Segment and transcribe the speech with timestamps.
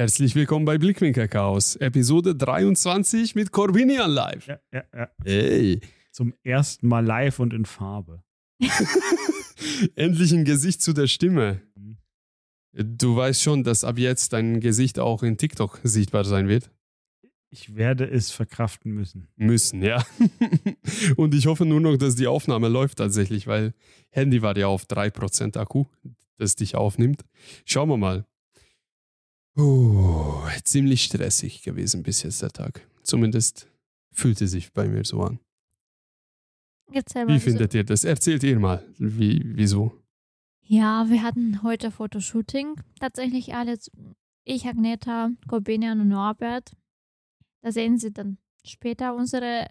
[0.00, 4.46] Herzlich willkommen bei Blickwinkel Chaos, Episode 23 mit Corbinian live.
[4.46, 5.10] Ja, ja, ja.
[5.22, 8.22] Hey, Zum ersten Mal live und in Farbe.
[9.96, 11.60] endlich ein Gesicht zu der Stimme.
[11.74, 11.98] Mhm.
[12.72, 16.70] Du weißt schon, dass ab jetzt dein Gesicht auch in TikTok sichtbar sein wird.
[17.50, 19.28] Ich werde es verkraften müssen.
[19.36, 20.02] Müssen, ja.
[21.16, 23.74] Und ich hoffe nur noch, dass die Aufnahme läuft tatsächlich, weil
[24.08, 25.84] Handy war ja auf 3% Akku,
[26.38, 27.20] das dich aufnimmt.
[27.66, 28.24] Schauen wir mal.
[29.56, 32.86] Uh, ziemlich stressig gewesen bis jetzt der Tag.
[33.02, 33.68] Zumindest
[34.12, 35.38] fühlte sich bei mir so an.
[36.92, 38.04] Erzähl mal, Wie wieso- findet ihr das?
[38.04, 39.92] Erzählt ihr mal, wie, wieso?
[40.62, 42.80] Ja, wir hatten heute Fotoshooting.
[43.00, 43.78] Tatsächlich alle,
[44.44, 46.72] ich, Agneta, Corbinian und Norbert.
[47.62, 49.68] Da sehen Sie dann später unsere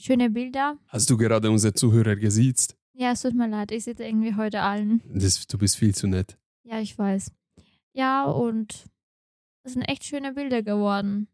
[0.00, 0.78] schönen Bilder.
[0.86, 2.76] Hast du gerade unsere Zuhörer gesiezt?
[2.94, 5.02] Ja, es tut mir leid, ich sehe irgendwie heute allen.
[5.12, 6.36] Das, du bist viel zu nett.
[6.64, 7.32] Ja, ich weiß.
[7.98, 8.86] Ja, und
[9.64, 11.26] es sind echt schöne Bilder geworden.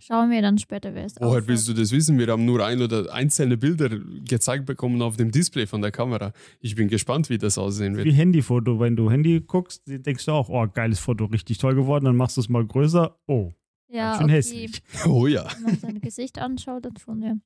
[0.00, 2.18] Schauen wir dann später, wer es Woher willst du das wissen?
[2.18, 3.90] Wir haben nur ein oder einzelne Bilder
[4.24, 6.32] gezeigt bekommen auf dem Display von der Kamera.
[6.60, 8.16] Ich bin gespannt, wie das aussehen Wie wird.
[8.16, 8.80] Handyfoto.
[8.80, 12.04] Wenn du Handy guckst, denkst du auch, oh, geiles Foto, richtig toll geworden.
[12.04, 13.16] Dann machst du es mal größer.
[13.28, 13.52] Oh,
[13.88, 14.34] Ja, schön okay.
[14.34, 14.82] hässlich.
[15.06, 15.48] Oh ja.
[15.54, 17.36] Wenn man sein Gesicht anschaut, dann schon, ja.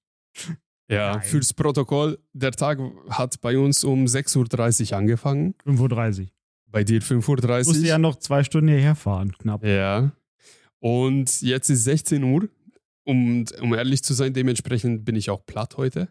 [0.89, 1.23] Ja, Nein.
[1.23, 2.79] fürs Protokoll, der Tag
[3.11, 5.55] hat bei uns um 6.30 Uhr angefangen.
[5.67, 6.27] 5.30 Uhr.
[6.73, 7.85] Bei dir Ich musste 5.30 Uhr.
[7.87, 9.65] ja noch zwei Stunden hierher fahren, knapp.
[9.65, 10.13] Ja.
[10.81, 12.49] Und jetzt ist 16 Uhr.
[13.05, 16.09] Und um ehrlich zu sein, dementsprechend bin ich auch platt heute.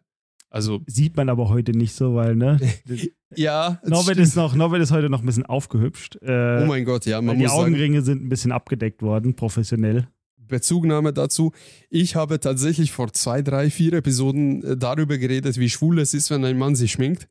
[0.49, 2.59] Also, Sieht man aber heute nicht so, weil, ne?
[3.35, 3.79] ja.
[3.83, 4.27] Norbert stimmt.
[4.27, 6.17] ist, noch, Norbert ist heute noch ein bisschen aufgehübscht.
[6.21, 9.01] Äh, Oh mein Gott, ja, man weil die muss sagen, Augenringe sind ein bisschen abgedeckt
[9.01, 10.07] worden, professionell.
[10.37, 11.53] Bezugnahme dazu.
[11.89, 16.29] Ich habe tatsächlich vor zwei, drei, vier Episoden äh, darüber geredet, wie schwul es ist,
[16.29, 17.29] wenn ein Mann sich schminkt.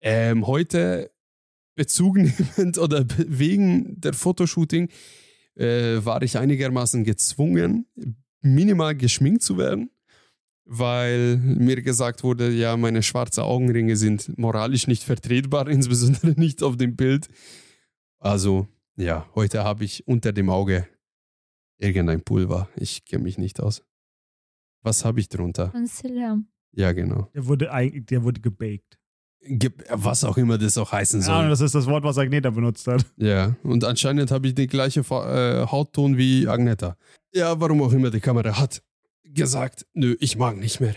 [0.00, 1.10] Ähm, heute
[1.74, 2.16] Bezug
[2.56, 4.88] nehmend oder wegen der Fotoshooting
[5.56, 7.86] äh, war ich einigermaßen gezwungen,
[8.40, 9.90] minimal geschminkt zu werden,
[10.64, 16.76] weil mir gesagt wurde, ja, meine schwarzen Augenringe sind moralisch nicht vertretbar, insbesondere nicht auf
[16.76, 17.28] dem Bild.
[18.18, 20.88] Also, ja, heute habe ich unter dem Auge
[21.78, 22.68] irgendein Pulver.
[22.76, 23.82] Ich kenne mich nicht aus.
[24.82, 25.68] Was habe ich drunter?
[25.68, 26.40] Concealer.
[26.72, 27.30] Ja, genau.
[27.34, 28.98] Der wurde, der wurde gebaked.
[29.90, 31.48] Was auch immer das auch heißen Ja, soll.
[31.48, 33.04] das ist das Wort, was Agneta benutzt hat.
[33.16, 36.96] Ja, und anscheinend habe ich den gleichen äh, Hautton wie Agneta.
[37.32, 38.82] Ja, warum auch immer die Kamera hat
[39.24, 40.94] gesagt, nö, ich mag nicht mehr.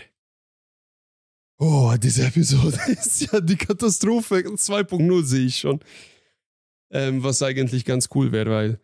[1.58, 5.80] Oh, diese Episode ist ja die Katastrophe 2.0 sehe ich schon.
[6.90, 8.80] Ähm, was eigentlich ganz cool wäre, weil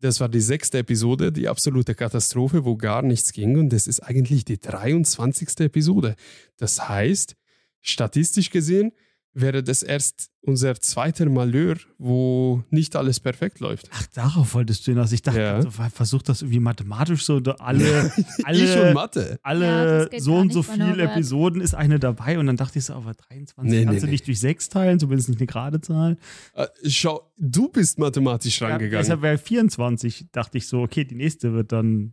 [0.00, 4.00] das war die sechste Episode, die absolute Katastrophe, wo gar nichts ging und das ist
[4.00, 5.60] eigentlich die 23.
[5.60, 6.16] Episode.
[6.58, 7.36] Das heißt,
[7.82, 8.92] statistisch gesehen
[9.34, 13.88] wäre das erst unser zweiter Malheur, wo nicht alles perfekt läuft.
[13.90, 15.10] Ach, darauf wolltest du hinaus.
[15.12, 15.54] Ich dachte, Ja.
[15.54, 19.30] also, versuch das irgendwie mathematisch so, da alle, ich und alle, Mathe.
[19.30, 21.02] Ja, alle geht so und so viele.
[21.02, 24.06] Episoden ist eine dabei und dann dachte ich so, aber 23 Nee, kannst nee, du
[24.06, 24.12] nee.
[24.12, 26.18] nicht durch 6 teilen, zumindest nicht eine gerade Zahl.
[26.52, 29.02] Äh, schau, du bist mathematisch Ja, rangegangen.
[29.02, 32.12] deshalb wäre 24, dachte ich so, okay, die nächste wird dann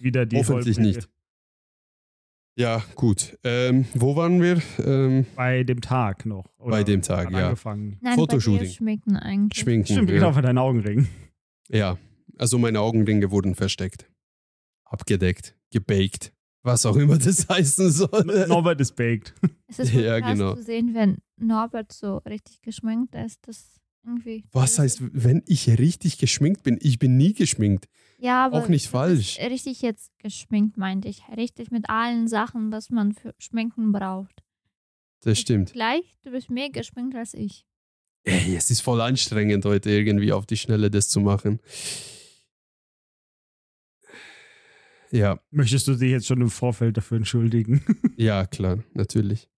[0.00, 0.96] wieder die Hoffentlich Vollfolge.
[0.98, 1.08] nicht.
[2.58, 3.38] Ja, gut.
[3.44, 4.62] Ähm, wo waren wir?
[4.82, 6.46] Ähm, Bei dem Tag noch.
[6.58, 7.48] Oder Bei dem Tag, ja.
[7.48, 7.98] Angefangen.
[8.00, 8.60] Nein, Fotoshooting.
[8.60, 9.60] Bei dir schminken eigentlich.
[9.62, 9.92] Schminken.
[9.92, 10.16] Stimmt, ja.
[10.16, 11.06] genau, bei deinen Augenringen.
[11.68, 11.98] ja,
[12.38, 14.10] also meine Augenringe wurden versteckt.
[14.84, 16.32] Abgedeckt, gebaked.
[16.62, 18.24] Was auch immer das heißen soll.
[18.48, 19.34] Norbert ist baked.
[19.68, 20.54] Es ist Ja, krass genau.
[20.54, 23.38] zu sehen, wenn Norbert so richtig geschminkt ist.
[23.46, 24.44] Das irgendwie.
[24.52, 26.78] Was heißt, wenn ich richtig geschminkt bin?
[26.80, 27.86] Ich bin nie geschminkt.
[28.18, 29.38] Ja, aber auch nicht falsch.
[29.38, 31.22] Richtig jetzt geschminkt, meinte ich.
[31.36, 34.42] Richtig mit allen Sachen, was man für Schminken braucht.
[35.20, 35.72] Das stimmt.
[35.72, 37.66] Gleich, du bist mehr geschminkt als ich.
[38.24, 41.60] Ey, es ist voll anstrengend, heute irgendwie auf die Schnelle das zu machen.
[45.12, 47.84] Ja, Möchtest du dich jetzt schon im Vorfeld dafür entschuldigen?
[48.16, 49.48] ja, klar, natürlich.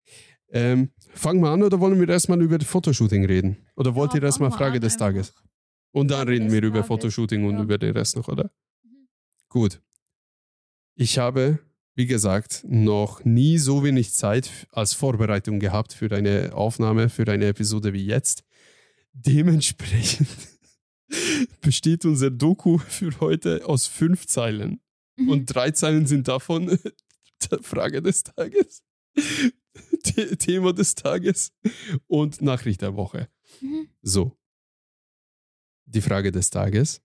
[0.50, 3.56] Ähm, fangen wir an oder wollen wir erstmal über das Fotoshooting reden?
[3.76, 4.96] Oder wollt Ja, ihr erstmal Frage an des.
[4.96, 5.34] Tages?
[5.92, 7.62] Und dann reden wir über Fotoshooting und ja.
[7.62, 8.50] über den Rest noch, oder?
[8.84, 9.08] Mhm.
[9.48, 9.80] Gut.
[10.94, 11.58] Ich habe,
[11.94, 17.46] wie gesagt, noch nie so wenig Zeit als Vorbereitung gehabt für eine Aufnahme, für eine
[17.46, 18.44] Episode wie jetzt.
[19.12, 20.28] Dementsprechend
[21.60, 24.80] besteht unser Doku für heute aus fünf Zeilen.
[25.16, 25.28] Mhm.
[25.28, 26.78] Und drei Zeilen sind davon
[27.62, 28.82] Frage des Tages,
[29.16, 31.52] The- Thema des Tages
[32.06, 33.28] und Nachricht der Woche.
[33.60, 33.88] Mhm.
[34.02, 34.36] So.
[35.90, 37.00] Die Frage des Tages.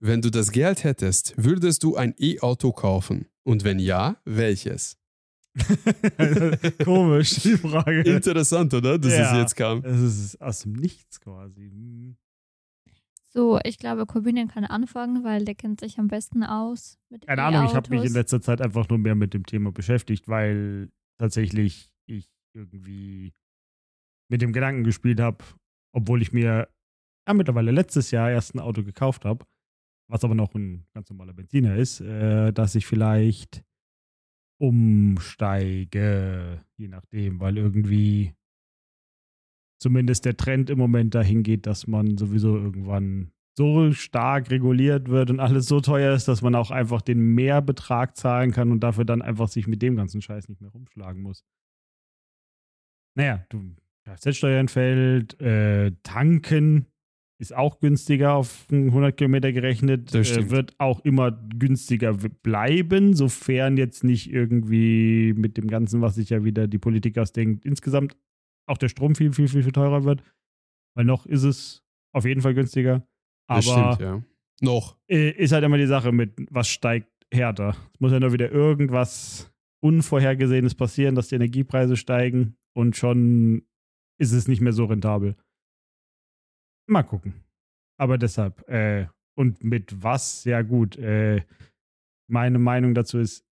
[0.00, 3.26] Wenn du das Geld hättest, würdest du ein E-Auto kaufen?
[3.44, 4.96] Und wenn ja, welches?
[6.84, 8.02] Komisch, die Frage.
[8.02, 8.98] Interessant, oder?
[8.98, 9.40] Dass es Ja.
[9.40, 9.84] jetzt kam.
[9.84, 11.68] Es ist aus dem Nichts quasi.
[11.70, 12.16] Hm.
[13.30, 16.98] So, ich glaube, Corbinian kann anfangen, weil der kennt sich am besten aus.
[17.10, 19.70] Mit Keine Ahnung, ich habe mich in letzter Zeit einfach nur mehr mit dem Thema
[19.70, 20.88] beschäftigt, weil
[21.18, 23.34] tatsächlich ich irgendwie
[24.30, 25.44] mit dem Gedanken gespielt habe,
[25.92, 26.68] obwohl ich mir
[27.28, 29.44] ja, mittlerweile letztes Jahr erst ein Auto gekauft habe,
[30.08, 33.62] was aber noch ein ganz normaler Benziner ist, äh, dass ich vielleicht
[34.60, 38.34] umsteige, je nachdem, weil irgendwie
[39.80, 45.30] zumindest der Trend im Moment dahin geht, dass man sowieso irgendwann so stark reguliert wird
[45.30, 49.04] und alles so teuer ist, dass man auch einfach den Mehrbetrag zahlen kann und dafür
[49.04, 51.44] dann einfach sich mit dem ganzen Scheiß nicht mehr rumschlagen muss.
[53.16, 56.86] Naja, du Kfz-Steuer entfällt, äh, tanken
[57.40, 64.02] ist auch günstiger auf 100 Kilometer gerechnet, äh, wird auch immer günstiger bleiben, sofern jetzt
[64.02, 68.16] nicht irgendwie mit dem Ganzen, was sich ja wieder die Politik ausdenkt, insgesamt
[68.66, 70.22] auch der Strom viel, viel, viel, viel teurer wird.
[70.96, 73.06] Weil noch ist es auf jeden Fall günstiger.
[73.48, 74.22] Aber Das stimmt, ja.
[74.60, 74.98] Noch.
[75.08, 77.76] äh, ist halt immer die Sache mit, was steigt härter.
[77.94, 83.62] Es muss ja nur wieder irgendwas Unvorhergesehenes passieren, dass die Energiepreise steigen und schon
[84.20, 85.36] ist es nicht mehr so rentabel.
[86.88, 87.44] Mal gucken.
[87.98, 89.06] Aber deshalb, äh,
[89.36, 90.44] und mit was?
[90.44, 90.96] Ja, gut.
[90.96, 91.44] Äh,
[92.28, 93.44] meine Meinung dazu ist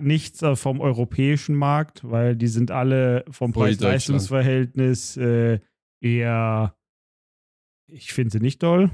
[0.00, 5.60] nichts äh, vom europäischen Markt, weil die sind alle vom Preis-Leistungs-Verhältnis äh,
[6.02, 6.76] eher,
[7.88, 8.90] ich finde sie nicht doll,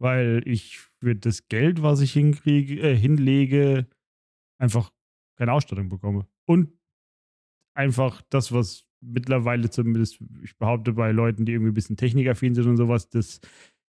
[0.00, 3.86] weil ich für das Geld, was ich hinkriege, äh, hinlege,
[4.60, 4.92] einfach
[5.38, 6.26] keine Ausstattung bekomme.
[6.46, 6.76] Und
[7.76, 12.66] einfach das, was mittlerweile zumindest, ich behaupte, bei Leuten, die irgendwie ein bisschen technikaffin sind
[12.66, 13.40] und sowas, das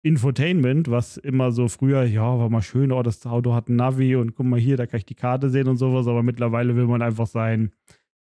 [0.06, 4.16] Infotainment, was immer so früher, ja, war mal schön, oh, das Auto hat ein Navi
[4.18, 6.88] und guck mal hier, da kann ich die Karte sehen und sowas, aber mittlerweile will
[6.88, 7.72] man einfach sein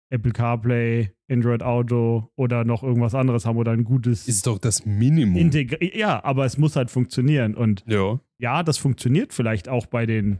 [0.10, 4.86] Apple CarPlay, Android Auto oder noch irgendwas anderes haben oder ein gutes Ist doch das
[4.86, 5.36] Minimum.
[5.36, 8.19] Integri Ja, aber es muss halt funktionieren und ja.
[8.38, 10.40] ja, das funktioniert vielleicht auch bei den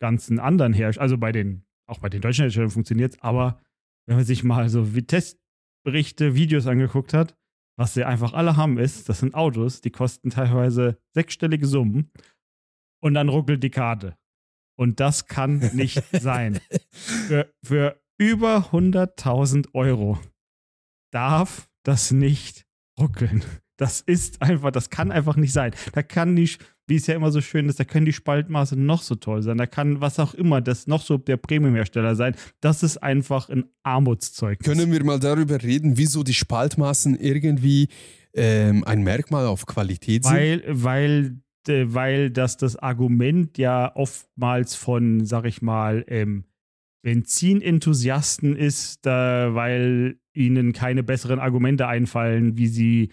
[0.00, 3.60] ganzen anderen Herstellern, also bei den, auch bei den deutschen Herstellern funktioniert es, aber
[4.06, 5.06] wenn man sich mal so wie
[5.84, 7.36] Testberichte, Videos angeguckt hat,
[7.78, 12.10] was sie einfach alle haben ist, das sind Autos, die kosten teilweise sechsstellige Summen
[13.02, 14.16] und dann ruckelt die Karte.
[14.78, 16.60] Und das kann nicht sein.
[16.90, 20.18] Für, für über 100.000 Euro
[21.12, 22.66] darf das nicht
[22.98, 23.44] ruckeln.
[23.76, 25.74] Das ist einfach, das kann einfach nicht sein.
[25.92, 29.02] Da kann nicht, wie es ja immer so schön ist, da können die Spaltmaße noch
[29.02, 29.56] so toll sein.
[29.56, 32.34] Da kann was auch immer, das noch so der Premiumhersteller sein.
[32.60, 34.66] Das ist einfach ein Armutszeugnis.
[34.66, 37.88] Können wir mal darüber reden, wieso die Spaltmaßen irgendwie
[38.34, 40.34] ähm, ein Merkmal auf Qualität sind?
[40.34, 41.38] weil, weil,
[41.68, 46.44] äh, weil das das Argument ja oftmals von, sag ich mal, ähm,
[47.02, 53.12] Benzinenthusiasten ist, da, weil ihnen keine besseren Argumente einfallen, wie sie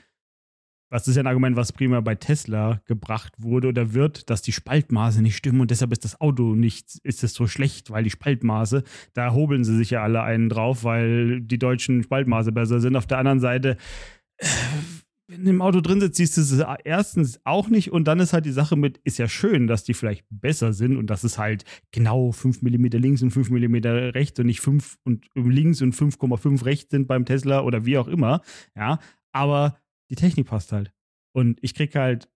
[0.91, 4.51] was ist ja ein Argument, was prima bei Tesla gebracht wurde oder wird, dass die
[4.51, 8.09] Spaltmaße nicht stimmen und deshalb ist das Auto nicht, ist es so schlecht, weil die
[8.09, 8.83] Spaltmaße,
[9.13, 12.97] da hobeln sie sich ja alle einen drauf, weil die deutschen Spaltmaße besser sind.
[12.97, 13.77] Auf der anderen Seite,
[14.37, 14.47] äh,
[15.29, 18.33] wenn du im Auto drin sitzt, siehst du es erstens auch nicht und dann ist
[18.33, 21.37] halt die Sache mit, ist ja schön, dass die vielleicht besser sind und dass es
[21.37, 23.75] halt genau 5 mm links und 5 mm
[24.13, 28.09] rechts und nicht 5 und links und 5,5 rechts sind beim Tesla oder wie auch
[28.09, 28.41] immer,
[28.75, 28.99] ja,
[29.31, 29.77] aber
[30.11, 30.91] die Technik passt halt.
[31.33, 32.29] Und ich krieg halt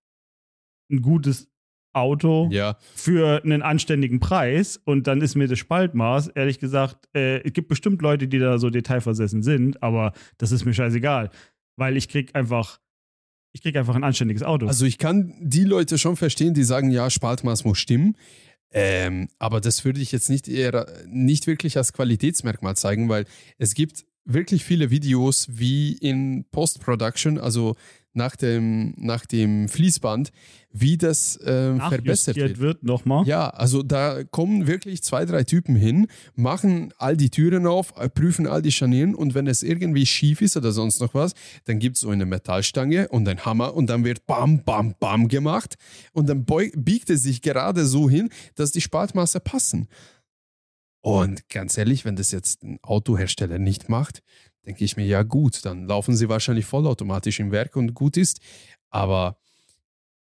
[0.90, 1.50] ein gutes
[1.94, 7.42] Auto Ja, für einen anständigen Preis und dann ist mir das Spaltmaß, ehrlich gesagt, äh,
[7.44, 11.30] es gibt bestimmt Leute, die da so detailversessen sind, aber das ist mir scheißegal,
[11.78, 12.82] weil ich krieg einfach,
[13.54, 14.68] ich krieg einfach ein anständiges Auto.
[14.68, 18.18] also ich kann die Leute schon verstehen, die sagen, ja, Spaltmaß muss stimmen.
[18.72, 23.26] Ähm, aber das würde ich jetzt nicht eher nicht wirklich als Qualitätsmerkmal zeigen, weil
[23.58, 27.76] es gibt wirklich viele Videos wie in Post-Production, also
[28.16, 30.32] nach dem, nach dem Fließband,
[30.72, 32.60] wie das ähm, verbessert wird.
[32.60, 33.26] wird nochmal.
[33.28, 38.10] Ja, also da kommen wirklich zwei, drei Typen hin, machen all die Türen auf, äh,
[38.10, 41.34] prüfen all die Scharnieren und wenn es irgendwie schief ist oder sonst noch was,
[41.66, 45.28] dann gibt es so eine Metallstange und ein Hammer und dann wird bam, bam, bam
[45.28, 45.76] gemacht
[46.14, 49.88] und dann biegt es sich gerade so hin, dass die Spaltmaße passen.
[51.06, 54.24] Und ganz ehrlich, wenn das jetzt ein Autohersteller nicht macht,
[54.66, 58.40] denke ich mir, ja gut, dann laufen sie wahrscheinlich vollautomatisch im Werk und gut ist.
[58.90, 59.38] Aber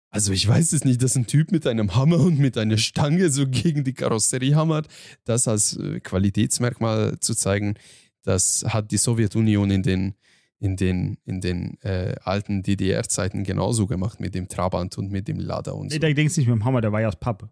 [0.10, 3.30] also ich weiß es nicht, dass ein Typ mit einem Hammer und mit einer Stange
[3.30, 4.90] so gegen die Karosserie hammert,
[5.24, 7.76] das als äh, Qualitätsmerkmal zu zeigen,
[8.24, 10.16] das hat die Sowjetunion in den,
[10.60, 15.40] in den, in den äh, alten DDR-Zeiten genauso gemacht mit dem Trabant und mit dem
[15.40, 16.00] Lada und Nee, so.
[16.00, 17.50] der Dings nicht mit dem Hammer, der war ja aus Pappe.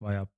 [0.00, 0.28] War ja.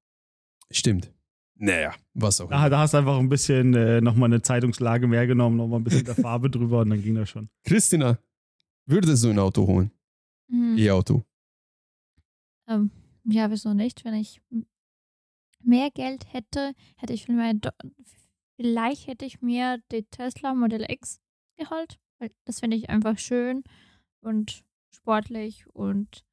[0.70, 1.10] Stimmt.
[1.56, 5.26] Naja, was auch Da, da hast du einfach ein bisschen äh, nochmal eine Zeitungslage mehr
[5.26, 7.48] genommen, nochmal ein bisschen der Farbe drüber und dann ging das schon.
[7.64, 8.18] Christina,
[8.86, 9.90] würdest du ein Auto holen?
[10.48, 10.76] Mhm.
[10.76, 11.24] E-Auto.
[12.66, 12.90] Ähm,
[13.24, 14.04] ja, wieso nicht?
[14.04, 14.40] Wenn ich
[15.62, 17.68] mehr Geld hätte, hätte ich vielleicht,
[18.56, 21.20] vielleicht hätte ich mir die Tesla Model X
[21.56, 21.98] geholt.
[22.18, 23.64] Weil das finde ich einfach schön
[24.20, 26.24] und sportlich und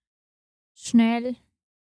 [0.73, 1.35] schnell.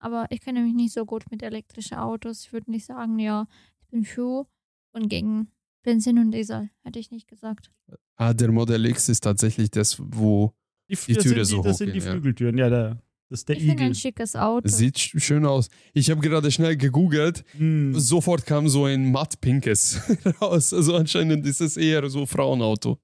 [0.03, 2.41] Aber ich kenne mich nicht so gut mit elektrischen Autos.
[2.45, 3.45] Ich würde nicht sagen, ja,
[3.83, 4.47] ich bin für
[4.93, 5.49] und gegen
[5.83, 7.71] Benzin und Diesel, hätte ich nicht gesagt.
[8.17, 10.53] Ah, der Model X ist tatsächlich das, wo
[10.89, 12.11] Die, Die Türe so die, Das sind die hochgehen, ja.
[12.11, 13.85] Flügeltüren, ja, der, das ist der Ich finde Igel.
[13.87, 14.67] ein schickes Auto.
[14.67, 15.69] sieht sch- schön aus.
[15.93, 17.43] Ich habe gerade schnell gegoogelt.
[17.57, 17.97] Hm.
[17.99, 20.01] Sofort kam so ein matt-pinkes
[20.41, 20.73] raus.
[20.73, 22.99] Also anscheinend ist es eher so Frauenauto.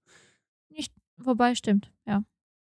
[1.19, 2.23] Wobei, stimmt, ja.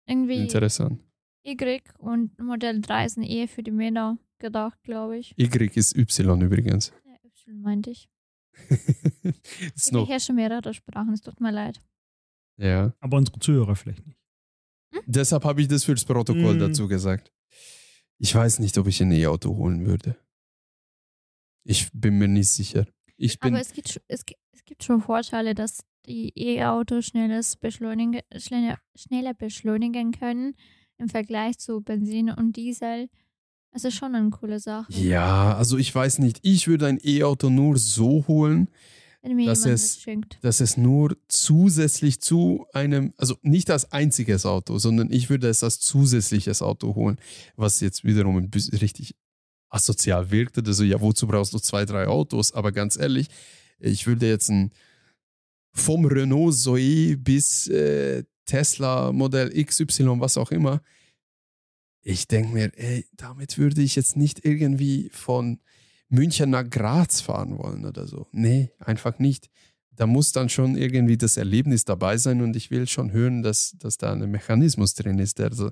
[0.07, 1.01] Irgendwie Interessant.
[1.47, 5.35] Y und Modell 3 sind eher für die Männer gedacht, glaube ich.
[5.39, 6.93] Y ist Y übrigens.
[7.05, 8.09] Ja, Y meinte ich.
[9.75, 11.81] ist Ich noch, beherrsche mehrere Sprachen, es tut mir leid.
[12.57, 12.95] ja.
[13.01, 14.19] Aber unsere Zuhörer vielleicht nicht.
[15.07, 16.61] Deshalb habe ich das fürs Protokoll Mm.
[16.61, 17.33] dazu gesagt.
[18.19, 20.17] Ich weiß nicht, ob ich ein E-Auto holen würde.
[21.65, 22.87] Ich bin mir nicht sicher.
[23.17, 27.11] Ich bin Aber es gibt, es, es gibt schon Vorteile, dass die E-Autos
[27.61, 30.55] beschleunigen, schneller beschleunigen können
[30.99, 33.09] im Vergleich zu Benzin und Diesel.
[33.73, 34.93] Das ist schon eine coole Sache.
[34.93, 36.39] ja, also ich weiß nicht.
[36.43, 38.69] Ich würde ein E-Auto nur so holen,
[39.47, 39.97] dass es-
[40.43, 45.65] dass es nur zusätzlich zu einem, also nicht als einziges Auto, sondern ich würde es
[45.65, 47.19] als zusätzliches Auto holen,
[47.57, 49.17] was jetzt wiederum ein bisschen richtig
[49.71, 50.57] asozial wirkt.
[50.69, 52.53] Also ja, wozu brauchst du zwei, drei Autos?
[52.53, 53.27] Aber ganz ehrlich,
[53.81, 54.71] ich würde jetzt ein
[55.73, 60.83] vom Renault Zoe bis äh, Tesla Modell XY, was auch immer.
[62.03, 65.61] Ich denke mir, ey, damit würde ich jetzt nicht irgendwie von
[66.09, 68.27] München nach Graz fahren wollen oder so.
[68.33, 69.49] Nee, einfach nicht.
[69.97, 73.77] Da muss dann schon irgendwie das Erlebnis dabei sein und ich will schon hören, dass,
[73.79, 75.71] dass da ein Mechanismus drin ist, der, so,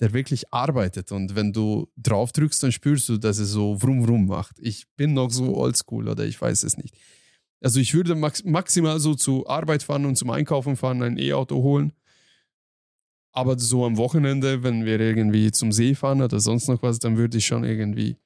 [0.00, 1.12] der wirklich arbeitet.
[1.12, 4.58] Und wenn du drauf drückst, dann spürst du, dass es so wrum wrum macht.
[4.58, 6.96] Ich bin noch so oldschool oder ich weiß es nicht.
[7.60, 11.56] Also ich würde max maximal so zur Arbeit fahren und zum Einkaufen fahren, ein E-Auto
[11.56, 11.92] holen.
[13.38, 17.16] Aber so am Wochenende, wenn wir irgendwie zum See fahren oder sonst noch was, dann
[17.16, 18.16] würde ich schon irgendwie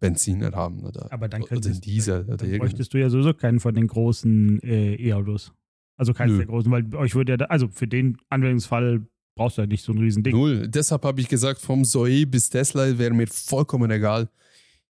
[0.00, 3.60] Benziner haben oder, Aber dann oder könntest Diesel oder Dann bräuchtest du ja sowieso keinen
[3.60, 5.52] von den großen äh, E-Autos.
[5.96, 6.38] Also keins Nö.
[6.38, 9.06] der großen, weil euch würde ja, da, also für den Anwendungsfall
[9.36, 10.34] brauchst du ja nicht so ein riesen Ding.
[10.34, 10.68] Null.
[10.68, 14.28] Deshalb habe ich gesagt, vom Zoe bis Tesla wäre mir vollkommen egal.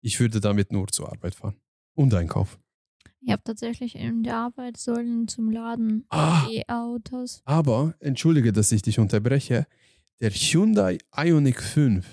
[0.01, 1.57] Ich würde damit nur zur Arbeit fahren
[1.95, 2.59] und einkaufen.
[3.21, 6.47] Ich habe tatsächlich in der Arbeit Säulen zum Laden Ah.
[6.51, 7.43] E-Autos.
[7.45, 9.67] Aber, entschuldige, dass ich dich unterbreche,
[10.21, 12.07] der Hyundai Ioniq 5,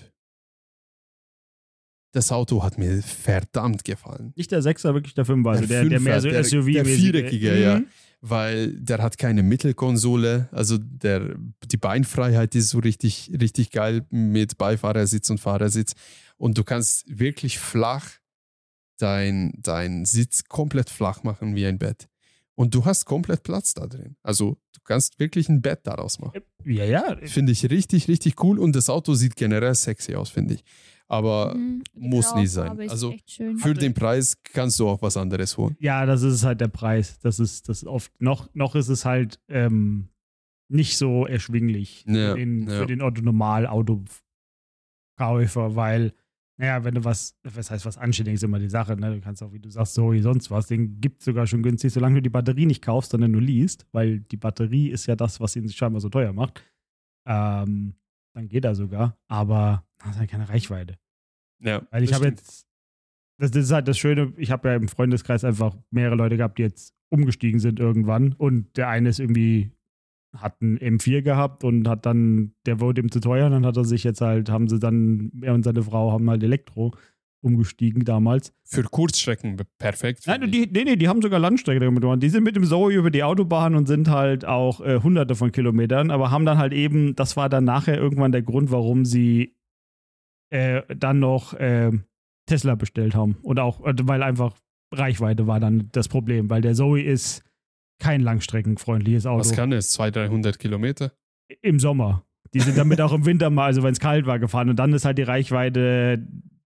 [2.14, 4.34] das Auto hat mir verdammt gefallen.
[4.36, 6.72] Nicht der Sechser, wirklich der Fünfer, also Der der, der, mehr so Fünfer, der- SUV
[6.74, 6.96] der -mäßige.
[6.98, 7.80] viereckige, ja.
[7.80, 7.88] Mhm.
[8.22, 11.36] weil der hat keine Mittelkonsole, also der,
[11.66, 15.94] die Beinfreiheit ist so richtig, richtig geil mit Beifahrersitz und Fahrersitz
[16.38, 18.10] und du kannst wirklich flach
[18.98, 22.08] dein, dein Sitz komplett flach machen wie ein Bett.
[22.56, 24.16] Und du hast komplett Platz da drin.
[24.24, 26.40] Also du kannst wirklich ein Bett daraus machen.
[26.64, 27.18] Ja, ja.
[27.26, 30.64] Finde ich richtig, richtig cool und das Auto sieht generell sexy aus, finde ich.
[31.08, 32.90] Aber Mhm, muss nicht sein.
[32.90, 33.14] Also
[33.58, 35.76] für den Preis kannst du auch was anderes holen.
[35.80, 37.20] Ja, das ist halt der Preis.
[37.20, 40.08] Das ist das oft noch noch ist es halt ähm,
[40.68, 42.80] nicht so erschwinglich Ja, für den, ja.
[42.80, 44.16] für den Otto Normal Autokäufer,
[45.76, 46.14] weil
[46.58, 49.14] naja, wenn du was, was heißt was anständiges, ist immer die Sache, ne?
[49.14, 51.64] Du kannst auch, wie du sagst, so wie sonst was, den gibt es sogar schon
[51.64, 55.16] günstig, solange du die Batterie nicht kaufst, sondern nur liest, weil die Batterie ist ja
[55.16, 56.64] das, was ihn scheinbar so teuer macht.
[57.28, 57.96] Ähm,
[58.34, 60.98] dann geht er sogar, aber hat halt keine Reichweite.
[61.60, 62.68] Ja, Weil ich habe jetzt,
[63.38, 66.58] das, das ist halt das Schöne, ich habe ja im Freundeskreis einfach mehrere Leute gehabt,
[66.58, 69.72] die jetzt umgestiegen sind irgendwann und der eine ist irgendwie,
[70.38, 73.78] hat einen M4 gehabt und hat dann, der wurde ihm zu teuer und dann hat
[73.78, 76.94] er sich jetzt halt, haben sie dann, er und seine Frau haben halt Elektro
[77.42, 78.54] umgestiegen damals.
[78.64, 80.24] Für Kurzstrecken perfekt.
[80.26, 82.24] Nein, die, nee, nee, die haben sogar Landstrecke damit gemacht.
[82.24, 85.52] Die sind mit dem Zoe über die Autobahn und sind halt auch äh, hunderte von
[85.52, 89.56] Kilometern, aber haben dann halt eben, das war dann nachher irgendwann der Grund, warum sie
[90.50, 91.92] äh, dann noch äh,
[92.48, 93.38] Tesla bestellt haben.
[93.44, 94.56] Und auch, äh, weil einfach
[94.92, 97.44] Reichweite war dann das Problem, weil der Zoe ist
[98.00, 99.40] kein langstreckenfreundliches Auto.
[99.40, 99.90] Was kann es?
[99.92, 101.12] 200, 300 Kilometer?
[101.62, 102.24] Im Sommer.
[102.54, 104.70] Die sind damit auch im Winter mal, also wenn es kalt war, gefahren.
[104.70, 106.26] Und dann ist halt die Reichweite,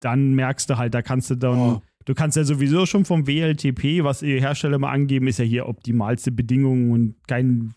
[0.01, 1.83] dann merkst du halt, da kannst du dann, Oh.
[2.05, 5.67] du kannst ja sowieso schon vom WLTP, was die Hersteller mal angeben, ist ja hier
[5.69, 7.75] optimalste Bedingungen und kein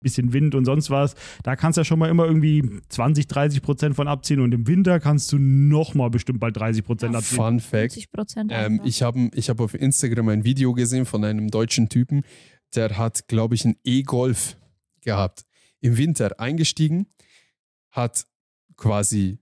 [0.00, 1.16] bisschen Wind und sonst was.
[1.42, 4.66] Da kannst du ja schon mal immer irgendwie 20, 30 Prozent von abziehen und im
[4.68, 7.36] Winter kannst du noch mal bestimmt bald 30 Prozent Ja, abziehen.
[7.36, 7.92] Fun Fact.
[7.94, 8.52] 50 Prozent.
[8.54, 12.22] Ähm, ich habe ich hab auf Instagram ein Video gesehen von einem deutschen Typen,
[12.74, 14.56] der hat, glaube ich, einen E-Golf
[15.02, 15.44] gehabt.
[15.80, 17.06] Im Winter eingestiegen,
[17.90, 18.24] hat
[18.76, 19.38] quasi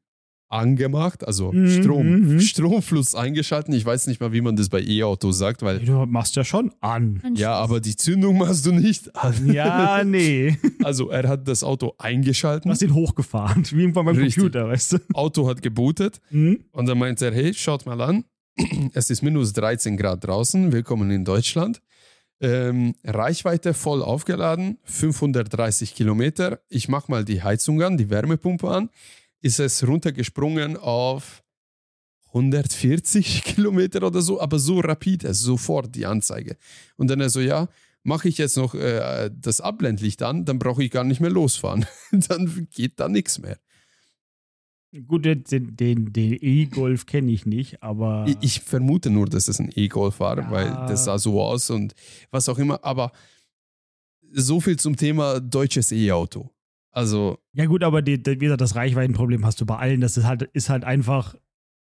[0.48, 2.40] angemacht, also Mhm, Strom, mhm.
[2.40, 3.74] Stromfluss eingeschalten.
[3.74, 6.72] Ich weiß nicht mal, wie man das bei E-Autos sagt, weil Du machst ja schon
[6.80, 7.20] an.
[7.34, 9.34] ja, aber die Zündung machst du nicht an.
[9.52, 10.56] Ja, nee.
[10.84, 14.34] Also er hat das Auto eingeschalten, Du hast ihn hochgefahren, wie beim Richtig.
[14.36, 14.98] Computer, weißt du?
[15.14, 16.60] Auto hat gebootet Hm?
[16.70, 18.24] und dann meint er, hey, schaut mal an,
[18.94, 21.82] es ist minus 13 Grad draußen, willkommen in Deutschland.
[22.40, 26.60] Ähm, Reichweite voll aufgeladen, 530 Kilometer.
[26.68, 28.90] Ich mache mal die Heizung an, die Wärmepumpe an.
[29.40, 31.42] Ist es runtergesprungen auf
[32.28, 36.56] 140 Kilometer oder so, aber so rapide, sofort die Anzeige.
[36.96, 37.68] Und dann er so, ja,
[38.02, 41.86] mache ich jetzt noch äh, das Abblendlicht an, dann brauche ich gar nicht mehr losfahren.
[42.12, 43.58] dann geht da nichts mehr.
[45.06, 45.44] Gut, den,
[45.76, 48.24] den, E-Golf kenne ich nicht, aber.
[48.28, 50.50] Ich, ich vermute nur, dass es ein E-Golf war, Ja.
[50.50, 51.94] weil das sah so aus und
[52.30, 52.82] was auch immer.
[52.84, 53.12] Aber
[54.32, 56.50] so viel zum Thema deutsches E-Auto.
[56.92, 60.00] Also, ja, gut, aber die, die, wie gesagt, das Reichweitenproblem hast du bei allen.
[60.00, 61.34] Das ist halt, ist halt einfach.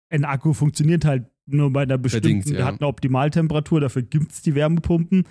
[0.10, 2.28] Ein Akku funktioniert halt nur bei einer bestimmten.
[2.40, 2.54] Bedingt, ja.
[2.58, 5.26] Der hat eine Optimaltemperatur, dafür gibt es die Wärmepumpen.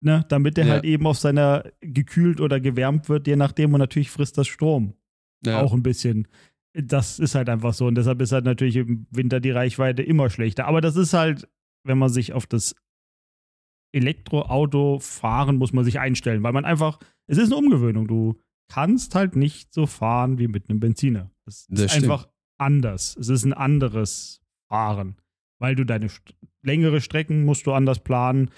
[0.00, 0.72] Ne, damit der Ja.
[0.72, 3.72] halt eben auf seiner gekühlt oder gewärmt wird, je nachdem.
[3.74, 4.94] Und natürlich frisst das Strom.
[5.44, 6.28] Ja, auch ein bisschen.
[6.74, 7.86] Das ist halt einfach so.
[7.86, 10.66] Und deshalb ist halt natürlich im Winter die Reichweite immer schlechter.
[10.66, 11.48] Aber das ist halt,
[11.84, 12.74] wenn man sich auf das
[13.92, 18.08] Elektroauto fahren, muss man sich einstellen, weil man einfach, es ist eine Umgewöhnung.
[18.08, 21.30] Du kannst halt nicht so fahren wie mit einem Benziner.
[21.44, 22.04] Das, Das ist stimmt.
[22.04, 23.16] einfach anders.
[23.16, 25.16] Es ist ein anderes Fahren,
[25.58, 26.08] weil du deine
[26.62, 28.50] längere Strecken musst du anders planen.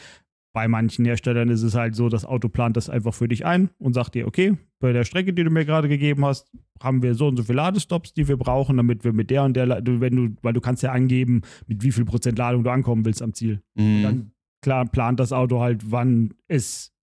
[0.55, 3.71] Bei manchen Herstellern ist es halt so, das Auto plant das einfach für dich ein
[3.79, 7.17] und sagt dir, okay, bei der Strecke, die du mir gerade gegeben hast, haben wir
[7.17, 10.15] so und so viele Ladestops, die wir brauchen, damit wir mit der und der, wenn
[10.15, 13.35] du, weil du kannst ja angeben, mit wie viel Prozent Ladung du ankommen willst am
[13.35, 13.63] Ziel.
[13.75, 14.03] mhm.
[14.03, 14.31] Dann
[14.63, 16.95] klar plant das Auto halt, wann es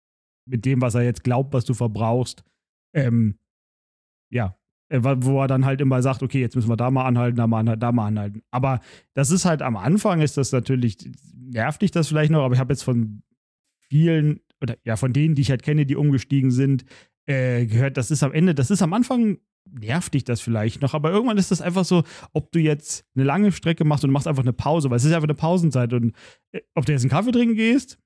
[0.45, 2.45] mit dem, was er jetzt glaubt, was du verbrauchst,
[2.93, 3.37] ähm,
[4.31, 4.55] ja,
[4.87, 7.47] äh, wo er dann halt immer sagt, okay, jetzt müssen wir da mal anhalten, da
[7.47, 8.43] mal anhalten, da mal anhalten.
[8.49, 8.79] Aber
[9.13, 10.97] das ist halt am Anfang ist das natürlich,
[11.35, 13.23] nervt dich das vielleicht noch, aber ich habe jetzt von
[13.91, 16.85] vielen, oder ja, von denen, die ich halt kenne, die umgestiegen sind,
[17.27, 20.93] äh, gehört, das ist am Ende, das ist am Anfang, nervt dich das vielleicht noch,
[20.93, 24.27] aber irgendwann ist das einfach so, ob du jetzt eine lange Strecke machst und machst
[24.27, 26.15] einfach eine Pause, weil es ist einfach eine Pausenzeit und
[26.53, 27.99] äh, ob du jetzt einen Kaffee trinken gehst,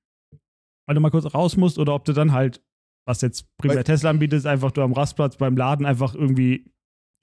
[0.88, 2.60] weil du mal kurz raus musst oder ob du dann halt,
[3.06, 6.68] was jetzt primär Tesla anbietet, ist einfach du am Rastplatz beim Laden einfach irgendwie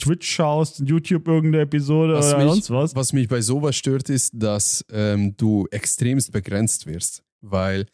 [0.01, 2.95] Twitch schaust, YouTube irgendeine Episode Was oder mich- sonst was.
[2.95, 7.23] Was mich bei sowas stört, ist, dass ähm, du extremst begrenzt wirst.
[7.41, 7.85] Weil,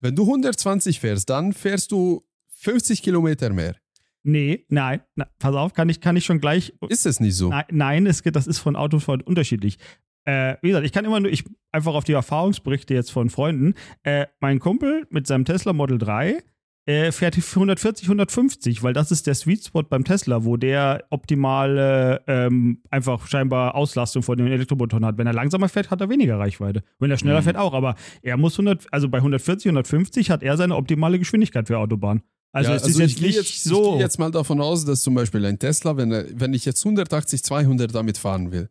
[0.00, 2.24] wenn du 120 fährst, dann fährst du
[2.58, 3.76] 50 Kilometer mehr.
[4.22, 7.50] Nee, nein, na, pass auf, kann ich, kann ich schon gleich Ist es nicht so?
[7.50, 9.78] Nein, nein es geht, das ist von Auto zu Auto unterschiedlich.
[10.24, 13.74] Äh, wie gesagt, ich kann immer nur, ich einfach auf die Erfahrungsberichte jetzt von Freunden.
[14.02, 16.42] Äh, mein Kumpel mit seinem Tesla Model 3
[16.86, 22.22] äh, fährt 140, 150, weil das ist der Sweet Spot beim Tesla, wo der optimale
[22.26, 25.18] ähm, einfach scheinbar Auslastung von den Elektromotoren hat.
[25.18, 26.82] Wenn er langsamer fährt, hat er weniger Reichweite.
[26.98, 27.44] Wenn er schneller Mhm.
[27.44, 27.74] fährt, auch.
[27.74, 32.22] Aber er muss 100, also bei 140, 150 hat er seine optimale Geschwindigkeit für Autobahn.
[32.52, 33.82] Also ja, es ist jetzt nicht jetzt, so.
[33.82, 36.64] ich gehe jetzt mal davon aus, dass zum Beispiel ein Tesla, wenn, er, wenn ich
[36.64, 38.70] jetzt 180, 200 damit fahren will,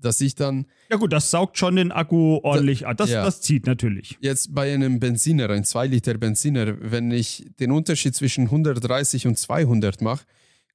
[0.00, 2.96] dass ich dann ja gut, das saugt schon den Akku ordentlich an.
[2.96, 3.24] Das, ja.
[3.24, 4.18] das zieht natürlich.
[4.20, 9.38] jetzt bei einem Benziner, ein 2 Liter Benziner, wenn ich den Unterschied zwischen 130 und
[9.38, 10.24] 200 mache,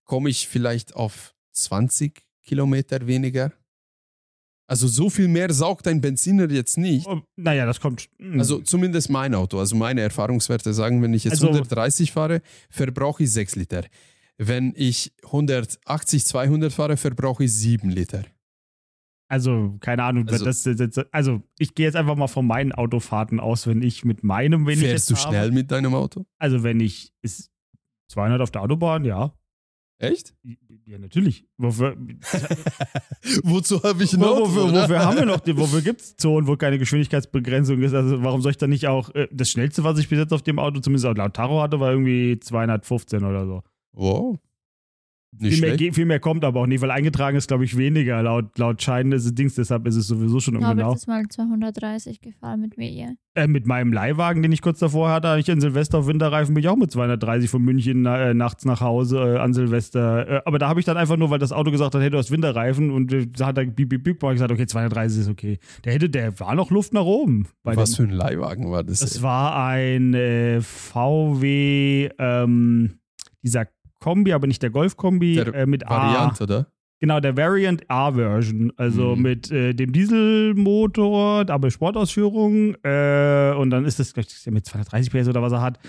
[0.03, 3.51] komme ich vielleicht auf 20 Kilometer weniger.
[4.67, 7.05] Also so viel mehr saugt ein Benziner jetzt nicht.
[7.05, 8.09] Oh, naja, das kommt.
[8.17, 8.39] hm.
[8.39, 13.23] Also zumindest mein Auto, also meine Erfahrungswerte sagen, wenn ich jetzt Also- 130 fahre, verbrauche
[13.23, 13.83] ich 6 Liter.
[14.37, 18.23] Wenn ich 180, 200 fahre, verbrauche ich 7 Liter.
[19.27, 20.27] Also, keine Ahnung.
[20.27, 23.81] Also- das, das, das, also, ich gehe jetzt einfach mal von meinen Autofahrten aus, wenn
[23.81, 26.25] ich mit meinem, wenn ich Fährst du habe, schnell mit deinem Auto?
[26.37, 27.49] Also, wenn ich ist
[28.11, 29.33] 200 auf der Autobahn, ja.
[29.97, 30.35] Echt?
[30.85, 31.47] Ja, natürlich.
[31.57, 31.95] Wofür,
[33.43, 34.41] Wozu habe ich Auto?
[34.45, 37.93] wofür, wofür haben wir noch, die- wofür gibt es Zonen, wo keine Geschwindigkeitsbegrenzung ist?
[37.93, 40.41] Also, warum soll ich dann nicht auch, äh, das schnellste, was ich bis jetzt auf
[40.43, 43.63] dem Auto, zumindest laut Taro hatte, war irgendwie 215 oder so.
[43.93, 44.37] Wow.
[45.39, 48.21] Nicht Viel mehr, viel mehr kommt aber auch nicht, weil eingetragen ist, glaube ich, weniger
[48.23, 50.93] laut, laut Schein des Dings, deshalb ist es sowieso schon ungenau.
[50.93, 53.15] ist mal 230 gefahren mit mir.
[53.33, 56.63] Äh, mit meinem Leihwagen, den ich kurz davor hatte, ich in Silvester auf Winterreifen, bin
[56.63, 60.29] ich auch mit 230 von München äh, nachts nach Hause äh, an Silvester.
[60.29, 62.17] Äh, aber da habe ich dann einfach nur, weil das Auto gesagt hat, hey, du
[62.17, 65.29] hast Winterreifen und äh, da hat er bieb, bieb, bieb, ich gesagt, okay, 230 ist
[65.29, 65.59] okay.
[65.83, 67.47] Der hätte, der war noch Luft nach oben.
[67.63, 68.99] Bei Was dem, für ein Leihwagen war das?
[68.99, 72.99] das war ein äh, VW, ähm,
[73.43, 73.67] dieser
[74.05, 75.89] Kombi, aber nicht der Golf-Kombi, Der äh, mit A.
[75.89, 76.67] Variant, oder?
[76.99, 78.71] Genau, der Variant A-Version.
[78.77, 79.21] Also Mhm.
[79.23, 82.75] mit äh, dem Dieselmotor, aber Sportausführung.
[82.83, 85.79] Äh, und dann ist das, glaub ich, mit 230 PS oder was er hat.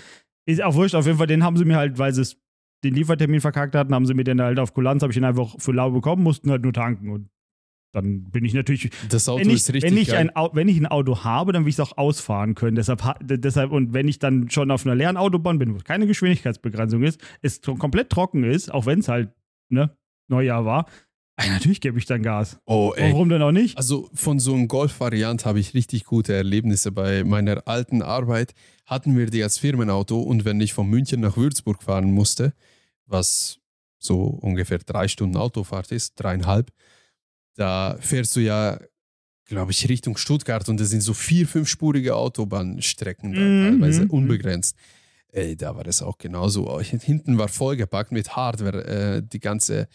[0.47, 2.37] Ist auch wurscht, auf jeden Fall, den haben sie mir halt, weil sie es
[2.83, 5.55] den Liefertermin verkackt hatten, haben sie mir den halt auf Kulanz, habe ich ihn einfach
[5.59, 7.29] für lau bekommen, mussten halt nur tanken und
[7.91, 8.89] dann bin ich natürlich.
[9.09, 10.31] Das Auto wenn ich, ist richtig wenn ich, geil.
[10.33, 12.75] ein, wenn ich ein Auto habe, dann will ich es auch ausfahren können.
[12.75, 17.03] Deshalb, deshalb, und wenn ich dann schon auf einer leeren Autobahn bin, wo keine Geschwindigkeitsbegrenzung
[17.03, 19.31] ist, es komplett trocken ist, auch wenn es halt
[19.69, 19.95] ne,
[20.27, 20.85] Neujahr war,
[21.37, 22.59] ey, natürlich gebe ich dann Gas.
[22.65, 23.11] oh, ey.
[23.13, 23.77] Warum denn auch nicht?
[23.77, 26.91] Also von so einem Golf-Variant habe ich richtig gute Erlebnisse.
[26.91, 28.53] Bei meiner alten Arbeit
[28.85, 32.53] hatten wir die als Firmenauto und wenn ich von München nach Würzburg fahren musste,
[33.05, 33.59] was
[33.99, 36.71] so ungefähr drei Stunden Autofahrt ist, dreieinhalb,
[37.57, 38.79] da fährst du ja,
[39.45, 44.11] glaube ich, Richtung Stuttgart und das sind so vier, fünfspurige Autobahnstrecken, da, Mhm, teilweise mhm.
[44.11, 44.75] unbegrenzt.
[45.29, 46.79] Ey, da war das auch genauso.
[46.79, 49.87] Hinten war vollgepackt mit Hardware, äh, die ganze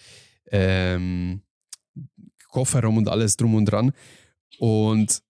[0.50, 1.42] ähm,
[2.48, 3.92] Kofferraum und alles drum und dran.
[4.58, 5.22] Und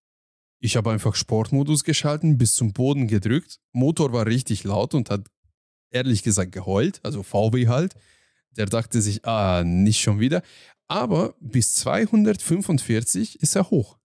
[0.59, 3.59] ich habe einfach Sportmodus geschalten, bis zum Boden gedrückt.
[3.73, 5.27] Motor war richtig laut und hat
[5.90, 7.95] ehrlich gesagt geheult, also VW halt.
[8.57, 10.42] Der dachte sich, ah, nicht schon wieder.
[10.92, 13.98] Aber bis 245 ist er hoch.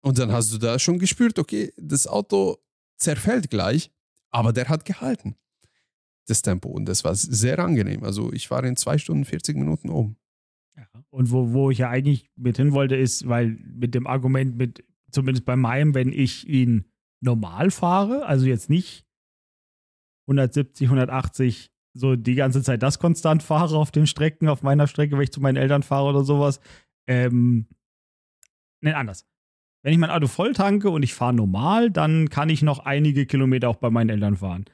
[0.00, 2.56] Und dann hast du da schon gespürt, okay, das Auto
[2.96, 3.90] zerfällt gleich,
[4.30, 5.36] aber der hat gehalten.
[6.26, 6.70] Das Tempo.
[6.70, 8.04] Und das war sehr angenehm.
[8.04, 10.16] Also ich war in zwei Stunden 40 Minuten oben.
[10.76, 10.88] Ja.
[11.10, 14.82] Und wo, wo ich ja eigentlich mit hin wollte, ist, weil mit dem Argument, mit,
[15.10, 16.86] zumindest bei meinem, wenn ich ihn
[17.20, 19.04] normal fahre, also jetzt nicht
[20.26, 25.16] 170, 180, so die ganze Zeit das konstant fahre auf den Strecken, auf meiner Strecke,
[25.16, 26.60] wenn ich zu meinen Eltern fahre oder sowas.
[27.06, 27.66] Ähm,
[28.80, 29.26] ne, anders.
[29.82, 33.24] Wenn ich mein Auto voll tanke und ich fahre normal, dann kann ich noch einige
[33.26, 34.64] Kilometer auch bei meinen Eltern fahren.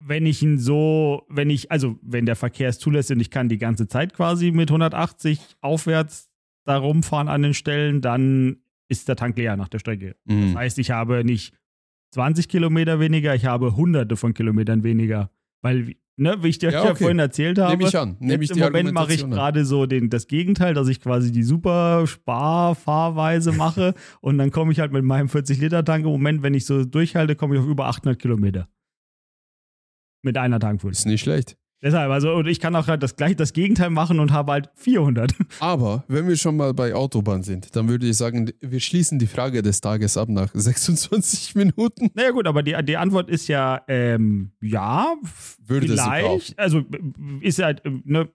[0.00, 3.48] Wenn ich ihn so, wenn ich, also wenn der Verkehr es zulässt und ich kann
[3.48, 6.30] die ganze Zeit quasi mit 180 aufwärts
[6.64, 10.16] da rumfahren an den Stellen, dann ist der Tank leer nach der Strecke.
[10.24, 10.48] Mhm.
[10.48, 11.54] Das heißt, ich habe nicht
[12.12, 15.30] 20 Kilometer weniger, ich habe hunderte von Kilometern weniger.
[15.62, 17.02] Weil, ne, wie ich dir Ja, ja, okay.
[17.02, 18.16] vorhin erzählt habe, Nehme ich an.
[18.20, 21.42] Nehme ich Im Moment mache ich gerade so den, das Gegenteil, dass ich quasi die
[21.42, 26.66] super Sparfahrweise mache und dann komme ich halt mit meinem 40-Liter-Tank im Moment, wenn ich
[26.66, 28.68] so durchhalte, komme ich auf über 800 Kilometer.
[30.22, 30.92] Mit einer Tankfüllung.
[30.92, 31.56] Ist nicht schlecht.
[31.80, 34.70] Deshalb, also, und ich kann auch halt das gleich das Gegenteil machen und habe halt
[34.74, 35.32] 400.
[35.60, 39.28] Aber wenn wir schon mal bei Autobahn sind, dann würde ich sagen, wir schließen die
[39.28, 42.10] Frage des Tages ab nach 26 Minuten.
[42.14, 45.14] Naja, gut, aber die, die Antwort ist ja, ähm, ja,
[45.64, 46.58] Würde vielleicht.
[46.58, 46.82] Also,
[47.42, 48.28] ist halt, äh, ne,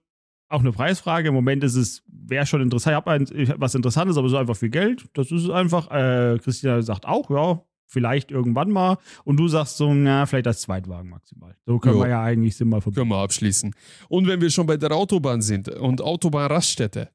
[0.48, 1.28] auch eine Preisfrage.
[1.28, 3.30] Im Moment ist es, wäre schon interessant.
[3.32, 5.04] Ich habe was Interessantes, aber so einfach viel Geld.
[5.12, 7.62] Das ist einfach, äh, Christina sagt auch, ja,
[7.94, 8.98] vielleicht irgendwann mal.
[9.24, 11.56] Und du sagst so, na, vielleicht als Zweitwagen maximal.
[11.64, 12.02] So können Jo.
[12.02, 13.08] wir ja eigentlich sind mal verbinden.
[13.08, 13.74] Können wir abschließen.
[14.10, 17.08] Und wenn wir schon bei der Autobahn sind und Autobahnraststätte.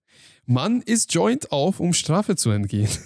[0.46, 2.90] Mann ist Joint auf, um Strafe zu entgehen.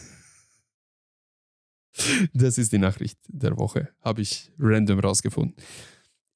[2.33, 3.89] Das ist die Nachricht der Woche.
[4.01, 5.55] Habe ich random rausgefunden.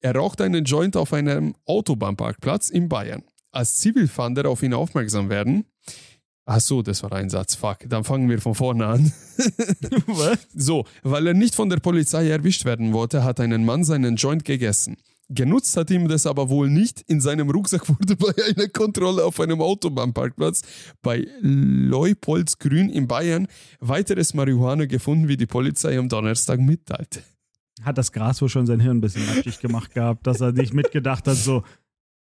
[0.00, 3.24] Er raucht einen Joint auf einem Autobahnparkplatz in Bayern.
[3.50, 5.64] Als Zivilfahnder auf ihn aufmerksam werden.
[6.50, 7.56] Ach so, das war ein Satz.
[7.56, 7.80] Fuck.
[7.86, 9.12] Dann fangen wir von vorne an.
[10.06, 10.38] Was?
[10.54, 14.46] So, weil er nicht von der Polizei erwischt werden wollte, hat ein Mann seinen Joint
[14.46, 14.96] gegessen.
[15.28, 17.02] Genutzt hat ihm das aber wohl nicht.
[17.02, 20.62] In seinem Rucksack wurde bei einer Kontrolle auf einem Autobahnparkplatz
[21.02, 23.46] bei Leupoldsgrün in Bayern
[23.80, 27.20] weiteres Marihuana gefunden, wie die Polizei am Donnerstag mitteilte.
[27.82, 30.72] Hat das Gras wohl schon sein Hirn ein bisschen matschig gemacht gehabt, dass er nicht
[30.72, 31.62] mitgedacht hat, so,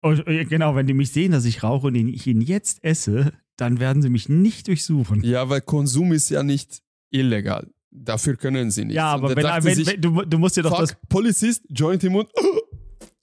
[0.03, 3.81] oh, genau, wenn die mich sehen, dass ich rauche und ich ihn jetzt esse, dann
[3.81, 5.23] werden sie mich nicht durchsuchen.
[5.25, 7.71] Ja, weil Konsum ist ja nicht illegal.
[7.91, 8.97] Dafür können sie nicht.
[8.97, 10.97] Ja, aber er wenn, wenn, sich, wenn du, du musst dir doch fuck, das.
[11.09, 12.29] Polizist, Joint im Mund.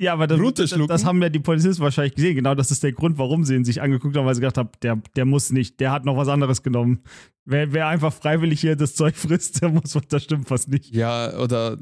[0.02, 2.34] Ja, aber das, das haben ja die Polizisten wahrscheinlich gesehen.
[2.34, 4.70] Genau das ist der Grund, warum sie ihn sich angeguckt haben, weil sie gedacht haben,
[4.82, 7.04] der, der muss nicht, der hat noch was anderes genommen.
[7.46, 10.96] Wer, wer einfach freiwillig hier das Zeug frisst, der muss, das stimmt fast nicht.
[10.96, 11.78] Ja, oder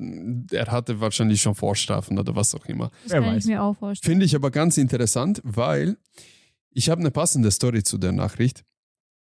[0.51, 2.91] er hatte wahrscheinlich schon Vorstrafen oder was auch immer.
[3.03, 3.43] Das Wer kann weiß.
[3.45, 4.11] ich mir auch vorstellen.
[4.11, 5.95] Finde ich aber ganz interessant, weil
[6.71, 8.63] ich habe eine passende Story zu der Nachricht.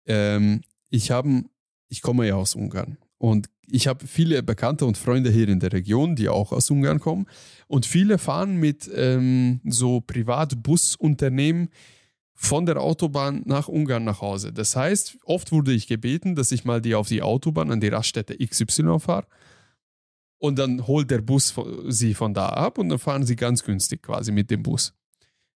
[0.06, 1.44] Ähm, ich habe,
[1.90, 5.74] ich komme ja aus Ungarn und ich habe viele Bekannte und Freunde hier in der
[5.74, 7.26] Region, die auch aus Ungarn kommen
[7.68, 11.70] und viele fahren mit ähm, so Privatbusunternehmen
[12.36, 14.52] von der Autobahn nach Ungarn nach Hause.
[14.54, 17.88] Das heißt, oft wurde ich gebeten, dass ich mal die auf die Autobahn an die
[17.88, 19.28] Raststätte XY fahre
[20.38, 21.54] und dann holt der Bus
[21.88, 24.94] sie von da ab und dann fahren sie ganz günstig quasi mit dem Bus.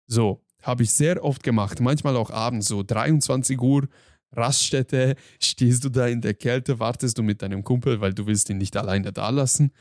[0.05, 3.87] So, habe ich sehr oft gemacht, manchmal auch abends, so 23 Uhr,
[4.31, 8.49] Raststätte, stehst du da in der Kälte, wartest du mit deinem Kumpel, weil du willst
[8.49, 9.71] ihn nicht alleine da lassen.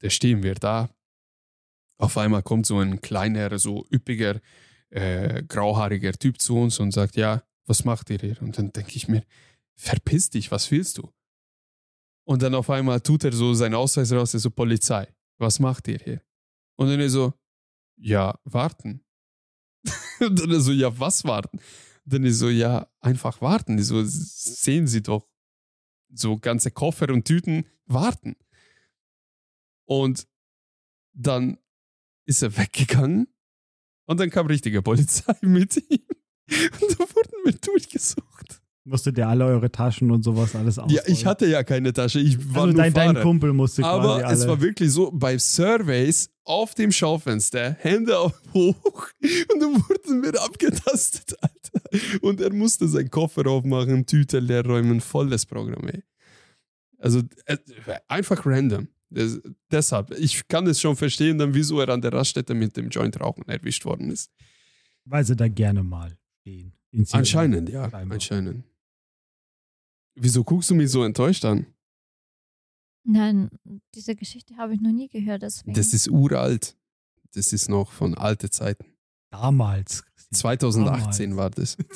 [0.00, 0.90] Da stehen wir da.
[1.98, 4.40] Auf einmal kommt so ein kleiner, so üppiger,
[4.90, 8.42] äh, grauhaariger Typ zu uns und sagt, ja, was macht ihr hier?
[8.42, 9.22] Und dann denke ich mir,
[9.76, 11.10] verpiss dich, was willst du?
[12.24, 15.06] Und dann auf einmal tut er so seinen Ausweis raus, er so, Polizei,
[15.38, 16.22] was macht ihr hier?
[16.76, 17.34] Und dann er so,
[17.96, 19.04] ja, warten.
[20.20, 21.58] Und dann so, ja, was warten?
[22.04, 23.76] Dann ist so, ja, einfach warten.
[23.76, 25.28] Die so, sehen Sie doch.
[26.14, 28.36] So ganze Koffer und Tüten warten.
[29.86, 30.26] Und
[31.14, 31.58] dann
[32.26, 33.28] ist er weggegangen
[34.06, 36.06] und dann kam richtige Polizei mit ihm.
[36.80, 38.62] Und da wurden wir durchgesucht.
[38.84, 40.96] Musstet ihr alle eure Taschen und sowas alles ausräumen?
[40.96, 42.18] Ja, ich hatte ja keine Tasche.
[42.18, 43.12] Ich war also nur dein, Fahrer.
[43.14, 44.34] dein Kumpel musste Aber alle.
[44.34, 48.14] es war wirklich so, bei Surveys auf dem Schaufenster, Hände
[48.54, 52.22] hoch und dann wurden wir abgetastet, Alter.
[52.22, 56.02] Und er musste seinen Koffer aufmachen, Tüte leer räumen, volles Programm, ey.
[56.98, 57.56] Also äh,
[58.08, 58.88] einfach random.
[59.10, 62.88] Das, deshalb, ich kann es schon verstehen, dann wieso er an der Raststätte mit dem
[62.88, 64.30] Joint rauchen erwischt worden ist.
[65.04, 66.72] Weil sie da gerne mal stehen.
[67.10, 68.64] Anscheinend, ja, anscheinend.
[70.14, 71.66] Wieso guckst du mich so enttäuscht an?
[73.04, 73.50] Nein,
[73.94, 75.74] diese Geschichte habe ich noch nie gehört, deswegen.
[75.74, 76.76] Das ist uralt.
[77.34, 78.84] Das ist noch von alte Zeiten.
[79.30, 80.04] Damals.
[80.04, 80.38] Christine.
[80.38, 81.36] 2018 Damals.
[81.36, 81.76] war das.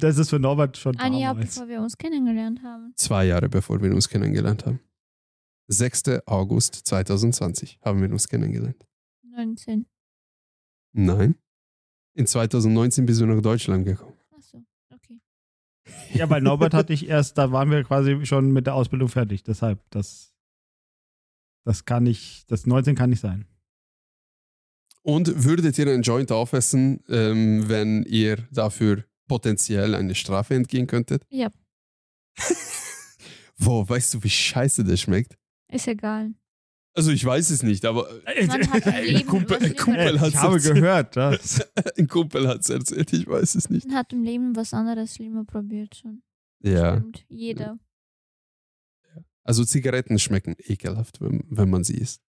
[0.00, 1.54] Das ist für Norbert schon Ein Jahr damals.
[1.54, 2.92] bevor wir uns kennengelernt haben.
[2.96, 4.80] Zwei Jahre bevor wir uns kennengelernt haben.
[5.68, 6.02] 6.
[6.26, 8.84] August 2020 haben wir uns kennengelernt.
[9.22, 9.86] 19.
[10.92, 11.36] Nein.
[12.14, 14.16] In 2019 bist du nach Deutschland gekommen.
[14.36, 15.20] Achso, okay.
[16.14, 19.44] Ja, weil Norbert hatte ich erst, da waren wir quasi schon mit der Ausbildung fertig.
[19.44, 20.34] Deshalb, das,
[21.66, 23.44] das kann nicht, das 19 kann nicht sein.
[25.02, 31.24] Und würdet ihr einen Joint aufessen, ähm, wenn ihr dafür potenziell eine Strafe entgehen könntet?
[31.28, 31.50] Ja.
[33.58, 35.36] Wo, weißt du, wie scheiße das schmeckt?
[35.68, 36.34] Ist egal.
[36.94, 40.20] Also ich weiß es nicht, aber Man hat im ein Leben Kumpel, was ein Kumpel
[40.20, 40.74] hat ich habe erzählt.
[40.76, 41.68] gehört, das.
[41.98, 43.86] Ein Kumpel hat es erzählt, ich weiß es nicht.
[43.86, 46.22] Man hat im Leben was anderes schlimmer probiert schon.
[46.62, 46.96] Ja.
[46.96, 47.26] Stimmt.
[47.28, 47.78] Jeder.
[49.46, 52.20] Also Zigaretten schmecken ekelhaft, wenn, wenn man sie isst.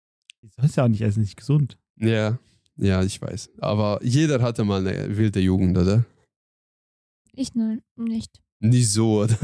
[0.42, 1.78] Du sollst ja auch nicht essen, nicht gesund.
[1.96, 2.38] Ja,
[2.76, 3.50] ja, ich weiß.
[3.58, 6.04] Aber jeder hatte mal eine wilde Jugend, oder?
[7.32, 8.42] Ich nein, nicht.
[8.60, 9.38] Nicht so, oder?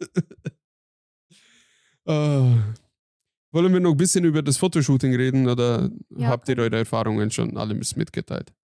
[2.10, 2.74] Ah.
[3.52, 7.30] wollen wir noch ein bisschen über das Fotoshooting reden oder Ja, habt ihr eure Erfahrungen
[7.30, 8.54] schon alles mitgeteilt?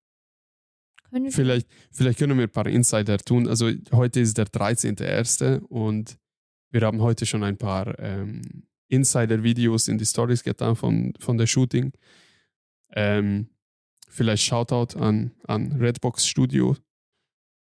[1.11, 3.47] Können wir Vielleicht, vielleicht können wir ein paar Insider tun.
[3.47, 5.59] Also heute ist der 13.01.
[5.59, 6.17] und
[6.75, 11.47] wir haben heute schon ein paar ähm, Insider-Videos in die Stories getan von, von der
[11.47, 11.93] Shooting.
[12.93, 13.47] Ähm,
[14.09, 16.77] vielleicht Shoutout an, an Redbox Studio,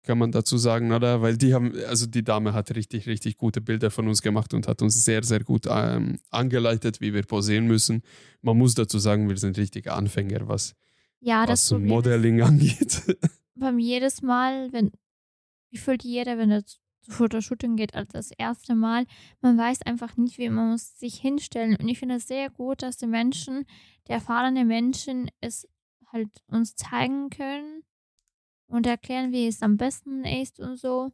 [0.03, 1.21] kann man dazu sagen, oder?
[1.21, 4.69] Weil die haben, also die Dame hat richtig, richtig gute Bilder von uns gemacht und
[4.69, 8.03] hat uns sehr, sehr gut ähm, angeleitet, wie wir posieren müssen.
[8.41, 10.75] Man muss dazu sagen, wir sind richtige Anfänger, was,
[11.19, 13.17] Ja, was Modeling angeht.
[13.55, 14.91] beim jedes Mal, wenn,
[15.71, 16.63] wie fühlt jeder, wenn er
[17.11, 19.05] Fotoshooting geht, als das erste Mal,
[19.41, 21.75] man weiß einfach nicht, wie man muss sich hinstellen.
[21.75, 23.65] Und ich finde es sehr gut, dass die Menschen,
[24.07, 25.67] die erfahrenen Menschen, es
[26.11, 27.83] halt uns zeigen können
[28.67, 31.11] und erklären, wie es am besten ist und so.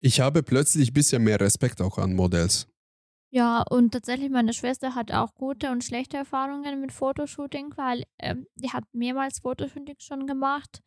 [0.00, 2.68] Ich habe plötzlich ein bisschen mehr Respekt auch an Modells.
[3.30, 8.46] Ja, und tatsächlich, meine Schwester hat auch gute und schlechte Erfahrungen mit Fotoshooting, weil ähm,
[8.54, 10.82] die hat mehrmals Fotoshooting schon gemacht.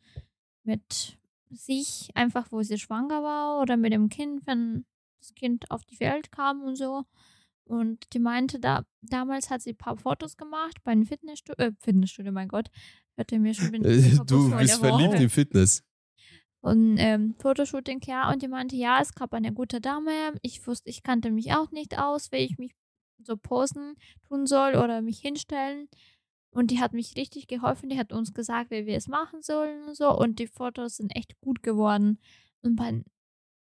[0.63, 1.19] Mit
[1.51, 4.85] sich, einfach wo sie schwanger war oder mit dem Kind, wenn
[5.19, 7.03] das Kind auf die Welt kam und so.
[7.65, 11.71] Und die meinte, da, damals hat sie ein paar Fotos gemacht bei einem Fitnessstudio, äh,
[11.79, 12.69] Fitnessstudio, mein Gott,
[13.31, 14.99] ihr mir schon Äh, Du bist der Woche.
[14.99, 15.83] verliebt in Fitness.
[16.61, 20.11] Und ähm, Fotoshooting, ja, und die meinte, ja, es gab eine gute Dame.
[20.41, 22.71] Ich wusste, ich kannte mich auch nicht aus, wie ich mich
[23.23, 23.95] so posen
[24.27, 25.87] tun soll oder mich hinstellen.
[26.51, 27.89] Und die hat mich richtig geholfen.
[27.89, 30.15] Die hat uns gesagt, wie wir es machen sollen und so.
[30.17, 32.19] Und die Fotos sind echt gut geworden.
[32.61, 33.03] Und bei,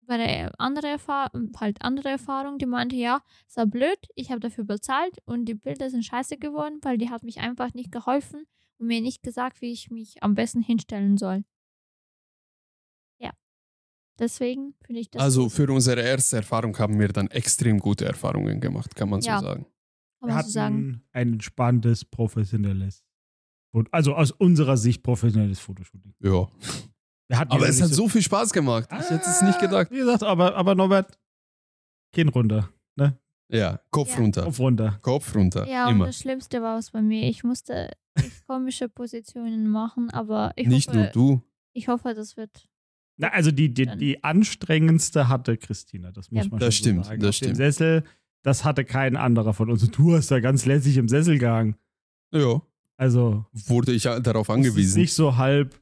[0.02, 4.40] bei der andere Erfahrung, halt andere Erfahrung, die meinte, ja, es war blöd, ich habe
[4.40, 8.46] dafür bezahlt und die Bilder sind scheiße geworden, weil die hat mich einfach nicht geholfen
[8.80, 11.44] und mir nicht gesagt, wie ich mich am besten hinstellen soll.
[14.20, 15.22] Deswegen finde ich das.
[15.22, 19.40] Also für unsere erste Erfahrung haben wir dann extrem gute Erfahrungen gemacht, kann man Ja.
[19.40, 19.66] so sagen.
[20.20, 20.76] Kann Wir man so sagen.
[20.76, 23.04] hatten ein entspanntes, professionelles,
[23.92, 26.14] also aus unserer Sicht professionelles Fotoshooting.
[26.20, 26.48] Ja.
[27.28, 28.90] Wir hatten Aber ja es hat so viel Spaß gemacht.
[28.92, 29.92] Ich hätte es nicht gedacht.
[29.92, 31.20] Wie gesagt, aber, aber Norbert,
[32.12, 33.20] Kinn runter, ne?
[33.52, 34.20] Ja, Kopf Ja.
[34.22, 34.44] runter.
[34.44, 35.00] Kopf runter.
[35.02, 35.68] Kopf runter.
[35.68, 36.06] Ja, und Immer.
[36.08, 37.28] das Schlimmste war es bei mir.
[37.30, 37.92] Ich musste
[38.48, 41.42] komische Positionen machen, aber ich Nicht hoffe, nur du.
[41.74, 42.68] ich hoffe, das wird.
[43.18, 46.50] Na, also die, die, die anstrengendste hatte Christina, das muss Ja.
[46.52, 47.22] man Das schon stimmt, so sagen.
[47.22, 47.58] das Auf stimmt.
[47.58, 48.04] Sessel,
[48.44, 49.84] das hatte kein anderer von uns.
[49.84, 51.76] Und du hast da ganz lässig im Sessel gehangen.
[52.32, 52.62] Ja.
[52.98, 55.00] Also Wurde ich ja darauf angewiesen.
[55.02, 55.80] nicht so halb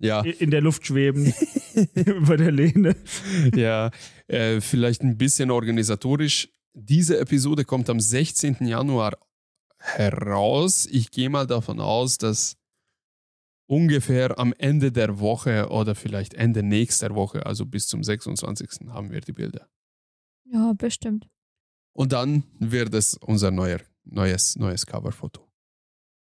[0.00, 0.22] Ja.
[0.22, 1.32] in der Luft schweben
[1.94, 2.96] über der Lehne.
[3.54, 3.90] ja,
[4.28, 6.48] äh, vielleicht ein bisschen organisatorisch.
[6.72, 8.66] Diese Episode kommt am 16.
[8.66, 9.16] Januar
[9.78, 10.86] heraus.
[10.90, 12.56] Ich gehe mal davon aus, dass
[13.66, 18.88] ungefähr am Ende der Woche oder vielleicht Ende nächster Woche, also bis zum 26.
[18.88, 19.68] haben wir die Bilder.
[20.44, 21.28] Ja, bestimmt.
[21.94, 25.40] Und dann wird es unser neuer, neues, neues Coverfoto.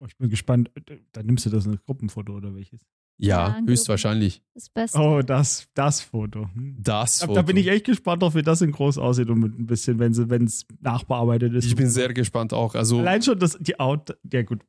[0.01, 0.71] Oh, ich bin gespannt.
[1.11, 2.81] Dann nimmst du das als Gruppenfoto oder welches?
[3.17, 4.41] Ja, Ja, ein höchstwahrscheinlich.
[4.53, 4.97] Das Beste.
[4.97, 6.47] Oh, das, das Foto.
[6.53, 6.77] Hm.
[6.79, 7.35] Das Da, Foto.
[7.35, 9.99] da bin ich echt gespannt drauf, wie das in groß aussieht und mit ein bisschen,
[9.99, 10.13] wenn
[10.45, 11.65] es nachbearbeitet ist.
[11.65, 12.75] Ich bin sehr gespannt auch.
[12.75, 14.61] Also, Allein schon das, die Out, ja gut.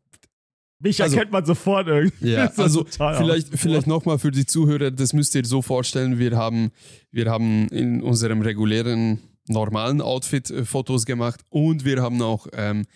[0.82, 2.30] Mich Also- erkennt man sofort irgendwie.
[2.32, 3.60] Ja, also total vielleicht, aus.
[3.60, 6.72] vielleicht nochmal für die Zuhörer, das müsst ihr so vorstellen, wir haben,
[7.12, 12.86] wir haben in unserem regulären, normalen Outfit äh, Fotos gemacht und wir haben auch ähm,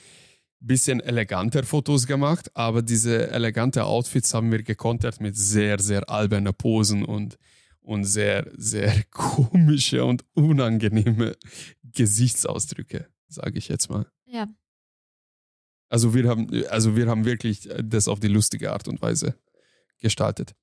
[0.66, 6.52] bisschen eleganter Fotos gemacht, aber diese elegante Outfits haben wir gekontert mit sehr, sehr alberner
[6.52, 7.38] Posen und,
[7.80, 11.36] und sehr, sehr komische und unangenehme
[11.82, 14.06] Gesichtsausdrücke, sage ich jetzt mal.
[14.26, 14.48] Ja.
[15.90, 19.38] Also wir haben, also wir haben wirklich das auf die lustige Art und Weise
[19.98, 20.54] gestaltet.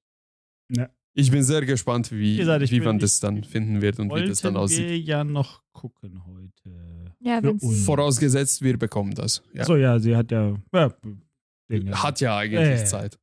[0.70, 0.89] Ja.
[1.13, 4.13] Ich bin sehr gespannt, wie, Wie gesagt, wie bin- man das dann finden wird und
[4.15, 4.88] wie das dann aussieht.
[4.88, 7.13] wir ja noch gucken heute.
[7.19, 7.41] Ja.
[7.86, 9.43] Vorausgesetzt, wir bekommen das.
[9.54, 9.62] Ja.
[9.62, 10.56] Achso, ja, sie hat ja.
[10.74, 10.93] ja.
[11.93, 12.86] Hat ja eigentlich Äh.
[12.86, 13.19] Zeit.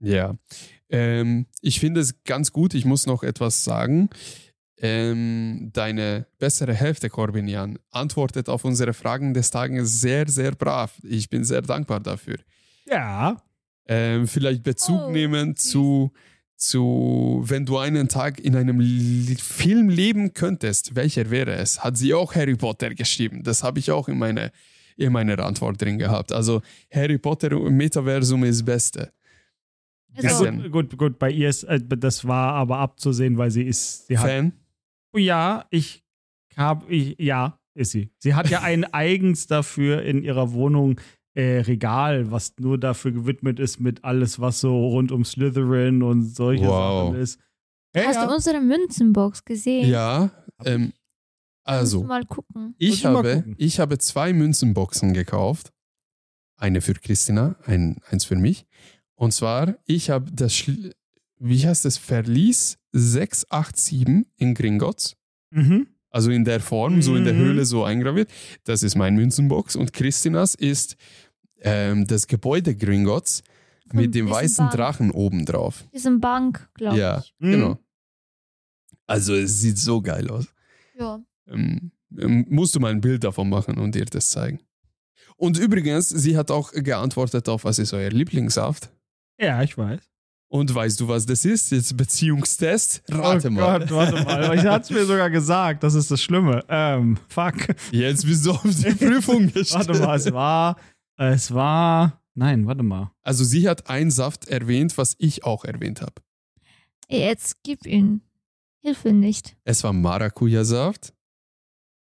[0.00, 0.34] Ja.
[0.90, 2.74] Ähm, ich finde es ganz gut.
[2.74, 4.08] Ich muss noch etwas sagen.
[4.78, 10.92] Ähm, deine bessere Hälfte, Corbinian, antwortet auf unsere Fragen des Tages sehr, sehr brav.
[11.02, 12.36] Ich bin sehr dankbar dafür.
[12.86, 13.42] Ja.
[13.88, 15.70] Ähm, vielleicht Bezug Oh, nehmen süß.
[15.70, 16.12] zu,
[16.56, 18.80] zu, wenn du einen Tag in einem
[19.38, 21.84] Film leben könntest, welcher wäre es?
[21.84, 23.42] Hat sie auch Harry Potter geschrieben?
[23.42, 24.52] Das habe ich auch in, meine,
[24.96, 26.32] in meiner Antwort drin gehabt.
[26.32, 29.12] Also Harry Potter im Metaversum ist das Beste.
[30.16, 34.06] Also, gut, gut, gut, bei ihr ist, äh, das war aber abzusehen, weil sie ist,
[34.06, 34.52] sie hat, Fan?
[35.14, 36.02] ja, ich
[36.56, 38.10] habe, ja, ist sie.
[38.18, 40.98] Sie hat ja ein eigens dafür in ihrer Wohnung
[41.36, 46.22] äh, Regal, was nur dafür gewidmet ist mit alles, was so rund um Slytherin und
[46.22, 47.08] solche Wow.
[47.10, 47.38] Sachen ist.
[47.94, 48.26] Ja, Hast ja.
[48.26, 49.88] du unsere Münzenbox gesehen?
[49.88, 50.30] Ja.
[50.64, 50.92] Ähm,
[51.64, 52.74] also, mal gucken.
[52.78, 53.54] ich mal habe, gucken.
[53.58, 55.72] ich habe zwei Münzenboxen gekauft.
[56.58, 58.66] Eine für Christina, ein, eins für mich.
[59.14, 60.92] Und zwar, ich habe das, Schl
[61.38, 65.16] wie heißt das, Verlies 687 in Gringotts.
[65.50, 65.88] Mhm.
[66.10, 67.38] Also in der Form, so in der Mhm.
[67.40, 68.30] Höhle so eingraviert.
[68.64, 69.76] Das ist mein Münzenbox.
[69.76, 70.96] Und Christinas ist
[71.60, 73.42] ähm, das Gebäude Gringotts
[73.92, 74.72] mit dem weißen Bank.
[74.76, 75.84] Drachen obendrauf.
[75.92, 77.34] Diesem Bank, glaube Ja, ich.
[77.38, 77.50] Mhm.
[77.50, 77.78] genau.
[79.06, 80.46] Also es sieht so geil aus.
[80.98, 81.20] Ja.
[81.48, 84.60] Ähm, ähm, musst du mal ein Bild davon machen und dir das zeigen.
[85.36, 88.90] Und übrigens, sie hat auch geantwortet auf, was ist euer Lieblingssaft?
[89.38, 90.00] Ja, ich weiß.
[90.48, 91.72] Und weißt du, was das ist?
[91.72, 93.02] Jetzt Beziehungstest?
[93.08, 93.80] Rate oh mal.
[93.80, 94.54] Gott, warte mal.
[94.56, 95.82] Ich hat's mir sogar gesagt.
[95.82, 96.64] Das ist das Schlimme.
[96.68, 97.54] Ähm, fuck.
[97.90, 99.88] Jetzt bist du auf die Prüfung gestellt.
[99.88, 100.76] Warte mal, es war,
[101.16, 103.12] es war, nein, warte mal.
[103.22, 106.14] Also sie hat einen Saft erwähnt, was ich auch erwähnt habe.
[107.08, 108.22] Jetzt gib ihn.
[108.80, 109.56] Hilfe nicht.
[109.64, 111.14] Es war Maracuja-Saft.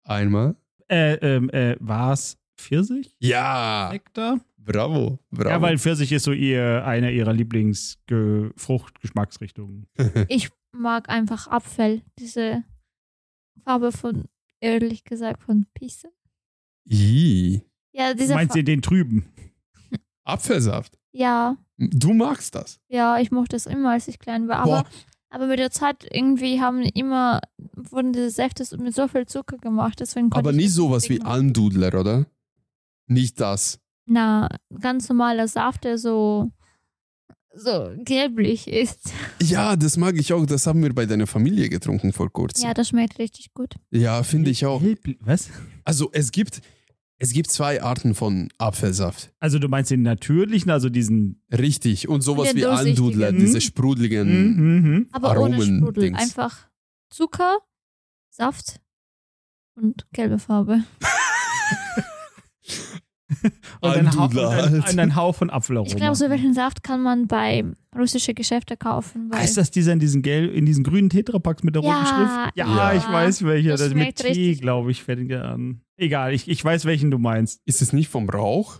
[0.03, 0.55] Einmal.
[0.89, 3.15] Äh, ähm, äh, war es Pfirsich?
[3.19, 4.39] Ja, Nektar?
[4.57, 5.49] bravo, bravo.
[5.49, 9.87] Ja, weil Pfirsich ist so ihr, eine ihrer Lieblingsfruchtgeschmacksrichtungen.
[10.29, 12.01] Ich mag einfach Apfel.
[12.19, 12.63] Diese
[13.63, 14.25] Farbe von,
[14.59, 16.09] ehrlich gesagt, von Pisse.
[16.85, 17.61] Ih,
[17.97, 19.25] Ja, diese Meinst du den trüben?
[20.23, 20.97] Apfelsaft.
[21.11, 22.79] Ja, Du magst das.
[22.87, 24.57] ja, ich mochte es immer, als ich klein war.
[24.57, 24.85] Aber, Boah.
[25.29, 27.39] aber mit der Zeit irgendwie haben immer,
[27.75, 29.99] wurden diese Säfte mit so viel Zucker gemacht.
[29.99, 31.21] Deswegen Aber ich nicht das sowas wie.
[31.21, 32.25] Almdudler, oder?
[33.07, 33.79] Nicht das.
[34.07, 34.47] Na,
[34.79, 36.51] ganz normaler Saft, der so,
[37.53, 39.11] so gelblich ist.
[39.41, 40.45] Ja, das mag ich auch.
[40.47, 42.65] Das haben wir bei deiner Familie getrunken vor kurzem.
[42.65, 43.75] Ja, das schmeckt richtig gut.
[43.91, 44.81] Ja, finde ich auch.
[45.21, 45.49] Was?
[45.85, 46.61] Also es gibt,
[47.19, 49.31] es gibt zwei Arten von Apfelsaft.
[49.39, 51.41] Also du meinst den natürlichen, also diesen.
[51.51, 52.07] Richtig.
[52.07, 52.65] Und sowas wie.
[52.65, 53.39] Almdudler, Mhm.
[53.39, 54.55] diese sprudeligen.
[54.81, 55.09] Mhm.
[55.11, 56.03] Aber ohne Aromen- Sprudel.
[56.03, 56.19] Dings.
[56.19, 56.67] Einfach
[57.09, 57.57] Zucker,
[58.29, 58.79] Saft
[59.75, 60.83] und gelbe Farbe.
[63.81, 64.89] Und ein, Hauch, und, ein, halt.
[64.89, 65.89] und ein Hauch von Apfelaroma.
[65.89, 67.65] Ich glaube, so welchen Saft kann man bei
[67.95, 69.29] russischen Geschäften kaufen.
[69.29, 72.05] Weil Heißt das dieser in diesen, gelb, in diesen grünen Tetrapacks mit der roten Ja,
[72.05, 72.57] Schrift?
[72.57, 72.93] Ja, ja.
[72.93, 73.71] ich weiß welcher.
[73.71, 75.81] Das Das mit Tee, glaube ich, fängt er an.
[75.97, 77.61] Egal, ich, ich weiß, welchen du meinst.
[77.65, 78.79] Ist es nicht vom Rauch?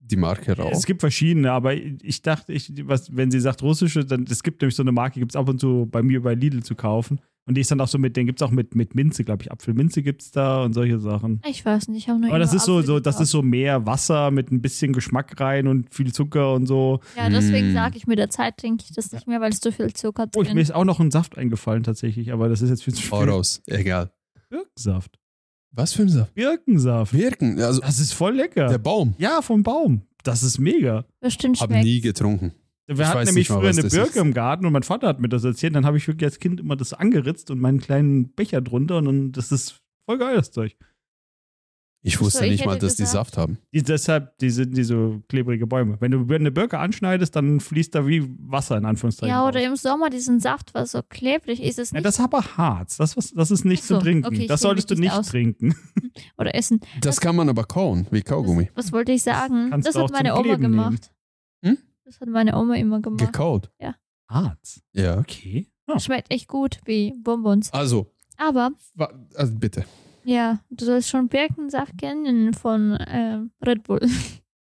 [0.00, 0.72] Die Marke Rauch?
[0.72, 4.60] Es gibt verschiedene, aber ich dachte, ich, was, wenn sie sagt russische, dann es gibt
[4.60, 7.20] nämlich so eine Marke, gibt es ab und zu bei mir bei Lidl zu kaufen.
[7.50, 9.42] Und die ist dann auch so mit, den gibt es auch mit, mit Minze, glaube
[9.42, 9.50] ich.
[9.50, 11.40] Apfelminze gibt es da und solche Sachen.
[11.48, 13.84] ich weiß nicht, ich habe nur Aber das ist so, so, das ist so mehr
[13.86, 17.00] Wasser mit ein bisschen Geschmack rein und viel Zucker und so.
[17.16, 17.74] Ja, deswegen Mm.
[17.74, 20.28] sage ich, mit der Zeit trinke ich das nicht mehr, weil es zu viel Zucker
[20.36, 22.84] Oh, ich, drin mir ist auch noch ein Saft eingefallen tatsächlich, aber das ist jetzt
[22.84, 23.28] viel zu viel.
[23.28, 23.60] raus.
[23.66, 24.12] Egal.
[24.48, 25.18] Birkensaft.
[25.72, 26.34] Was für ein Saft?
[26.34, 27.12] Birkensaft.
[27.12, 27.60] Wirken.
[27.60, 28.68] Also Das ist voll lecker.
[28.68, 29.14] der Baum.
[29.18, 30.02] ja, vom Baum.
[30.22, 31.04] Das ist mega.
[31.20, 31.84] Bestimmt Hab schmeckt.
[31.84, 32.52] nie getrunken.
[32.98, 34.16] Wir Ich hatten nämlich mal, früher was eine das Birke ist.
[34.16, 35.74] im Garten und mein Vater hat mir das erzählt.
[35.76, 39.04] Dann habe ich wirklich als Kind immer das angeritzt und meinen kleinen Becher drunter und
[39.04, 40.76] dann, das ist voll geil, das Zeug.
[42.02, 43.58] Ich Ach so, wusste ich nicht mal, dass die gesagt- Saft haben.
[43.74, 45.98] Die, deshalb, die sind die so klebrige Bäume.
[46.00, 49.28] Wenn du eine Birke anschneidest, dann fließt da wie Wasser in Anführungszeichen.
[49.28, 49.68] Ja, oder raus.
[49.68, 52.06] im Sommer diesen Saft, was so klebrig ist, es Ja, nicht.
[52.06, 52.96] das ist aber Harz.
[52.96, 54.26] Das, was, das ist nicht so, zu trinken.
[54.26, 55.28] okay, das solltest du nicht aus.
[55.28, 55.74] trinken.
[56.38, 56.80] oder essen.
[57.02, 58.70] Das kann man aber kauen, wie Kaugummi.
[58.74, 59.68] Was, was wollte ich sagen?
[59.68, 60.72] Kannst das auch hat meine Oma Kleben nehmen.
[60.72, 61.04] gemacht.
[61.04, 61.19] Hm?
[62.10, 63.20] Das hat meine Oma immer gemacht.
[63.20, 63.70] Gekaut.
[64.28, 64.82] Harz.
[64.92, 65.18] Ja.
[65.18, 65.68] Okay.
[65.86, 66.00] Ah.
[66.00, 67.72] Schmeckt echt gut wie Bonbons.
[67.72, 68.72] Also, Aber
[69.36, 69.84] also bitte.
[70.24, 74.00] ja, du sollst schon Birkensaft kennen von ähm, Red Bull.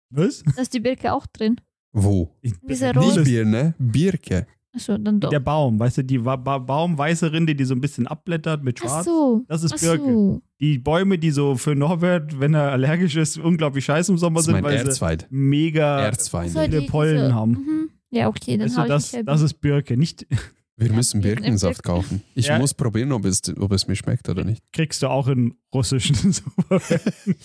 [0.09, 0.43] Was?
[0.55, 1.61] Da ist die Birke auch drin.
[1.93, 2.35] Wo?
[2.63, 3.75] Dieser Nicht Nicht Bier, ne?
[3.77, 4.47] Birke.
[4.75, 5.29] Achso, dann doch.
[5.29, 8.79] Der Baum, weißt du, die ba ba baumweiße Rinde, die so ein bisschen abblättert mit
[8.81, 9.05] Ach Schwarz.
[9.05, 9.45] so.
[9.47, 10.03] Das ist Ach Birke.
[10.03, 10.41] so.
[10.59, 14.45] Die Bäume, die so für Norbert, wenn er allergisch ist, unglaublich scheiße im Sommer Das
[14.45, 15.27] sind, weil sie Erzfeind.
[15.29, 16.51] mega Erzfeind.
[16.51, 17.51] Viele die- Pollen diese- haben.
[17.51, 17.89] Mhm.
[18.11, 19.97] Ja, okay, dann Weißt du, habe das, ich mich das ist Birke.
[19.97, 20.27] Nicht
[20.77, 21.95] Wir müssen Ja, Birkensaft Birken.
[22.01, 22.21] kaufen.
[22.35, 22.59] Ich Ja.
[22.59, 24.61] muss probieren, ob es, ob es mir schmeckt oder nicht.
[24.73, 27.35] kriegst du auch in russischen Supermärkten.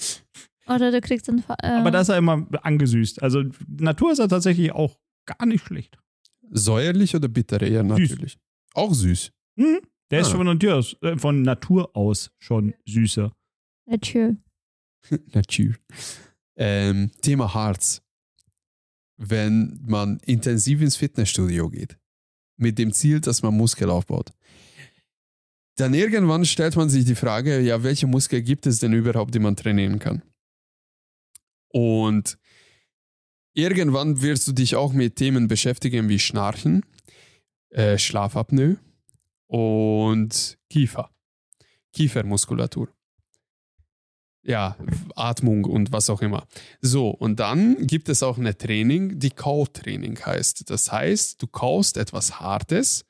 [0.66, 1.42] Oder du kriegst dann.
[1.62, 3.22] Äh, Aber da ist er immer angesüßt.
[3.22, 5.96] Also Natur ist er tatsächlich auch gar nicht schlecht.
[6.50, 8.38] Säuerlich oder bitter eher natürlich.
[8.74, 9.32] Auch süß.
[9.56, 9.80] Mhm.
[10.10, 10.36] Der ist Ah.
[10.36, 13.32] von Natur, aus, äh, von Natur aus schon süßer.
[13.86, 14.36] Natürlich.
[15.32, 15.74] Natur.
[16.56, 18.02] Ähm, Thema Harz.
[19.16, 21.98] Wenn man intensiv ins Fitnessstudio geht,
[22.56, 24.32] mit dem Ziel, dass man Muskel aufbaut,
[25.76, 29.38] dann irgendwann stellt man sich die Frage, ja, welche Muskel gibt es denn überhaupt, die
[29.38, 30.22] man trainieren kann?
[31.68, 32.38] Und
[33.52, 36.84] irgendwann wirst du dich auch mit Themen beschäftigen wie Schnarchen,
[37.70, 38.76] äh, Schlafapnoe
[39.46, 41.10] und Kiefer,
[41.92, 42.88] Kiefermuskulatur
[44.42, 44.76] ja,
[45.16, 46.46] Atmung und was auch immer.
[46.80, 50.70] So, und dann gibt es auch ein Training, die Kautraining heißt.
[50.70, 53.04] Das heißt, du kaust etwas Hartes,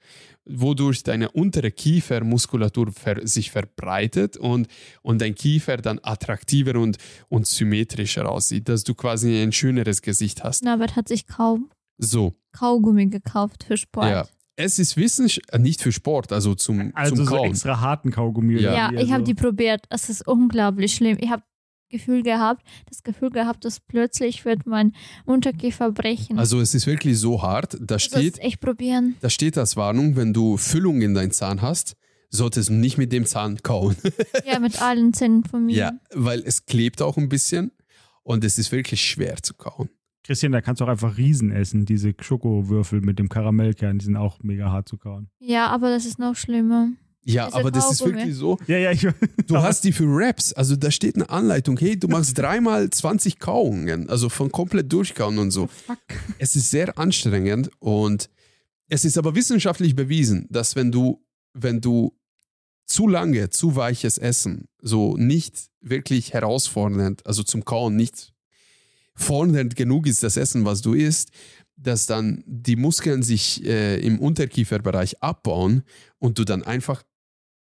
[0.53, 4.69] wodurch deine untere Kiefermuskulatur ver sich verbreitet und,
[5.03, 6.99] und dein Kiefer dann attraktiver und,
[7.29, 10.65] und symmetrischer aussieht, dass du quasi ein schöneres Gesicht hast.
[10.65, 14.11] Norbert hat sich kaum So, Kaugummi gekauft für Sport.
[14.11, 14.27] ja.
[14.57, 17.49] Es ist wissenschaftlich, nicht für Sport, also zum, Also zum so Kauen.
[17.51, 18.61] extra harten Kaugummi.
[18.61, 19.87] Ja, wie, ich habe die probiert.
[19.89, 21.17] Es ist unglaublich schlimm.
[21.19, 21.43] Ich habe
[21.91, 24.93] Gefühl gehabt, das Gefühl gehabt, dass plötzlich wird mein
[25.27, 26.39] Unterkiefer brechen.
[26.39, 29.17] Also es ist wirklich so hart, da das steht, ist echt probieren.
[29.21, 31.97] Da steht als Warnung, wenn du Füllung in deinen Zahn hast,
[32.31, 33.97] solltest du nicht mit dem Zahn kauen.
[34.47, 35.77] Ja, mit allen Zähnen von mir.
[35.77, 37.73] ja, weil es klebt auch ein bisschen
[38.23, 39.91] und es ist wirklich schwer zu kauen.
[40.23, 41.87] Christian, da kannst du auch einfach Riesen essen.
[41.87, 45.29] Diese Schokowürfel mit dem Karamellkern, die sind auch mega hart zu kauen.
[45.41, 46.91] Ja, aber das ist noch schlimmer.
[47.23, 48.59] Ja, Diese aber das ist wirklich so.
[48.67, 49.07] Ja, ja, ich.
[49.47, 53.39] Du hast die für Raps, also da steht eine Anleitung, hey, du machst dreimal 20
[53.39, 55.67] Kauungen, also von komplett durchkauen und so.
[55.67, 55.99] Fuck.
[56.39, 58.31] Es ist sehr anstrengend und
[58.89, 62.17] es ist aber wissenschaftlich bewiesen, dass wenn du, wenn du
[62.87, 68.33] zu lange, zu weiches Essen, so nicht wirklich herausfordernd, also zum Kauen nicht
[69.15, 71.31] fordernd genug ist, das Essen, was du isst,
[71.77, 75.83] dass dann die Muskeln sich äh, im Unterkieferbereich abbauen
[76.19, 77.03] und du dann einfach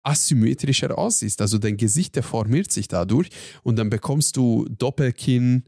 [0.05, 1.41] asymmetrischer aussiehst.
[1.41, 3.29] Also dein Gesicht deformiert sich dadurch
[3.63, 5.63] und dann bekommst du Doppelkinn,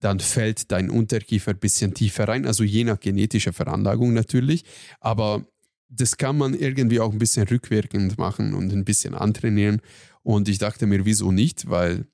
[0.00, 4.64] dann fällt dein Unterkiefer ein bisschen tiefer rein, also je nach genetischer Veranlagung natürlich.
[5.00, 5.46] Aber
[5.88, 9.80] das kann man irgendwie auch ein bisschen rückwirkend machen und ein bisschen antrainieren.
[10.22, 11.68] Und ich dachte mir, wieso nicht?
[11.68, 12.06] Weil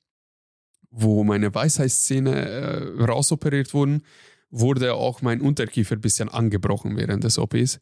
[0.91, 4.03] wo meine Weisheitszähne äh, rausoperiert wurden,
[4.51, 7.81] wurde auch mein Unterkiefer ein bisschen angebrochen während des OPs.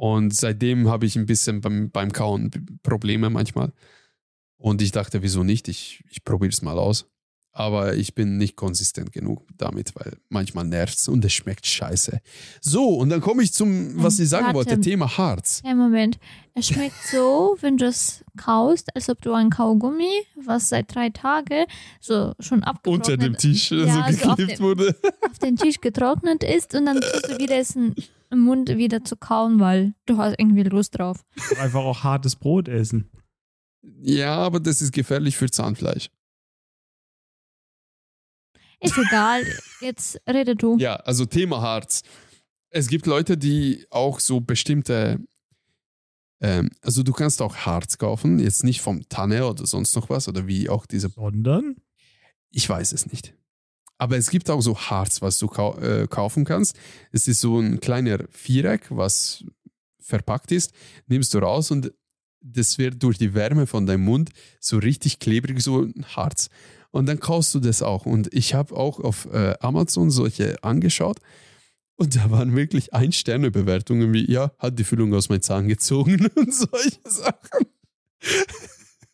[0.00, 2.50] Und seitdem habe ich ein bisschen beim, beim Kauen
[2.82, 3.70] Probleme manchmal.
[4.56, 5.68] Und ich dachte, wieso nicht?
[5.68, 7.04] Ich, ich probiere es mal aus.
[7.52, 12.18] Aber ich bin nicht konsistent genug damit, weil manchmal nervt es und es schmeckt scheiße.
[12.62, 14.54] So, und dann komme ich zum, was ich sagen Warte.
[14.56, 15.60] wollte, Thema Harz.
[15.66, 16.18] Ja, Moment.
[16.54, 21.10] Es schmeckt so, wenn du es kaust, als ob du ein Kaugummi, was seit drei
[21.10, 21.66] Tagen
[22.00, 24.96] so schon abgetrocknet Unter dem Tisch Ja, so so auf geklebt wurde.
[25.30, 27.94] auf den Tisch getrocknet ist und dann tust du wieder es in-
[28.30, 31.24] im Mund wieder zu kauen, weil du hast irgendwie Lust drauf.
[31.58, 33.10] Einfach auch hartes Brot essen.
[33.82, 36.10] Ja, aber das ist gefährlich für Zahnfleisch.
[38.80, 39.44] Ist egal,
[39.80, 40.78] jetzt rede du.
[40.78, 42.02] Ja, also Thema Harz.
[42.70, 45.18] Es gibt Leute, die auch so bestimmte,
[46.40, 50.28] ähm, also du kannst auch Harz kaufen, jetzt nicht vom Tanne oder sonst noch was
[50.28, 51.76] oder wie auch diese, Sondern?
[52.50, 53.34] ich weiß es nicht.
[54.00, 56.74] Aber es gibt auch so Harz, was du kau äh, kaufen kannst.
[57.12, 59.44] Es ist so ein kleiner Viereck, was
[59.98, 60.72] verpackt ist,
[61.06, 61.92] nimmst du raus und
[62.40, 66.48] das wird durch die Wärme von deinem Mund so richtig klebrig, so ein Harz.
[66.90, 68.06] Und dann kaufst du das auch.
[68.06, 71.18] Und ich habe auch auf äh, Amazon solche angeschaut.
[71.96, 76.54] Und da waren wirklich Ein-Sterne-Bewertungen wie, ja, hat die Füllung aus meinem Zahn gezogen und
[76.54, 77.66] solche Sachen.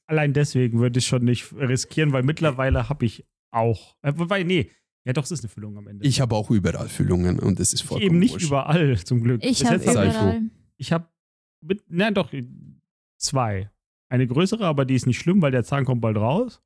[0.07, 3.97] Allein deswegen würde ich schon nicht riskieren, weil mittlerweile habe ich auch.
[4.03, 4.70] Äh, wobei, nee.
[5.05, 6.05] Ja, doch, es ist eine Füllung am Ende.
[6.05, 8.47] Ich habe auch überall Füllungen und es ist Ich vollkommen eben nicht wurscht.
[8.47, 9.44] überall, zum Glück.
[9.44, 10.42] Ich habe überall.
[10.76, 11.09] ich habe,
[11.88, 12.32] nein, doch,
[13.16, 13.70] zwei.
[14.09, 16.62] Eine größere, aber die ist nicht schlimm, weil der Zahn kommt bald raus.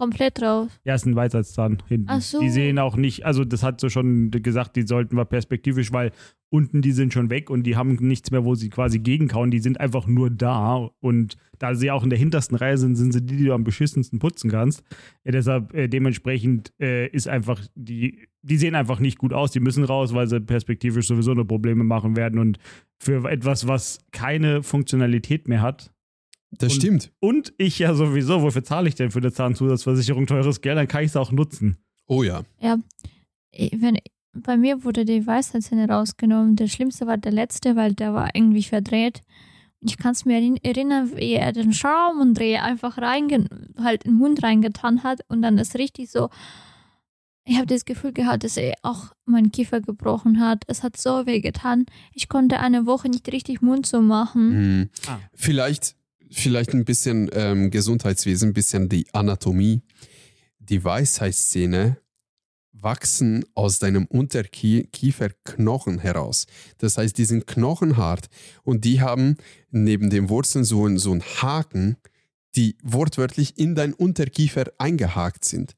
[0.00, 0.70] Komplett raus.
[0.82, 2.06] Ja, ist ein Weisheitszahn hinten.
[2.08, 2.40] Ach so.
[2.40, 6.10] Die sehen auch nicht, also das hat so schon gesagt, die sollten wir perspektivisch, weil
[6.48, 9.50] unten die sind schon weg und die haben nichts mehr, wo sie quasi gegenkauen.
[9.50, 13.12] Die sind einfach nur da und da sie auch in der hintersten Reihe sind, sind
[13.12, 14.82] sie die, die du am beschissensten putzen kannst.
[15.22, 19.50] Ja, deshalb äh, dementsprechend äh, ist einfach, die, die sehen einfach nicht gut aus.
[19.50, 22.58] Die müssen raus, weil sie perspektivisch sowieso nur Probleme machen werden und
[22.98, 25.92] für etwas, was keine Funktionalität mehr hat,
[26.58, 27.12] Das Und- stimmt.
[27.20, 31.02] und ich ja sowieso, wofür zahle ich denn für eine Zahnzusatzversicherung teures Geld, dann kann
[31.04, 31.78] ich es auch nutzen.
[32.06, 32.42] Oh ja.
[33.52, 33.98] Ich- Wenn,
[34.32, 36.56] bei mir wurde die Weisheitszähne rausgenommen.
[36.56, 39.22] Der schlimmste war der letzte, weil der war irgendwie verdreht.
[39.80, 43.46] Ich kann es mir erinn- erinnern, wie er den Schraubendreher einfach reinge
[43.78, 46.28] halt in den Mund reingetan hat und dann ist richtig so.
[47.44, 50.64] Ich habe das Gefühl gehabt, dass er auch meinen Kiefer gebrochen hat.
[50.66, 51.86] Es hat so weh getan.
[52.12, 54.52] Ich konnte eine Woche nicht richtig Mund zu machen.
[54.52, 54.90] Hm.
[55.08, 55.18] Ah.
[55.34, 55.96] Vielleicht,
[56.30, 59.82] vielleicht ein bisschen ähm, Gesundheitswesen, ein bisschen die Anatomie.
[60.58, 61.98] Die Weisheitszähne
[62.72, 66.46] wachsen aus deinem Unterkieferknochen heraus.
[66.78, 68.28] Das heißt, die sind knochenhart
[68.62, 69.36] und die haben
[69.70, 71.96] neben den Wurzeln so, so einen Haken,
[72.56, 75.76] die wortwörtlich in dein Unterkiefer eingehakt sind.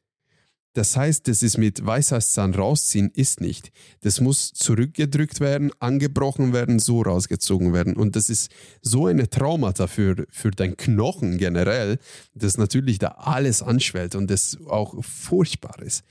[0.74, 3.72] Das heißt, das ist mit Weisheitszahn rausziehen, ist nicht.
[4.00, 7.94] Das muss zurückgedrückt werden, angebrochen werden, so rausgezogen werden.
[7.94, 8.50] Und das ist
[8.80, 11.98] so eine Traumata für, für dein Knochen generell,
[12.34, 16.04] dass natürlich da alles anschwellt und das auch furchtbar ist.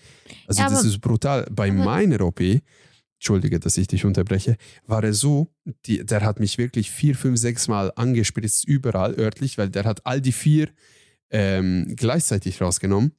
[0.46, 1.48] Also Ja, das ist brutal.
[1.52, 2.42] Bei meiner OP,
[3.22, 5.48] Entschuldige, dass ich dich unterbreche, war es so,
[5.86, 10.06] die, der hat mich wirklich vier, fünf, sechs Mal angespritzt, überall örtlich, weil der hat
[10.06, 10.70] all die vier
[11.32, 13.14] ähm, gleichzeitig rausgenommen.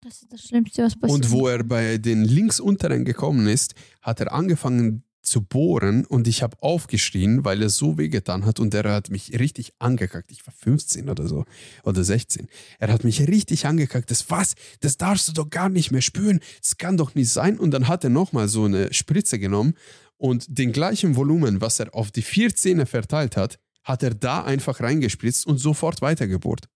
[0.00, 1.24] Das ist das Schlimmste, was passiert.
[1.24, 6.28] Und wo er bei den links unteren gekommen ist, hat er angefangen zu bohren und
[6.28, 10.30] ich habe aufgeschrien, weil er so wehgetan hat und er hat mich richtig angekackt.
[10.30, 11.44] Ich war 15 oder so
[11.82, 12.46] oder 16.
[12.78, 14.10] Er hat mich richtig angekackt.
[14.10, 14.54] Das was?
[14.80, 16.40] Das darfst du doch gar nicht mehr spüren.
[16.62, 17.58] Das kann doch nicht sein.
[17.58, 19.74] Und dann hat er nochmal so eine Spritze genommen
[20.16, 24.44] und den gleichen Volumen, was er auf die vier Zähne verteilt hat, hat er da
[24.44, 26.68] einfach reingespritzt und sofort weitergebohrt.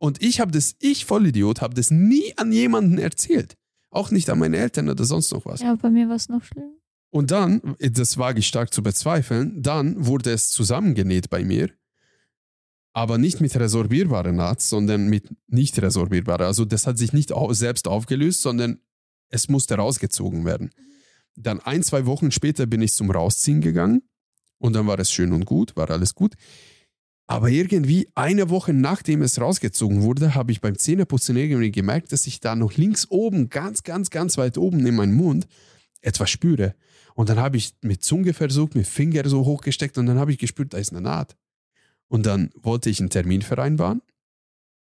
[0.00, 3.54] Und ich habe das, ich Vollidiot, habe das nie an jemanden erzählt.
[3.90, 5.60] Auch nicht an meine Eltern oder sonst noch was.
[5.60, 6.72] Ja, bei mir war es noch schlimm.
[7.10, 11.70] Und dann, das wage ich stark zu bezweifeln, dann wurde es zusammengenäht bei mir.
[12.92, 16.46] Aber nicht mit resorbierbarer Naht, sondern mit nicht resorbierbarer.
[16.46, 18.80] Also das hat sich nicht selbst aufgelöst, sondern
[19.28, 20.70] es musste rausgezogen werden.
[21.36, 24.02] Dann ein, zwei Wochen später bin ich zum Rausziehen gegangen
[24.58, 26.34] und dann war es schön und gut, war alles gut.
[27.30, 32.26] Aber irgendwie eine Woche nachdem es rausgezogen wurde, habe ich beim Zähneputzen irgendwie gemerkt, dass
[32.26, 35.46] ich da noch links oben, ganz, ganz, ganz weit oben in meinem Mund
[36.00, 36.74] etwas spüre.
[37.14, 40.38] Und dann habe ich mit Zunge versucht, mit Finger so hochgesteckt und dann habe ich
[40.38, 41.36] gespürt, da ist eine Naht.
[42.08, 44.02] Und dann wollte ich einen Termin vereinbaren.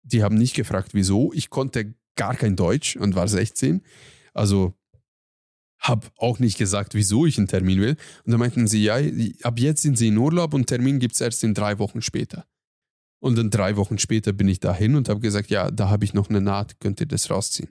[0.04, 1.32] Die haben nicht gefragt, wieso.
[1.32, 3.82] Ich konnte gar kein Deutsch und war 16.
[4.32, 4.74] Also
[5.78, 7.96] habe auch nicht gesagt, wieso ich einen Termin will.
[8.24, 8.96] Und dann meinten sie, ja,
[9.42, 12.46] ab jetzt sind sie in Urlaub und Termin gibt es erst in drei Wochen später.
[13.20, 16.14] Und dann drei Wochen später bin ich dahin und habe gesagt, ja, da habe ich
[16.14, 17.70] noch eine Naht, könnt ihr das rausziehen?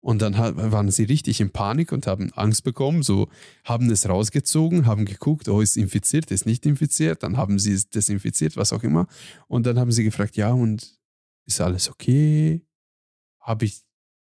[0.00, 3.28] Und dann waren sie richtig in Panik und haben Angst bekommen, so
[3.64, 7.88] haben es rausgezogen, haben geguckt, oh, ist infiziert, ist nicht infiziert, dann haben sie es
[7.88, 9.08] desinfiziert, was auch immer.
[9.48, 10.98] Und dann haben sie gefragt, ja, und
[11.46, 12.62] ist alles okay?
[13.40, 13.80] Habe ich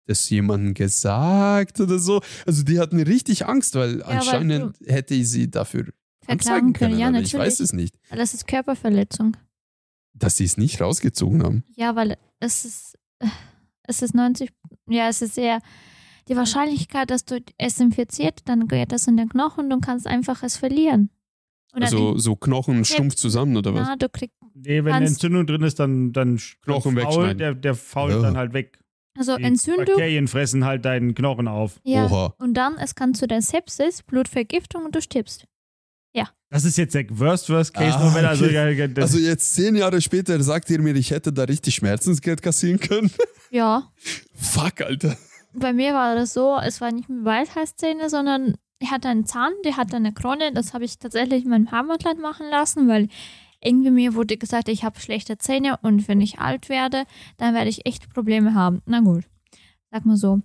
[0.07, 2.21] das jemandem gesagt oder so?
[2.47, 5.85] Also die hatten richtig Angst, weil weil anscheinend hätte ich sie dafür
[6.25, 7.35] Verklagen anzeigen können, können, ja, aber natürlich.
[7.35, 7.95] ich weiß es nicht.
[8.09, 9.37] Weil Das ist Körperverletzung.
[10.15, 11.65] Dass sie es nicht rausgezogen haben.
[11.75, 12.99] Ja, weil es ist,
[13.85, 14.51] es ist 90,
[14.89, 15.61] ja, es ist sehr,
[16.29, 20.07] die Wahrscheinlichkeit, dass du es infiziert, dann geht das in den Knochen und du kannst
[20.07, 21.11] einfach es verlieren.
[21.75, 23.89] Und Also so Knochen stumpf zusammen oder was?
[23.89, 27.39] na, du kriegst, Nee, wenn eine Entzündung drin ist, dann, dann Knochen faul, wegschneiden.
[27.39, 28.21] der, der fault Ja.
[28.21, 28.79] dann halt weg.
[29.17, 31.81] Also Die Entzündung, Bakterien fressen halt deinen Knochen auf.
[31.85, 32.35] ja, Oha.
[32.39, 35.47] und dann, es kann zu der Sepsis, Blutvergiftung und du stirbst.
[36.51, 38.27] Das ist jetzt der Worst Worst Case Ah, Moment.
[38.27, 38.53] Also, okay.
[38.53, 42.43] ja, ja, Also jetzt zehn Jahre später sagt ihr mir, ich hätte da richtig Schmerzensgeld
[42.43, 43.11] kassieren können?
[43.51, 43.91] Ja,
[44.35, 45.17] Fuck, Alter.
[45.55, 49.53] bei mir war das so, es war nicht mit Weisheitszähne, sondern er hatte einen Zahn,
[49.65, 53.09] der hatte eine Krone, das habe ich tatsächlich in meinem Heimatland machen lassen, weil
[53.65, 57.05] irgendwie mir wurde gesagt, ich habe schlechte Zähne und wenn ich alt werde,
[57.37, 58.83] dann werde ich echt Probleme haben.
[58.87, 59.25] Na gut,
[59.91, 60.41] sag mal so.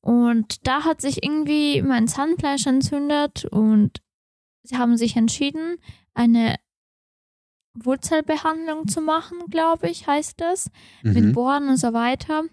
[0.00, 4.00] Und da hat sich irgendwie mein Zahnfleisch entzündet und
[4.62, 5.76] sie haben sich entschieden,
[6.14, 6.56] eine
[7.74, 10.70] Wurzelbehandlung zu machen, glaube ich, heißt das,
[11.02, 11.32] mit Mhm.
[11.32, 12.44] Bohren und so weiter.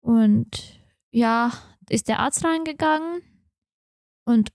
[0.00, 1.52] Und ja,
[1.88, 3.22] ist der Arzt reingegangen
[4.24, 4.50] und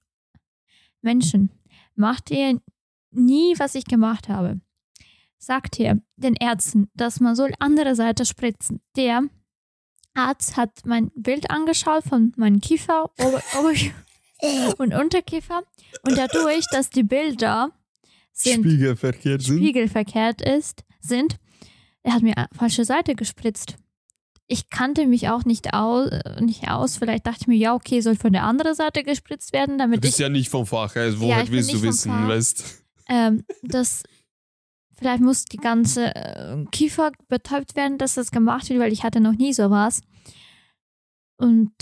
[1.01, 1.51] Menschen,
[1.95, 2.59] macht ihr
[3.16, 4.59] nie, was ich gemacht habe.
[5.38, 8.82] Sagt ihr den Ärzten, dass man soll andere Seite spritzen.
[8.95, 9.24] Der
[10.13, 13.41] Arzt hat mein Bild angeschaut von meinem Kiefer Ober
[14.78, 15.61] und Unterkiefer
[16.03, 17.72] und dadurch, dass die Bilder
[18.32, 19.57] sind Spiegelverkehrt sind.
[19.57, 21.38] spiegelverkehrt ist, sind,
[22.03, 23.78] er hat mir falsche Seite gespritzt.
[24.47, 26.97] Ich kannte mich auch nicht aus, nicht aus.
[26.97, 30.01] Vielleicht dachte ich mir, ja, okay, soll von der anderen Seite gespritzt werden, Du damit
[30.01, 33.43] bist ich ja nicht vom Fach, also Ja, woher bin willst du wissen, weißt ähm,
[33.62, 34.03] das
[34.97, 39.20] vielleicht muss die ganze äh, Kiefer betäubt werden, dass das gemacht wird, weil ich hatte
[39.20, 40.01] noch nie sowas.
[41.38, 41.74] Und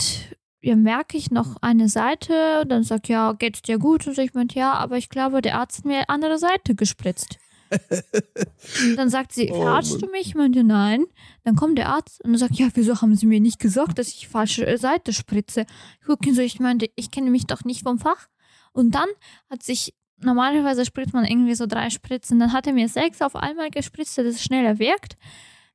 [0.60, 4.06] ja, merke ich noch eine Seite, dann sagt ja, geht's dir gut?
[4.06, 7.38] Und ich meinte, ja, aber ich glaube, der Arzt hat mir andere Seite gespritzt.
[8.96, 10.00] Dann sagt sie, Oh, verarschst Mann.
[10.02, 10.28] du mich?
[10.28, 11.06] Ich meinte, nein.
[11.44, 14.28] Dann kommt der Arzt und sagt, ja, wieso haben sie mir nicht gesagt, dass ich
[14.28, 15.66] falsche äh, Seite spritze?
[16.00, 18.28] Ich gucke ihn so, ich meinte, ich kenne mich doch nicht vom Fach.
[18.72, 19.08] Und dann
[19.50, 19.94] hat sich,
[20.24, 24.16] normalerweise spritzt man irgendwie so drei Spritzen, dann hat er mir sechs auf einmal gespritzt,
[24.18, 25.16] dass es schneller wirkt.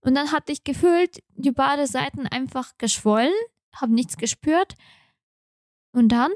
[0.01, 3.33] Und dann hatte ich gefühlt, die beiden Seiten einfach geschwollen,
[3.75, 4.75] habe nichts gespürt.
[5.91, 6.31] Und dann,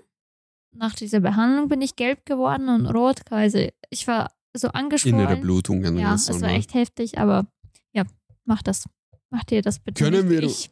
[0.73, 3.19] nach dieser Behandlung, bin ich gelb geworden und rot.
[3.29, 5.19] Also ich war so angeschwollen.
[5.19, 5.97] Innere Blutungen.
[5.97, 7.47] Ja, ganz es war echt heftig, aber
[7.93, 8.03] ja,
[8.45, 8.85] mach das.
[9.29, 10.03] Mach dir das bitte.
[10.03, 10.41] Können nicht.
[10.41, 10.69] wir- Ich,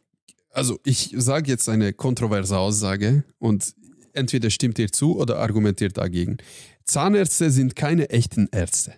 [0.50, 3.74] Also ich sage jetzt eine kontroverse Aussage und
[4.12, 6.36] entweder stimmt ihr zu oder argumentiert dagegen.
[6.84, 8.94] Zahnärzte sind keine echten Ärzte.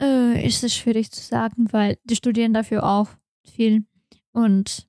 [0.00, 3.08] äh, ist es schwierig zu sagen, weil die studieren dafür auch
[3.44, 3.84] viel.
[4.32, 4.88] Und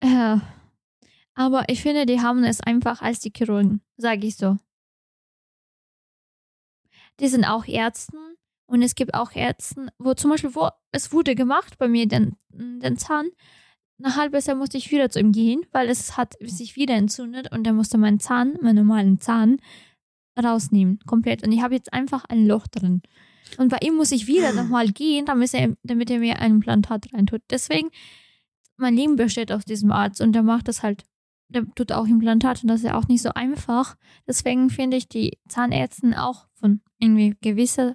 [0.00, 0.38] äh,
[1.34, 4.58] aber ich finde, die haben es einfach als die Chirurgen, sage ich so.
[7.20, 8.16] Die sind auch Ärzten
[8.66, 12.36] und es gibt auch Ärzten, wo zum Beispiel, wo es wurde gemacht bei mir, den,
[12.50, 13.28] den Zahn.
[13.98, 17.50] Nach halbes Jahr musste ich wieder zu ihm gehen, weil es hat sich wieder entzündet
[17.52, 19.58] und er musste meinen Zahn, meinen normalen Zahn,
[20.38, 21.46] rausnehmen, komplett.
[21.46, 23.02] Und ich habe jetzt einfach ein Loch drin.
[23.58, 27.12] Und bei ihm muss ich wieder nochmal gehen, damit er, damit er mir ein Implantat
[27.14, 27.42] reintut.
[27.50, 27.90] Deswegen,
[28.76, 31.04] mein Leben besteht aus diesem Arzt und der macht das halt,
[31.48, 33.96] der tut auch Implantate und das ist ja auch nicht so einfach.
[34.26, 37.94] Deswegen finde ich die Zahnärzten auch von irgendwie gewisser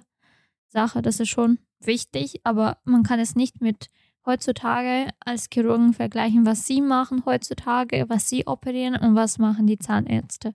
[0.68, 3.88] Sache, das ist schon wichtig, aber man kann es nicht mit
[4.26, 9.78] heutzutage als Chirurgen vergleichen, was sie machen heutzutage, was sie operieren und was machen die
[9.78, 10.54] Zahnärzte.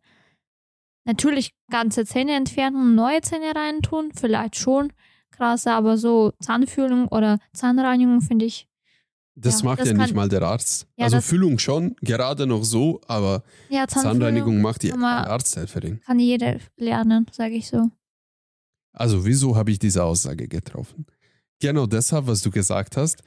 [1.05, 4.91] Natürlich ganze Zähne entfernen und neue Zähne reintun, vielleicht schon
[5.31, 8.67] krass, aber so Zahnfüllung oder Zahnreinigung finde ich,
[9.35, 10.87] Das Ja, macht das ja nicht mal der Arzt.
[10.97, 16.01] Ja, also Füllung schon, gerade noch so, aber ja, Zahnreinigung macht die Arzthelferin.
[16.01, 17.89] kann jeder lernen, sage ich so.
[18.93, 21.05] Also wieso habe ich diese Aussage getroffen?
[21.59, 23.21] Genau deshalb, was du gesagt hast.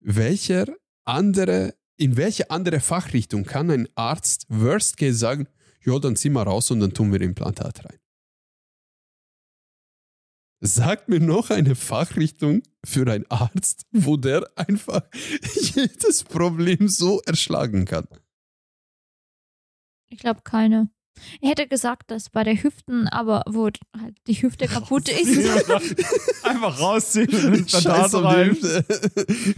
[0.00, 0.66] Welcher
[1.04, 5.48] andere, in welche andere Fachrichtung kann ein Arzt Worst Case sagen,
[5.84, 7.98] ja, dann zieh mal raus und dann tun wir Implantat rein?
[10.60, 15.02] Sag mir noch eine Fachrichtung für einen Arzt, wo der einfach
[15.54, 18.08] jedes Problem so erschlagen kann.
[20.08, 20.90] Ich glaube keine.
[21.40, 23.64] Ich hätte gesagt, dass bei der Hüften, aber wo
[24.00, 25.38] halt die Hüfte kaputt ist.
[26.44, 28.50] Einfach rausziehen und Implantat um die rein.
[28.50, 28.84] Hüfte.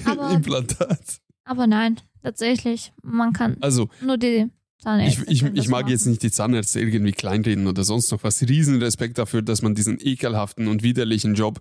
[0.05, 1.01] Aber- Implantat.
[1.45, 4.47] aber nein, tatsächlich, man kann Also nur die
[4.79, 5.25] Ich, Zahnärzte.
[5.29, 5.91] ich, das ich mag machen.
[5.93, 8.41] jetzt nicht die Zahnärzte irgendwie kleinreden oder sonst noch was.
[8.43, 11.61] Riesen Respekt dafür, dass man diesen ekelhaften und widerlichen Job,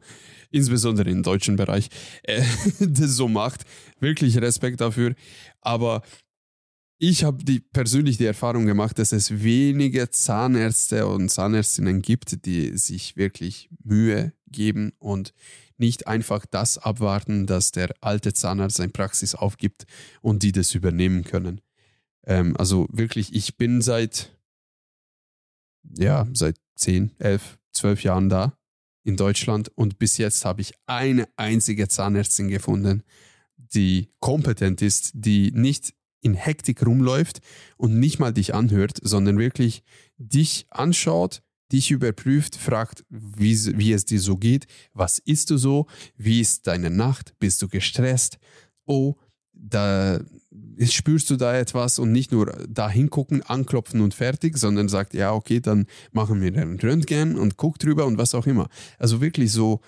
[0.52, 1.90] insbesondere im deutschen Bereich,
[2.24, 2.44] äh,
[2.80, 3.64] das so macht.
[4.00, 5.16] Wirklich Respekt dafür.
[5.62, 6.04] Aber
[7.00, 12.78] ich habe die, persönlich die Erfahrung gemacht, dass es wenige Zahnärzte und Zahnärztinnen gibt, die
[12.78, 15.34] sich wirklich Mühe geben und
[15.78, 19.86] nicht einfach das abwarten, dass der alte Zahnarzt seine Praxis aufgibt
[20.22, 21.62] und die das übernehmen können.
[22.26, 24.36] Ähm, also wirklich, ich bin seit,
[25.98, 28.58] ja, seit 10, 11, 12 Jahren da
[29.04, 33.04] in Deutschland und bis jetzt habe ich eine einzige Zahnärztin gefunden,
[33.56, 35.94] die kompetent ist, die nicht
[36.28, 37.40] in Hektik rumläuft
[37.78, 39.84] und nicht mal dich anhört, sondern wirklich
[40.18, 45.88] dich anschaut, dich überprüft, fragt, wie, wie es dir so geht, was isst du so,
[46.16, 48.38] wie ist deine Nacht, bist du gestresst,
[48.86, 49.16] oh,
[49.54, 50.20] da
[50.86, 55.34] spürst du da etwas und nicht nur da hingucken, anklopfen und fertig, sondern sagt, ja,
[55.34, 58.70] okay, dann machen wir ein Röntgen und guck drüber und was auch immer.
[59.00, 59.82] Also wirklich so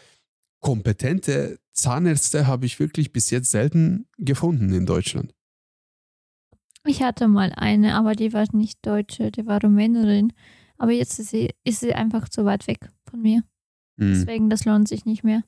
[0.59, 5.33] kompetente Zahnärzte habe ich wirklich bis jetzt selten gefunden in Deutschland.
[6.85, 10.33] Ich hatte mal eine, aber die war nicht Deutsche, die war Rumänerin.
[10.77, 13.43] Aber jetzt ist sie, ist sie einfach zu weit weg von mir.
[13.97, 14.13] Hm.
[14.13, 15.43] Deswegen, das lohnt sich nicht mehr.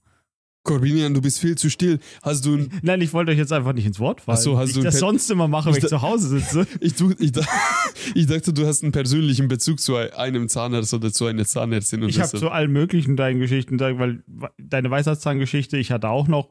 [0.63, 1.99] Corbinian, du bist viel zu still.
[2.21, 4.37] Hast du ein Nein, ich wollte euch jetzt einfach nicht ins Wort fallen.
[4.37, 6.67] Ach so, hast ich du das sonst immer mache, wenn Ich ich zu Hause sitze.
[6.79, 7.31] Ich, ich,
[8.15, 12.03] ich dachte, du hast einen persönlichen Bezug zu einem Zahnarzt oder zu einer Zahnärztin.
[12.03, 14.23] Und Ich habe zu allen möglichen deinen Geschichten, weil
[14.57, 16.49] deine Weisheitszahngeschichte, ich hatte auch noch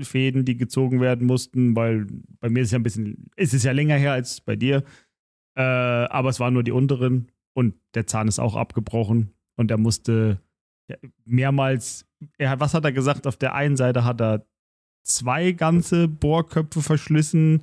[0.00, 2.06] Fäden, die gezogen werden mussten, weil
[2.40, 4.84] bei mir ist es ja ein bisschen, ist es ja länger her als bei dir.
[5.54, 9.78] Äh, aber es waren nur die unteren und der Zahn ist auch abgebrochen und er
[9.78, 10.40] musste
[11.24, 12.06] mehrmals,
[12.38, 13.26] er, was hat er gesagt?
[13.26, 14.44] Auf der einen Seite hat er
[15.04, 17.62] zwei ganze Bohrköpfe verschlissen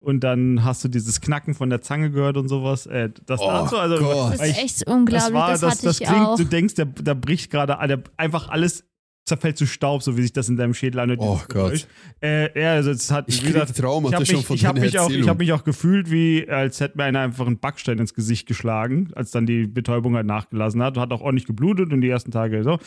[0.00, 2.86] und dann hast du dieses Knacken von der Zange gehört und sowas.
[2.86, 4.34] Äh, das Oh dazu, also Gott.
[4.34, 5.32] Das ist echt unglaublich.
[5.32, 6.36] Das, das, hatte das ich klingt, auch.
[6.36, 8.84] du denkst, der, da bricht gerade der- einfach alles
[9.26, 11.20] zerfällt zu Staub, so wie sich das in deinem Schädel anhört.
[11.20, 11.86] Oh Gott.
[12.22, 14.78] Äh, ja, also es hat, Ich wie krieg gesagt, Traumata ich habe mich, ich hab
[14.78, 17.98] mich, auch, ich hab mich auch gefühlt, wie als hätte mir einer einfach einen Backstein
[17.98, 20.96] ins Gesicht geschlagen, als dann die Betäubung halt nachgelassen hat.
[20.96, 22.78] Hat auch ordentlich geblutet und die ersten Tage so.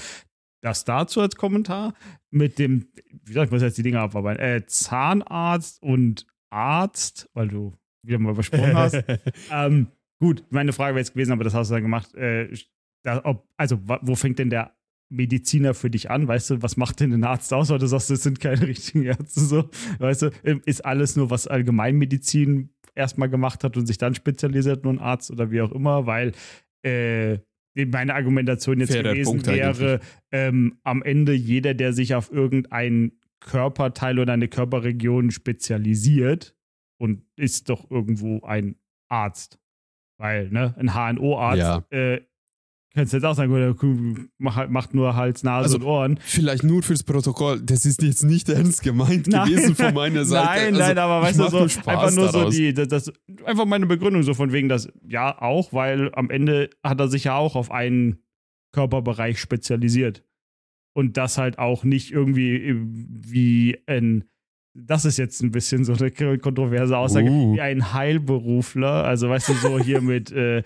[0.62, 1.93] Das dazu als Kommentar
[2.30, 7.47] mit dem, wie gesagt, ich muss jetzt die Dinge abarbeiten, äh, Zahnarzt und Arzt, weil
[7.47, 9.03] du wieder mal übersprungen hast.
[9.51, 9.88] ähm,
[10.20, 12.14] gut, meine Frage wäre jetzt gewesen, aber das hast du dann gemacht.
[12.16, 12.53] Äh,
[13.03, 14.76] da, ob, also, wo fängt denn der
[15.09, 16.28] Mediziner für dich an?
[16.28, 17.70] Weißt du, was macht denn ein Arzt aus?
[17.70, 19.41] Weil du sagst, das sind keine richtigen Ärzte.
[19.41, 19.70] So.
[19.99, 24.84] Weißt du, ähm, ist alles nur, was Allgemeinmedizin erstmal gemacht hat und sich dann spezialisiert,
[24.84, 26.34] nur ein Arzt oder wie auch immer, weil
[26.84, 27.39] äh,
[27.76, 30.00] meine Argumentation jetzt Fairer gewesen Punkt wäre,
[30.32, 36.56] ähm, am Ende jeder, der sich auf irgendein Körperteil oder eine Körperregion spezialisiert
[37.00, 38.76] und ist doch irgendwo ein
[39.10, 39.60] Arzt.
[40.20, 41.86] Weil, ne, ein HNO-Arzt, Ja.
[41.90, 42.22] äh,
[42.94, 43.76] kannst du jetzt auch sagen, oder,
[44.38, 46.20] mach- macht nur Hals, Nase Also, und Ohren.
[46.22, 47.62] Vielleicht nur fürs Protokoll.
[47.62, 50.46] Das ist jetzt nicht ernst gemeint Nein, gewesen von meiner Seite.
[50.48, 52.32] Nein, Also, nein, aber weißt du, so, nur einfach nur daraus.
[52.32, 53.14] so die, das, das,
[53.46, 57.26] einfach meine Begründung so von wegen das, ja, auch, weil am Ende hat er sich
[57.26, 58.18] ja auch auf einen
[58.74, 60.24] Körperbereich spezialisiert.
[60.94, 64.26] Und das halt auch nicht irgendwie wie ein,
[64.74, 67.54] das ist jetzt ein bisschen so eine kontroverse Aussage, Uh.
[67.56, 70.64] wie ein Heilberufler, also weißt du, so hier mit äh,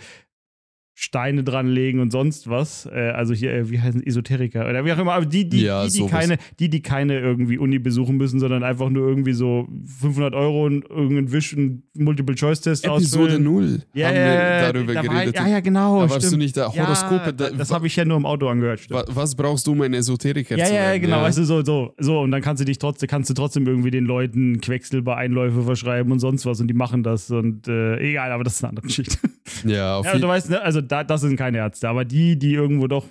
[0.97, 2.85] Steine dranlegen und sonst was.
[2.85, 5.85] Äh, also hier, äh, wie heißen Esoteriker oder wie auch immer, aber die, die, Ja,
[5.85, 9.67] die, die keine, die, die keine irgendwie Uni besuchen müssen, sondern einfach nur irgendwie so
[9.99, 13.43] 500 Euro und irgendeinen Wisch- und Multiple-Choice-Test Episode ausfüllen.
[13.43, 14.21] 0 Ja, haben ja,
[14.65, 15.35] wir darüber da geredet.
[15.35, 15.95] Ja, ja, genau.
[16.01, 16.33] da warst stimmt.
[16.33, 16.73] du nicht da.
[16.73, 17.15] Horoskope.
[17.25, 18.79] Ja, da, das habe ich ja nur im Auto angehört.
[18.79, 18.97] Stimmt.
[19.01, 21.01] wa- was brauchst du, um ein Esoteriker Ja, zu ja, werden?
[21.01, 23.67] genau, weißt du, so, so, so, und dann kannst du dich trotzdem, kannst du trotzdem
[23.67, 28.31] irgendwie den Leuten Quecksilbereinläufe verschreiben und sonst was und die machen das und äh, egal,
[28.31, 29.17] aber das ist eine andere Geschichte.
[29.65, 32.37] Ja, auf Ja, jeden du weißt, ne, also da, das sind keine Ärzte, aber die,
[32.39, 33.05] die irgendwo doch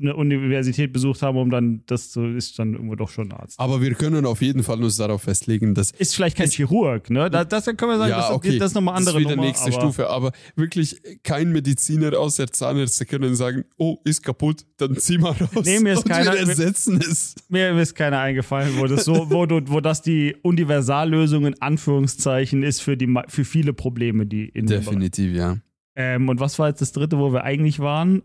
[0.00, 3.58] eine Universität besucht haben, um dann das zu, ist dann irgendwo doch schon ein Arzt.
[3.58, 7.10] Aber wir können auf jeden Fall uns darauf festlegen, dass Ist vielleicht kein Es- Chirurg,
[7.10, 7.28] ne?
[7.28, 9.34] Da, das können wir sagen, ja, das, okay, das ist nochmal andere das ist wieder
[9.34, 9.48] Nummer.
[9.48, 10.08] nächste aber Stufe.
[10.08, 15.64] Aber wirklich kein Mediziner außer Zahnärzte können sagen, oh, ist kaputt, dann zieh mal raus.
[15.66, 17.34] Nee, mir ist und keiner- wir ersetzen es.
[17.48, 22.62] Mir ist keiner eingefallen, wo das so, wo, du, wo das die Universallösung in Anführungszeichen
[22.62, 25.56] ist für, die, für viele Probleme, die in Definitiv, ja.
[26.00, 28.22] Ähm, und was war jetzt das dritte, wo wir eigentlich waren?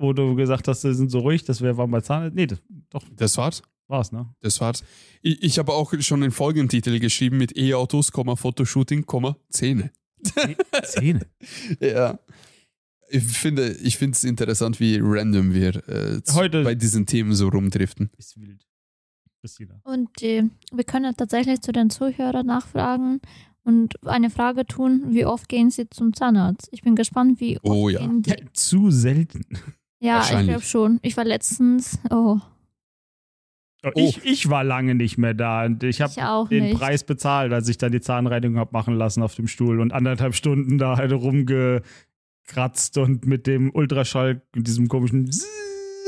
[0.00, 2.34] Wo du gesagt hast, wir sind so ruhig, das wäre war bei Zahn.
[2.34, 2.60] Nee, das,
[2.90, 3.62] doch, Das war's.
[3.88, 4.28] war's, ne?
[4.40, 4.82] Das war's.
[5.22, 9.90] Ich, ich habe auch schon den Folgentitel geschrieben mit E-Autos, Komma, Fotoshooting, Komma, Zähne.
[10.82, 11.26] Zähne.
[11.80, 12.18] Ja.
[13.08, 17.48] Ich finde ich finde es interessant, wie random wir äh, Heute- bei diesen Themen so
[17.48, 18.10] rumdriften.
[18.18, 18.66] Ist wild.
[19.40, 19.80] Christina.
[19.84, 20.42] Und äh,
[20.72, 23.20] wir können tatsächlich zu den Zuhörern nachfragen
[23.66, 26.68] und eine Frage tun, wie oft gehen sie zum Zahnarzt?
[26.72, 28.00] Ich bin gespannt, wie oft Oh ja.
[28.00, 28.30] gehen die.
[28.30, 29.42] Ja, zu selten.
[30.00, 30.98] Ja, ich glaube schon.
[31.02, 32.38] Ich war letztens, oh,
[33.84, 35.64] Oh, Ich, ich war lange nicht mehr da.
[35.64, 36.78] Und ich habe den nicht.
[36.78, 40.34] Preis bezahlt, als ich dann die Zahnreinigung habe machen lassen auf dem Stuhl und anderthalb
[40.34, 45.28] Stunden da halt rumgekratzt und mit dem Ultraschall, mit diesem komischen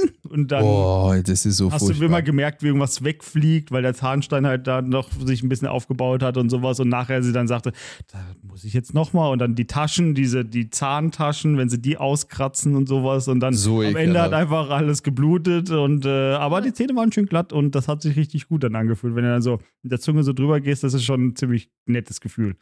[0.29, 2.07] und dann oh, das ist so Hast du furchtbar.
[2.07, 6.23] immer gemerkt, wie irgendwas wegfliegt, weil der Zahnstein halt da noch sich ein bisschen aufgebaut
[6.23, 7.73] hat und sowas und nachher sie dann sagte,
[8.13, 11.97] da muss ich jetzt nochmal und dann die Taschen, diese, die Zahntaschen, wenn sie die
[11.97, 16.61] auskratzen und sowas und dann So am Ende hat einfach alles geblutet und äh, aber
[16.61, 19.15] die Zähne waren schön glatt und das hat sich richtig gut dann angefühlt.
[19.15, 21.71] Wenn du dann so mit der Zunge so drüber gehst, das ist schon ein ziemlich
[21.87, 22.57] nettes Gefühl.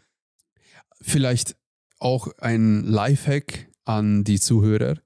[1.01, 1.57] Vielleicht
[1.99, 4.97] auch ein Lifehack an die Zuhörer.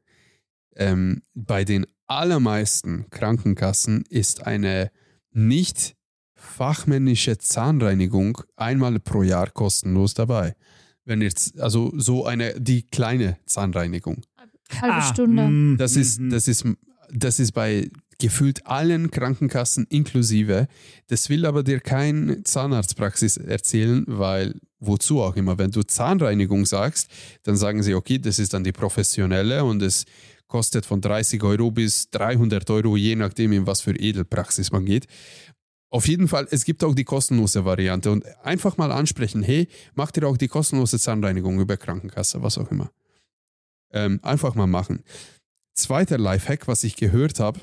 [0.76, 4.90] Ähm, bei den allermeisten Krankenkassen ist eine
[5.32, 5.94] nicht
[6.34, 10.56] fachmännische Zahnreinigung einmal pro Jahr kostenlos dabei.
[11.04, 14.22] Wenn jetzt, also so eine, die kleine Zahnreinigung.
[14.80, 15.42] Halbe Stunde.
[15.42, 16.30] mm, Das ist, mhm.
[16.30, 16.64] das ist,
[17.12, 20.66] das ist bei gefühlt allen Krankenkassen inklusive.
[21.08, 25.58] Das will aber dir kein Zahnarztpraxis erzählen, weil wozu auch immer.
[25.58, 27.08] Wenn du Zahnreinigung sagst,
[27.44, 30.04] dann sagen sie, okay, das ist dann die professionelle und es
[30.51, 35.07] kostet von 30 Euro bis 300 Euro, je nachdem, in was für Edelpraxis man geht.
[35.88, 40.16] Auf jeden Fall, es gibt auch die kostenlose Variante und einfach mal ansprechen, hey, macht
[40.16, 42.92] ihr auch die kostenlose Zahnreinigung über Krankenkasse, was auch immer.
[43.92, 45.03] Ähm, einfach mal machen.
[45.74, 47.61] Zweiter Lifehack, was ich gehört habe,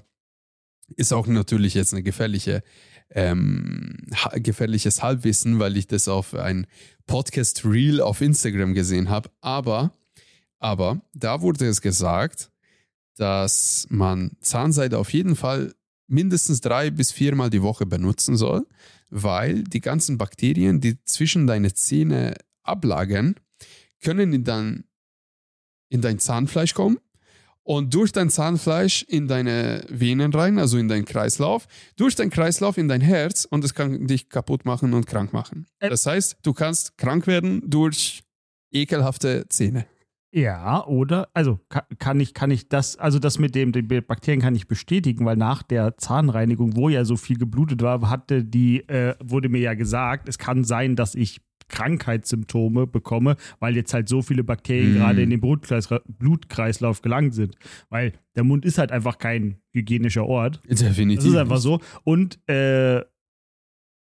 [0.95, 2.63] ist auch natürlich jetzt eine gefährliche,
[3.11, 6.67] ähm, gefährliches Halbwissen, weil ich das auf ein
[7.05, 9.29] Podcast Reel auf Instagram gesehen habe.
[9.39, 9.91] Aber,
[10.59, 12.49] aber da wurde es gesagt,
[13.17, 15.73] dass man Zahnseide auf jeden Fall
[16.07, 18.65] mindestens drei bis viermal die Woche benutzen soll,
[19.09, 23.35] weil die ganzen Bakterien, die zwischen deine Zähne ablagern,
[24.01, 24.85] können in dein,
[25.89, 26.99] in dein Zahnfleisch kommen
[27.63, 32.77] und durch dein Zahnfleisch in deine Venen rein, also in deinen Kreislauf, durch deinen Kreislauf
[32.77, 35.67] in dein Herz und es kann dich kaputt machen und krank machen.
[35.79, 38.23] Das heißt, du kannst krank werden durch
[38.71, 39.85] ekelhafte Zähne.
[40.31, 44.41] Ja, oder, also kann, kann, ich, kann ich das, also das mit dem, den Bakterien
[44.41, 48.87] kann ich bestätigen, weil nach der Zahnreinigung, wo ja so viel geblutet war, hatte die,
[48.89, 54.07] äh, wurde mir ja gesagt, es kann sein, dass ich Krankheitssymptome bekomme, weil jetzt halt
[54.07, 54.97] so viele Bakterien mm.
[54.97, 57.55] gerade in den Blutkreisla Blutkreislauf gelangt sind.
[57.89, 60.61] Weil der Mund ist halt einfach kein hygienischer Ort.
[60.67, 61.23] Definitiv.
[61.23, 61.81] Das ist einfach so.
[62.03, 63.01] Und äh,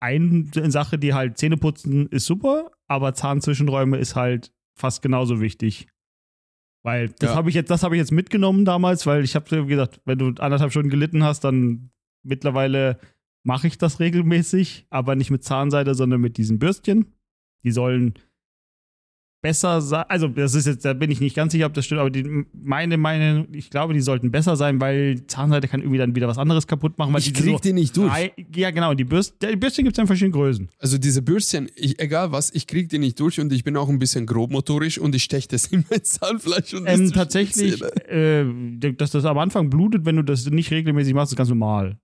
[0.01, 5.87] eine Sache, die halt Zähne putzen, ist super, aber Zahnzwischenräume ist halt fast genauso wichtig.
[6.83, 7.37] Weil das ja.
[7.37, 10.26] habe ich jetzt, das habe ich jetzt mitgenommen damals, weil ich habe gesagt, wenn du
[10.43, 11.91] anderthalb Stunden gelitten hast, dann
[12.24, 12.99] mittlerweile
[13.45, 17.14] mache ich das regelmäßig, aber nicht mit Zahnseide, sondern mit diesen Bürstchen.
[17.64, 18.14] Die sollen
[19.43, 20.05] besser sein.
[20.09, 22.45] Also, das ist jetzt, da bin ich nicht ganz sicher, ob das stimmt, aber die,
[22.55, 26.38] meine, meine, ich glaube, die sollten besser sein, weil Zahnseide kann irgendwie dann wieder was
[26.38, 27.12] anderes kaputt machen.
[27.12, 28.11] Weil ich krieg so die nicht durch.
[28.11, 28.95] Drei, ja, genau.
[28.95, 30.68] Die, Bürst, die Bürstchen gibt es in verschiedenen Größen.
[30.78, 33.88] Also, diese Bürstchen, ich, egal was, ich krieg die nicht durch und ich bin auch
[33.88, 36.72] ein bisschen grobmotorisch und ich steche das in mein Zahnfleisch.
[36.72, 38.45] Und ähm, tatsächlich, äh,
[38.97, 41.99] dass das am Anfang blutet, wenn du das nicht regelmäßig machst, ist ganz normal.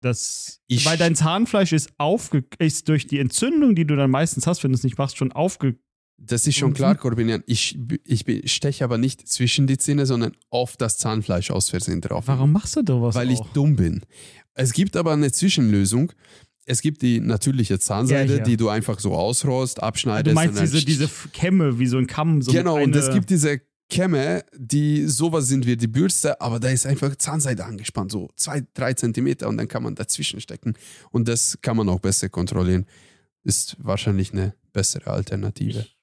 [0.00, 4.46] Das, ich weil dein Zahnfleisch ist, aufge, ist durch die Entzündung, die du dann meistens
[4.46, 5.76] hast, wenn du es nicht machst, schon aufge
[6.20, 7.42] das ist schon klar, Corbinian.
[7.46, 12.24] Ich, ich steche aber nicht zwischen die Zähne, sondern auf das Zahnfleisch aus Versehen drauf.
[12.26, 13.14] Warum machst du da was?
[13.14, 13.32] Weil auch?
[13.32, 14.02] ich dumm bin.
[14.54, 16.12] Es gibt aber eine Zwischenlösung.
[16.66, 18.44] Es gibt die natürliche Zahnseide, ja, ja.
[18.44, 20.32] die du einfach so ausrollst, abschneidest.
[20.32, 22.42] Du meinst diese, diese Kämme, wie so ein Kamm.
[22.42, 26.68] So genau, und es gibt diese Kämme, die sowas sind wie die Bürste, aber da
[26.68, 30.74] ist einfach Zahnseide angespannt, so zwei, drei Zentimeter und dann kann man dazwischen stecken.
[31.10, 32.84] Und das kann man auch besser kontrollieren.
[33.44, 35.78] Ist wahrscheinlich eine bessere Alternative.
[35.80, 35.97] Ich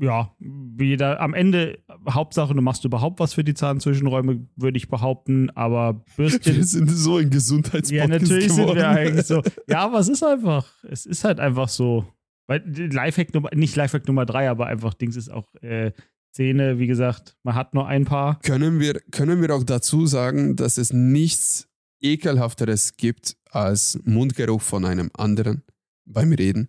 [0.00, 0.34] ja,
[0.78, 1.78] jeder am Ende,
[2.08, 6.56] Hauptsache, du machst überhaupt was für die Zahnzwischenräume, würde ich behaupten, aber Bürstchen.
[6.56, 8.68] Wir sind so ein Gesundheitspodcast Ja, natürlich geworden.
[8.68, 9.42] sind wir eigentlich so.
[9.68, 12.06] Ja, aber es ist einfach, es ist halt einfach so.
[12.46, 15.92] Weil Lifehack Nummer, nicht Lifehack Nummer drei, aber einfach Dings ist auch äh,
[16.32, 18.38] Zähne, wie gesagt, man hat nur ein paar.
[18.40, 21.68] Können wir, können wir auch dazu sagen, dass es nichts
[22.00, 25.62] ekelhafteres gibt als Mundgeruch von einem anderen
[26.06, 26.68] beim Reden?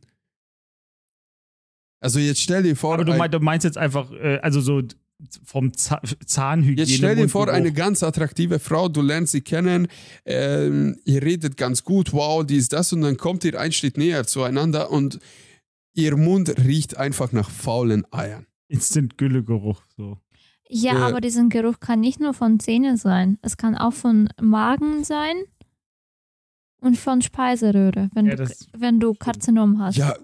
[2.02, 2.96] Also jetzt stell dir vor.
[2.96, 4.82] Aber du, meinst, du meinst jetzt einfach, äh, also so
[5.44, 6.82] vom Zahnhygiene.
[6.82, 9.88] Jetzt stell dir vor, eine ganz attraktive Frau, du lernst sie kennen,
[10.26, 13.98] ähm, ihr redet ganz gut, wow, die ist das, und dann kommt ihr einen Schritt
[13.98, 15.20] näher zueinander und
[15.94, 18.48] ihr Mund riecht einfach nach faulen Eiern.
[18.68, 20.18] Instant Güllegeruch, so.
[20.70, 24.30] Ja, äh, aber dieser Geruch kann nicht nur von Zähnen sein, es kann auch von
[24.42, 25.36] Magen sein
[26.82, 29.98] und von Speiseröhre, wenn, ja, du, wenn du Karzinom hast.
[29.98, 30.16] Ja,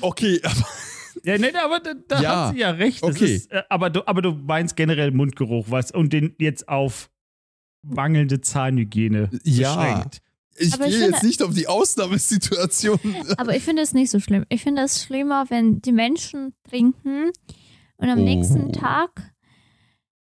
[0.00, 0.66] okay, aber.
[1.22, 3.02] Ja, nee, aber da, da ja, hat sie ja recht.
[3.02, 3.36] Okay.
[3.36, 7.10] Ist, äh, aber, du, aber du meinst generell Mundgeruch was und den jetzt auf
[7.82, 9.74] mangelnde Zahnhygiene ja.
[9.74, 10.22] beschränkt.
[10.56, 12.98] Ich aber gehe ich finde, jetzt nicht auf die Ausnahmesituation.
[13.38, 14.44] Aber ich finde es nicht so schlimm.
[14.48, 17.32] Ich finde es schlimmer, wenn die Menschen trinken
[17.96, 18.22] und am oh.
[18.22, 19.34] nächsten Tag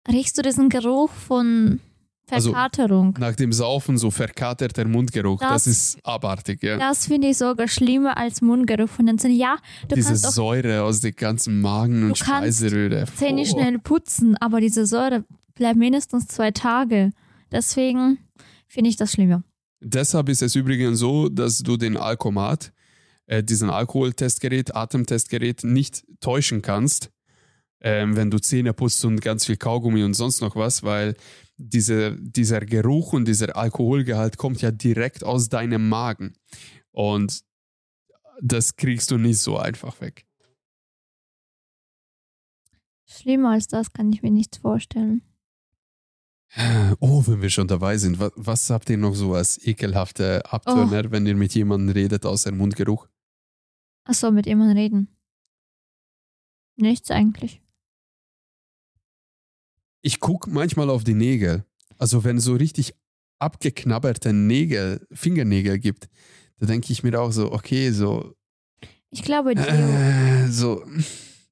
[0.10, 1.82] riechst du diesen Geruch von
[2.26, 3.16] Verkaterung.
[3.16, 6.78] Also nach dem Saufen so verkaterter Mundgeruch, das, das ist abartig, ja.
[6.78, 9.38] Das finde ich sogar schlimmer als Mundgeruch von den Zähnen.
[9.38, 9.58] Ja,
[9.88, 13.06] du diese kannst Säure aus dem ganzen Magen und Speiseröhre.
[13.16, 13.46] Zähne oh.
[13.46, 17.12] schnell putzen, aber diese Säure bleibt mindestens zwei Tage.
[17.52, 18.20] Deswegen
[18.68, 19.44] finde ich das schlimmer.
[19.82, 22.72] Deshalb ist es übrigens so, dass du den Alkomat,
[23.26, 27.12] äh, diesen Alkoholtestgerät, Atemtestgerät nicht täuschen kannst,
[27.84, 31.16] ähm, wenn du Zähne putzt und ganz viel Kaugummi und sonst noch was, weil
[31.58, 36.36] diese, dieser Geruch und dieser Alkoholgehalt kommt ja direkt aus deinem Magen.
[36.92, 37.44] Und
[38.42, 40.26] das kriegst du nicht so einfach weg.
[43.06, 45.22] Schlimmer als das kann ich mir nicht vorstellen.
[47.00, 51.04] Oh, wenn wir schon dabei sind, was, was habt ihr noch so als ekelhafte Abtörner,
[51.08, 51.12] oh.
[51.12, 53.08] wenn ihr mit jemandem redet, außer Mundgeruch?
[54.04, 55.08] Achso, mit jemandem reden.
[56.76, 57.63] Nichts eigentlich.
[60.04, 61.64] Ich gucke manchmal auf die Nägel.
[61.98, 62.94] Also wenn so richtig
[63.40, 66.10] abgeknabberte Nägel, Fingernägel gibt,
[66.60, 68.34] da denke ich mir auch so, okay, so,
[69.10, 69.66] Ich glaube, Deo.
[69.66, 70.84] äh, so,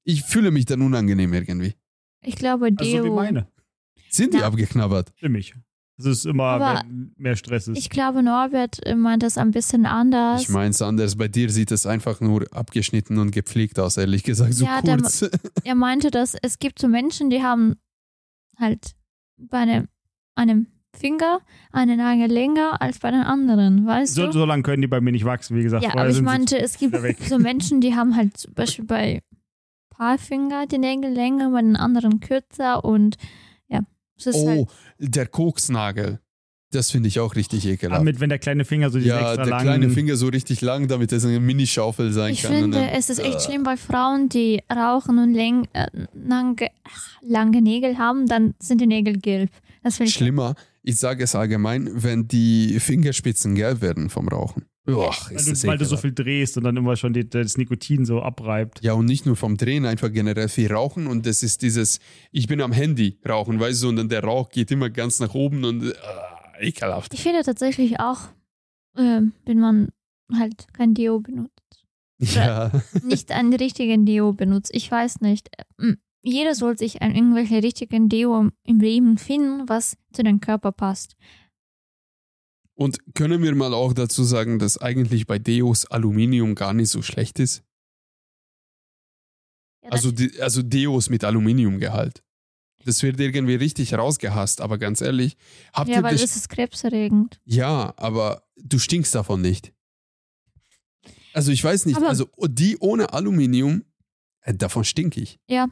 [0.04, 1.74] ich fühle mich dann unangenehm irgendwie.
[2.22, 3.14] ich glaube, Also so wie Deo.
[3.14, 3.48] meine.
[4.10, 4.46] Sind die Na.
[4.46, 5.12] abgeknabbert?
[5.16, 5.54] Stimmig.
[5.98, 7.78] Es ist immer, Aber wenn mehr Stress ist.
[7.78, 10.42] ich glaube, Norbert äh, meint das ein bisschen anders.
[10.42, 11.16] Ich meine es anders.
[11.16, 14.96] Bei dir sieht es einfach nur abgeschnitten und gepflegt aus, ehrlich gesagt, so Ja, der-
[14.98, 15.28] kurz.
[15.64, 17.76] er meinte, dass es gibt so Menschen, die haben
[18.58, 18.94] halt
[19.36, 19.88] bei einem,
[20.34, 21.40] einem Finger
[21.70, 24.32] einen Nagel länger als bei den anderen, weißt so, du?
[24.32, 25.84] so lange können die bei mir nicht wachsen, wie gesagt.
[25.84, 26.94] ja, aber ich meinte, es gibt
[27.24, 29.22] so Menschen, die haben halt zum Beispiel bei
[29.90, 33.16] Paarfinger die Nägel länger, bei den anderen kürzer und
[33.68, 33.80] ja,
[34.16, 36.20] es ist oh, halt, der Koksnagel.
[36.72, 38.02] Das finde ich auch richtig ekelhaft.
[38.02, 39.62] mit, wenn der kleine Finger so diese ja, extra der langen.
[39.64, 42.52] kleine Finger so richtig lang, damit es eine Minischaufel sein ich kann.
[42.54, 43.40] und finde, dann- es ist echt Äh.
[43.40, 48.86] schlimm bei Frauen, die rauchen und äh, lange, ach, lange Nägel haben, dann sind die
[48.86, 49.50] Nägel gelb.
[49.82, 54.64] Das finde ich Schlimmer, ich sage es allgemein, wenn die Fingerspitzen gelb werden vom Rauchen.
[54.88, 57.56] Ach, weil du, das weil du so viel drehst und dann immer schon die, das
[57.56, 58.82] Nikotin so abreibt.
[58.82, 62.00] Ja, und nicht nur vom Drehen, einfach generell viel Rauchen und das ist dieses,
[62.32, 65.34] ich bin am Handy rauchen, weißt du, und dann der Rauch geht immer ganz nach
[65.34, 65.92] oben und äh,
[66.60, 67.12] ekelhaft.
[67.14, 68.28] Ich finde tatsächlich auch,
[68.96, 69.88] ähm, wenn man
[70.32, 71.52] halt kein Deo benutzt.
[72.18, 72.70] Ja,
[73.02, 74.70] Nicht einen richtigen Deo benutzt.
[74.74, 75.50] Ich weiß nicht.
[75.80, 80.70] Ähm, Jeder soll sich an irgendwelche richtigen Deo im Leben finden, was zu dem Körper
[80.72, 81.16] passt.
[82.74, 87.02] und können wir mal auch dazu sagen, dass eigentlich bei Deos Aluminium gar nicht so
[87.02, 87.64] schlecht ist?
[89.84, 92.22] Ja, Also, also Deos mit Aluminiumgehalt.
[92.84, 95.36] Das wird irgendwie richtig rausgehasst, aber ganz ehrlich,
[95.72, 97.40] habt ja ihr weil das ist krebserregend.
[97.44, 99.72] Ja, aber du stinkst davon nicht.
[101.34, 103.84] Also ich weiß nicht, Aber- also die ohne Aluminium,
[104.42, 105.38] äh, davon stink ich.
[105.48, 105.68] Ja,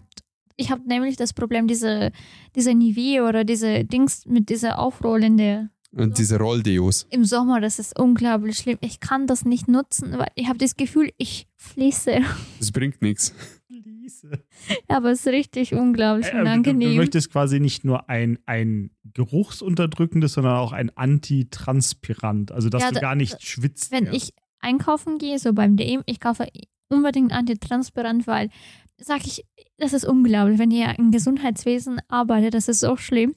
[0.56, 2.12] ich habe nämlich das Problem, diese,
[2.54, 7.06] diese Nivea oder diese Dings mit dieser aufrollende Und diese Rolldeos.
[7.10, 8.78] im Sommer, das ist unglaublich schlimm.
[8.80, 12.20] Ich kann das nicht nutzen, weil ich habe das Gefühl, ich fließe.
[12.60, 13.34] Das bringt nichts.
[13.68, 14.42] Liese.
[14.88, 16.96] Aber es ist richtig unglaublich Äh, du, du unangenehm.
[16.96, 22.52] möchtest quasi nicht nur ein, ein geruchsunterdrückendes, sondern auch ein Antitranspirant.
[22.52, 23.90] Also, dass Ja, du da- gar nicht schwitzt.
[23.90, 24.16] Wenn erst.
[24.16, 26.46] ich einkaufen gehe, so beim DM, ich kaufe
[26.88, 28.50] unbedingt Antitranspirant, weil,
[28.98, 29.44] sag ich,
[29.78, 33.34] das ist unglaublich, wenn ihr im Gesundheitswesen arbeitet, das ist so schlimm.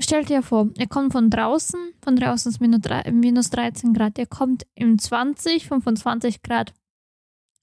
[0.00, 2.80] Stellt dir vor, ihr kommt von draußen, von draußen ist minus
[3.10, 6.72] minus 13 Grad, ihr kommt im 20, 25 Grad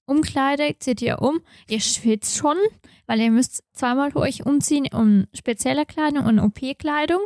[0.06, 2.56] Umkleide, zieht ihr um, ihr schwitzt schon,
[3.06, 7.22] weil ihr müsst zweimal euch umziehen, um spezielle Kleidung und OP-Kleidung.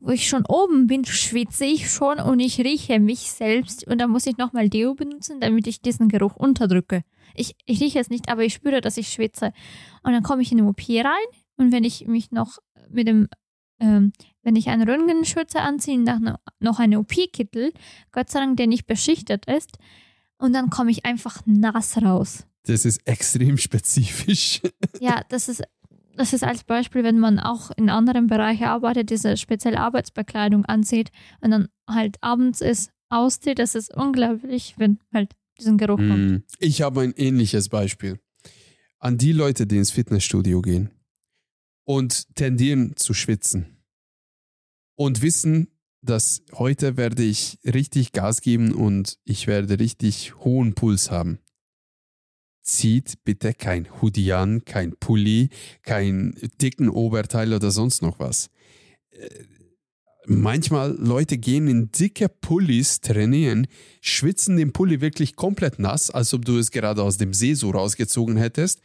[0.00, 4.10] Wo ich schon oben bin, schwitze ich schon und ich rieche mich selbst und dann
[4.10, 7.02] muss ich nochmal Deo benutzen, damit ich diesen Geruch unterdrücke.
[7.34, 9.52] Ich, ich rieche es nicht, aber ich spüre, dass ich schwitze.
[10.04, 12.58] Und dann komme ich in den OP rein und wenn ich mich noch
[12.90, 13.28] mit dem,
[13.80, 14.12] ähm,
[14.42, 17.72] wenn ich einen Röntgenschützer anziehe, dann noch- einen OP-Kittel,
[18.12, 19.78] Gott sei Dank, der nicht beschichtet ist,
[20.38, 22.46] und dann komme ich einfach nass raus.
[22.64, 24.60] Das ist extrem spezifisch.
[25.00, 25.62] Ja, das ist,
[26.16, 31.10] das ist als Beispiel, wenn man auch in anderen Bereichen arbeitet, diese spezielle Arbeitsbekleidung anzieht
[31.40, 36.30] und dann halt abends ist, auszieht, das ist unglaublich, wenn halt diesen Geruch kommt.
[36.30, 36.36] Mm.
[36.58, 38.18] Ich habe ein ähnliches Beispiel.
[38.98, 40.90] An die Leute, die ins Fitnessstudio gehen
[41.88, 43.78] und tendieren zu schwitzen
[44.94, 45.68] und wissen,
[46.02, 51.38] dass heute werde ich richtig Gas geben und ich werde richtig hohen Puls haben.
[52.62, 55.48] Zieht bitte kein Hoodie an, kein Pulli,
[55.82, 58.50] kein dicken Oberteil oder sonst noch was.
[59.08, 59.28] Äh,
[60.30, 63.66] Manchmal Leute gehen in dicke Pullis trainieren,
[64.02, 67.70] schwitzen den Pulli wirklich komplett nass, als ob du es gerade aus dem See so
[67.70, 68.82] rausgezogen hättest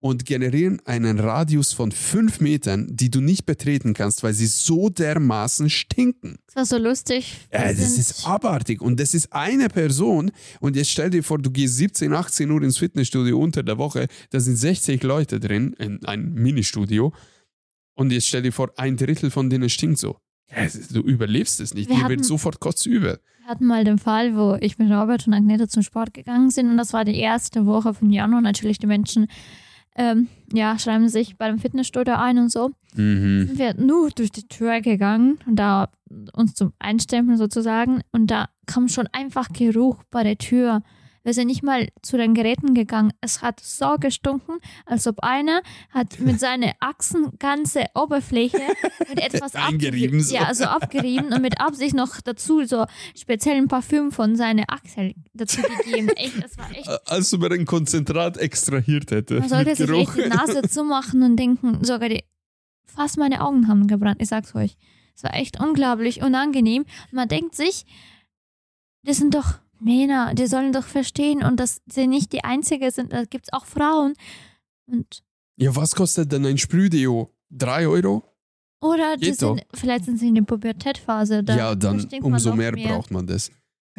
[0.00, 4.88] und generieren einen Radius von fünf Metern, die du nicht betreten kannst, weil sie so
[4.90, 6.36] dermaßen stinken.
[6.46, 7.34] Das war so lustig.
[7.52, 8.80] Ja, das ist abartig.
[8.80, 10.30] Und das ist eine Person.
[10.60, 14.06] Und jetzt stell dir vor, du gehst 17, 18 Uhr ins Fitnessstudio unter der Woche.
[14.30, 17.12] Da sind 60 Leute drin, in einem Ministudio.
[17.94, 20.18] Und jetzt stell dir vor, ein Drittel von denen stinkt so.
[20.50, 21.88] Ja, du überlebst es nicht.
[21.88, 23.18] Wir Dir hatten- wird sofort kotzübel.
[23.40, 26.70] Wir hatten mal den Fall, wo ich mit Robert und Agneta zum Sport gegangen sind
[26.70, 28.40] und das war die erste Woche von Januar.
[28.42, 29.26] Natürlich die Menschen
[29.98, 32.70] ähm, ja, schreiben sich bei dem Fitnessstudio ein und so.
[32.94, 33.48] Mhm.
[33.48, 35.90] Sind wir nur durch die Tür gegangen und da
[36.32, 40.82] uns zum Einstempeln sozusagen und da kam schon einfach Geruch bei der Tür.
[41.24, 43.12] Wir sind nicht mal zu den Geräten gegangen.
[43.20, 48.60] Es hat so gestunken, als ob einer hat mit seinen Achsen ganze Oberfläche
[49.08, 50.34] mit etwas Eingerieben so.
[50.34, 55.60] Ja, also abgerieben und mit Absicht noch dazu so speziellen Parfüm von seiner Achsel dazu
[55.62, 56.08] gegeben.
[56.16, 56.88] Echt, das war echt.
[57.06, 59.40] Als ob er ein Konzentrat extrahiert hätte.
[59.40, 62.24] Man sollte sich echt die Nase zumachen und denken, sogar die,
[62.84, 64.76] fast meine Augen haben gebrannt, ich sag's euch.
[65.14, 66.84] Es war echt unglaublich unangenehm.
[67.10, 67.84] Man denkt sich,
[69.02, 73.12] das sind doch Männer, die sollen doch verstehen und dass sie nicht die Einzige sind,
[73.12, 74.14] da gibt's auch Frauen.
[74.90, 75.22] Und,
[75.56, 77.30] Ja, was kostet denn ein Sprühdeo?
[77.50, 78.24] Drei Euro?
[78.80, 81.42] oder sind, vielleicht sind sie in der Pubertätphase.
[81.42, 83.50] Da ja, dann umso noch mehr, braucht man das.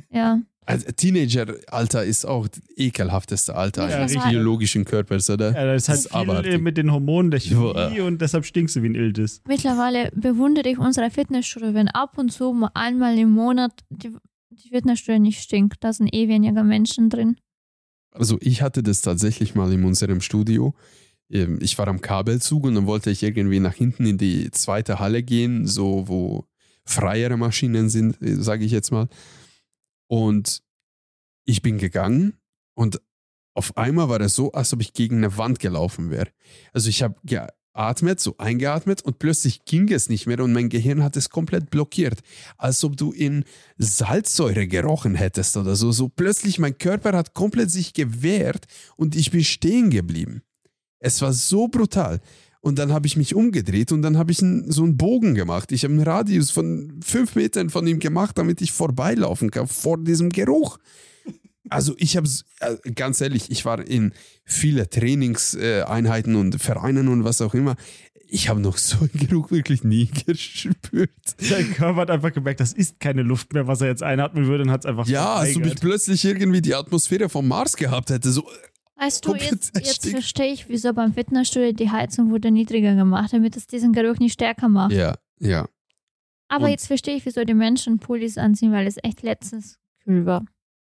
[0.09, 0.39] Ja.
[0.65, 5.51] Also, Teenager-Alter ist auch das ekelhafteste Alter Ja, eines biologischen Körpers, oder?
[5.53, 6.61] Ja, das ist halt Das ist viel abartig.
[6.61, 8.03] mit den Hormonen der Chemie Ja.
[8.05, 9.41] und deshalb stinkst du wie ein Iltis.
[9.47, 14.15] Mittlerweile bewundere ich unsere Fitnessstudio, wenn ab und zu mal einmal im Monat die,
[14.63, 15.83] die Fitnessstudio nicht stinkt.
[15.83, 17.37] Da sind eh weniger Menschen drin.
[18.11, 20.73] Also ich hatte das tatsächlich mal in unserem Studio.
[21.29, 24.99] Ähm, Ich war am Kabelzug und dann wollte ich irgendwie nach hinten in die zweite
[24.99, 26.45] Halle gehen, so wo
[26.85, 29.07] freiere Maschinen sind, sage ich jetzt mal.
[30.07, 30.63] Und
[31.45, 32.33] ich bin gegangen
[32.75, 33.01] und
[33.53, 36.29] auf einmal war es so, als ob ich gegen eine Wand gelaufen wäre.
[36.73, 37.15] Also ich habe
[37.79, 41.69] geatmet, so eingeatmet und plötzlich ging es nicht mehr und mein Gehirn hat es komplett
[41.69, 42.19] blockiert.
[42.57, 43.45] Als ob du in
[43.77, 45.91] Salzsäure gerochen hättest oder so.
[45.93, 48.65] So plötzlich mein Körper hat komplett sich gewehrt
[48.97, 50.41] und ich bin stehen geblieben.
[50.99, 52.19] Es war so brutal.
[52.61, 55.71] Und dann habe ich mich umgedreht und dann habe ich so einen Bogen gemacht.
[55.71, 59.97] Ich habe einen Radius von fünf Metern von ihm gemacht, damit ich vorbeilaufen kann vor
[59.97, 60.77] diesem Geruch.
[61.69, 62.27] Also ich habe,
[62.59, 64.13] äh, ganz ehrlich, ich war in
[64.45, 67.75] viele Trainingseinheiten und Vereinen und was auch immer.
[68.31, 71.09] Ich habe noch so einen Geruch wirklich nie gespürt.
[71.49, 74.63] Dein Körper hat einfach gemerkt, das ist keine Luft mehr, was er jetzt einatmen würde
[74.63, 78.09] und hat es einfach Ja, als ob ich plötzlich irgendwie die Atmosphäre vom Mars gehabt
[78.09, 78.31] hätte.
[78.31, 78.47] So,
[78.97, 83.55] Weißt du, jetzt, jetzt verstehe ich, wieso beim Fitnessstudio die Heizung wurde niedriger gemacht, damit
[83.55, 84.91] es diesen Geruch nicht stärker macht.
[84.91, 85.67] ja, ja.
[86.51, 90.25] Aber Und- jetzt verstehe ich, wieso die Menschen Pullis anziehen, weil es echt letztens kühl
[90.25, 90.43] war.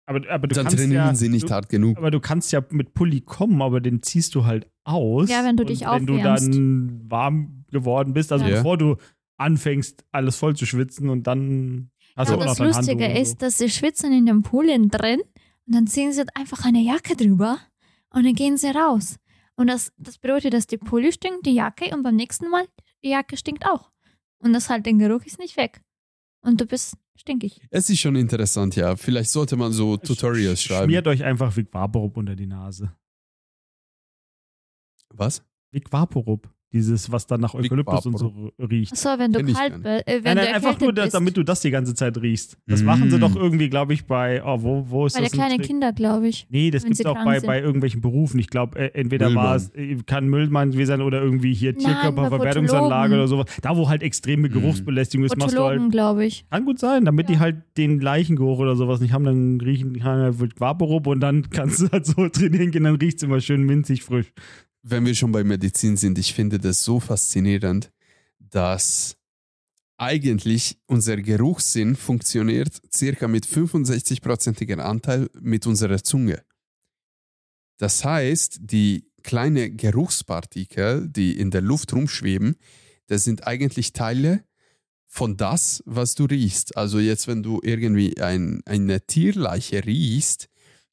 [0.08, 1.98] Aber, aber du Dann kannst trainieren ja, sie nicht du, hart genug.
[1.98, 5.30] Aber du kannst ja mit Pulli kommen, aber den ziehst du halt aus.
[5.30, 6.48] Ja, wenn du dich Wenn du aufwärmst.
[6.56, 8.56] dann warm geworden bist, also Ja.
[8.56, 8.96] bevor du
[9.38, 13.22] anfängst, alles voll zu schwitzen und dann hast du Aber auch noch das Lustige Handtuch
[13.22, 15.20] ist, dass sie schwitzen in dem Pool innen drin
[15.68, 17.60] und dann ziehen sie einfach eine Jacke drüber
[18.12, 19.18] und dann gehen sie raus.
[19.58, 22.66] Und das, das bedeutet, dass die Pulli stinkt, die Jacke und beim nächsten Mal
[23.04, 23.92] die Jacke stinkt auch.
[24.40, 25.82] Und das halt, der Geruch ist nicht weg.
[26.42, 27.62] Und du bist stinkig.
[27.70, 28.96] Es ist schon interessant, ja.
[28.96, 29.98] Vielleicht sollte man so.
[29.98, 30.86] Tutorials schreiben.
[30.86, 32.96] Schmiert euch einfach Vic Vaporub unter die Nase.
[35.10, 35.44] Was?
[35.72, 36.50] Vic Vaporub.
[36.74, 38.92] Dieses, was dann nach Eukalyptus und so riecht.
[38.92, 41.62] Achso, wenn du kalt bist, äh, wenn Nein, nein, einfach nur, das, damit du das
[41.62, 42.58] die ganze Zeit riechst.
[42.68, 42.86] Das Mm.
[42.86, 45.34] machen sie doch irgendwie, glaube ich, bei, oh, wo, wo ist Bei der das?
[45.34, 45.68] ein kleinen Trick?
[45.68, 46.46] Kinder, glaube ich.
[46.50, 47.48] Nee, das gibt es auch bei, sind.
[47.48, 48.38] bei irgendwelchen Berufen.
[48.40, 49.46] Ich glaube, äh, entweder Müllmann.
[49.46, 53.46] war es, äh, kann Müllmann gewesen sein oder irgendwie hier bei Tierkörperverwertungsanlage oder sowas.
[53.62, 54.54] Da, wo halt extreme Mhm.
[54.54, 55.92] Geruchsbelästigung ist, machst du halt.
[55.92, 56.46] Glaube ich.
[56.50, 57.40] Kann gut sein, damit die Ja.
[57.40, 61.50] halt den Leichengeruch oder sowas nicht haben, dann riechen die halt mit Vaporub und dann
[61.50, 64.32] kannst du halt so trainieren gehen, dann riecht es immer schön minzig frisch.
[64.90, 67.92] Wenn wir schon bei Medizin sind, ich finde das so faszinierend,
[68.40, 69.18] dass
[69.98, 76.42] eigentlich unser Geruchssinn funktioniert circa mit 65-prozentiger Anteil mit unserer Zunge.
[77.78, 82.56] Das heißt, die kleinen Geruchspartikel, die in der Luft rumschweben,
[83.08, 84.46] das sind eigentlich Teile
[85.06, 86.78] von das, was du riechst.
[86.78, 90.48] Also jetzt, wenn du irgendwie ein, eine Tierleiche riechst,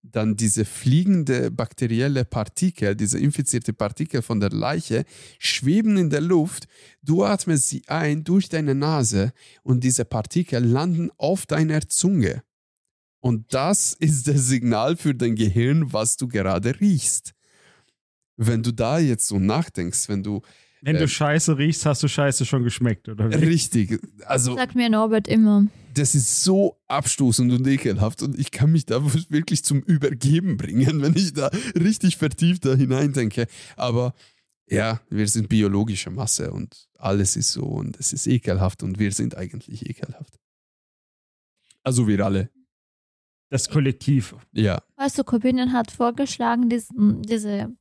[0.05, 5.05] dann diese fliegende bakterielle Partikel, diese infizierte Partikel von der Leiche,
[5.39, 6.68] schweben in der Luft.
[7.02, 9.32] Du atmest sie ein durch deine Nase
[9.62, 12.43] und diese Partikel landen auf deiner Zunge.
[13.20, 17.35] Und das ist das Signal für dein Gehirn, was du gerade riechst.
[18.36, 20.43] Wenn du da jetzt so nachdenkst, wenn du
[20.85, 21.09] Wenn du Ähm.
[21.09, 23.35] Scheiße riechst, hast du Scheiße schon geschmeckt, oder wie?
[23.36, 25.66] richtig, also Sagt mir Norbert immer.
[25.94, 29.01] das ist so abstoßend und ekelhaft und ich kann mich da
[29.31, 33.47] wirklich zum Übergeben bringen, wenn ich da richtig vertieft da hineindenke.
[33.77, 34.12] Aber
[34.69, 39.12] ja, wir sind biologische Masse und alles ist so und es ist ekelhaft und wir
[39.12, 40.39] sind eigentlich ekelhaft.
[41.82, 42.51] Also wir alle,
[43.51, 44.35] Das Kollektiv.
[44.52, 44.82] ja.
[44.97, 47.74] Weißt du, Corbinian hat vorgeschlagen, diesen, diese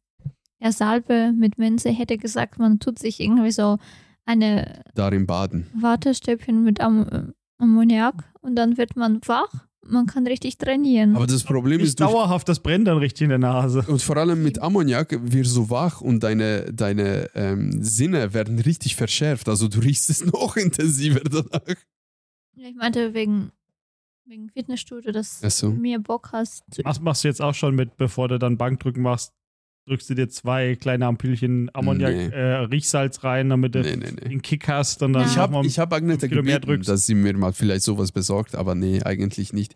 [0.64, 3.78] ja, Salbe mit Minze, hätte gesagt, man tut sich irgendwie so
[4.26, 5.68] eine Darin baden.
[5.76, 9.52] Wattestäbchen mit Am Ammoniak und dann wird man wach.
[9.86, 11.18] Man kann richtig trainieren.
[11.18, 13.84] Aber das Problem ist, durch, dauerhaft, das brennt dann richtig in der Nase.
[13.88, 18.60] und vor allem mit Ammoniak wirst du so wach und deine, deine ähm, Sinne werden
[18.60, 19.50] richtig verschärft.
[19.50, 21.76] Also du riechst es noch intensiver danach.
[22.56, 23.52] ich meinte wegen
[24.26, 25.72] wegen Fitnessstudio, dass so.
[25.72, 26.64] du mehr Bock hast.
[26.86, 29.34] Machst, machst du jetzt auch schon mit, bevor du dann Bankdrücken machst,
[29.88, 32.28] drückst du dir zwei kleine Ampüllchen Ammoniak, Nee.
[32.28, 34.30] äh, Riechsalz rein, damit du Nee, nee, nee.
[34.30, 35.28] den Kick hast und dann.
[35.28, 36.90] Ich habe ich hab Agneta gebeten, drückst.
[36.90, 39.74] dass sie mir mal vielleicht sowas besorgt, aber nee, eigentlich nicht.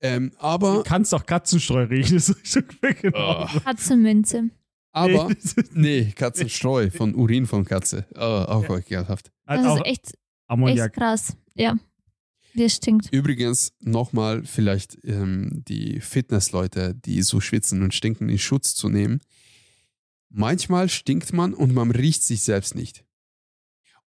[0.00, 2.64] Ähm, aber, Du kannst auch Katzenstreu riechen, das ist schon
[3.00, 3.44] genau.
[3.54, 3.60] Oh.
[3.60, 4.50] Katzenminze.
[4.92, 5.28] aber,
[5.74, 8.06] Nee, Katzenstreu von Urin von Katze.
[8.16, 8.78] Oh, auch Ja.
[8.78, 9.30] ekelhaft.
[9.46, 10.14] Das auch ist echt,
[10.48, 11.36] echt krass.
[11.54, 11.76] Ja.
[12.54, 13.08] Wie es stinkt.
[13.12, 19.20] Übrigens nochmal vielleicht ähm, die Fitnessleute, die so schwitzen und stinken, in Schutz zu nehmen.
[20.34, 23.04] Manchmal stinkt man und man riecht sich selbst nicht.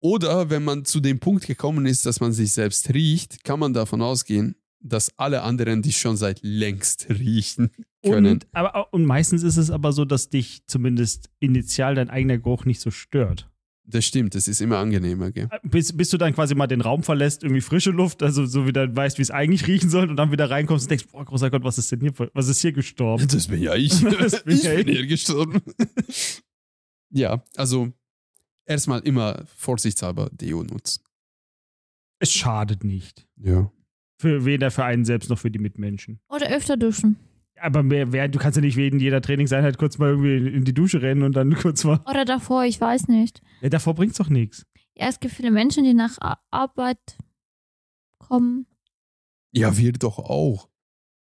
[0.00, 3.72] Oder wenn man zu dem Punkt gekommen ist, dass man sich selbst riecht, kann man
[3.72, 7.70] davon ausgehen, dass alle anderen dich schon seit längst riechen
[8.04, 8.34] können.
[8.34, 12.64] Und, aber, und meistens ist es aber so, dass dich zumindest initial dein eigener Geruch
[12.64, 13.47] nicht so stört.
[13.90, 15.48] Das stimmt, das ist immer angenehmer, gell?
[15.62, 18.72] Bis, bis du dann quasi mal den Raum verlässt, irgendwie frische Luft, also so wie
[18.72, 21.50] du weißt, wie es eigentlich riechen soll, und dann wieder reinkommst und denkst, boah, großer
[21.50, 23.26] Gott, was ist denn hier, was ist hier gestorben?
[23.26, 23.98] Das bin ja ich.
[24.18, 24.96] Das bin ich ja bin ich.
[24.98, 25.62] hier gestorben.
[27.10, 27.90] ja, also
[28.66, 31.02] erstmal immer vorsichtshalber Deo nutzen.
[32.18, 33.26] Es schadet nicht.
[33.36, 33.72] Ja.
[34.20, 36.20] Für weder für einen selbst noch für die Mitmenschen.
[36.28, 37.16] Oder öfter duschen.
[37.60, 40.74] Aber mehr, wer, du kannst ja nicht wegen jeder Trainingseinheit kurz mal irgendwie in die
[40.74, 42.00] Dusche rennen und dann kurz mal.
[42.08, 43.40] Oder davor, ich weiß nicht.
[43.60, 44.66] Ja, davor bringt's doch nichts.
[44.94, 47.16] Ja, es gibt viele Menschen, die nach Ar- Arbeit
[48.18, 48.66] kommen.
[49.52, 50.68] Ja, wir doch auch.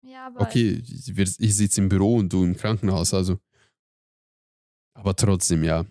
[0.02, 3.40] Ja, aber Okay, ich, ich sitze im Büro und du im Krankenhaus, also.
[4.94, 5.86] Aber trotzdem, ja.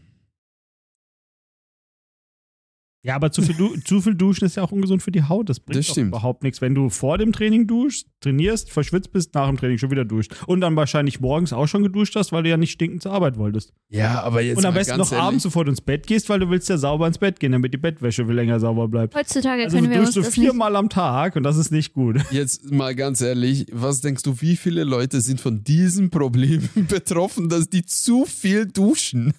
[3.04, 5.48] Ja, aber zu viel, du zu viel Duschen ist ja auch ungesund für die Haut.
[5.48, 6.60] Das bringt Das überhaupt nichts.
[6.60, 10.32] Wenn du vor dem Training duschst, trainierst, verschwitzt bist, nach dem Training schon wieder duscht.
[10.46, 13.38] Und dann wahrscheinlich morgens auch schon geduscht hast, weil du ja nicht stinkend zur Arbeit
[13.38, 13.72] wolltest.
[13.88, 16.38] Ja, aber jetzt und am besten ganz noch abends, bevor du ins Bett gehst, weil
[16.38, 19.16] du willst ja sauber ins Bett gehen, damit die Bettwäsche viel länger sauber bleibt.
[19.16, 20.46] heutzutage Also können du wir uns duschst du das nicht.
[20.48, 22.20] viermal am Tag und das ist nicht gut.
[22.30, 27.48] Jetzt mal ganz ehrlich, was denkst du, wie viele Leute sind von diesem Problem betroffen,
[27.48, 29.34] dass die zu viel duschen?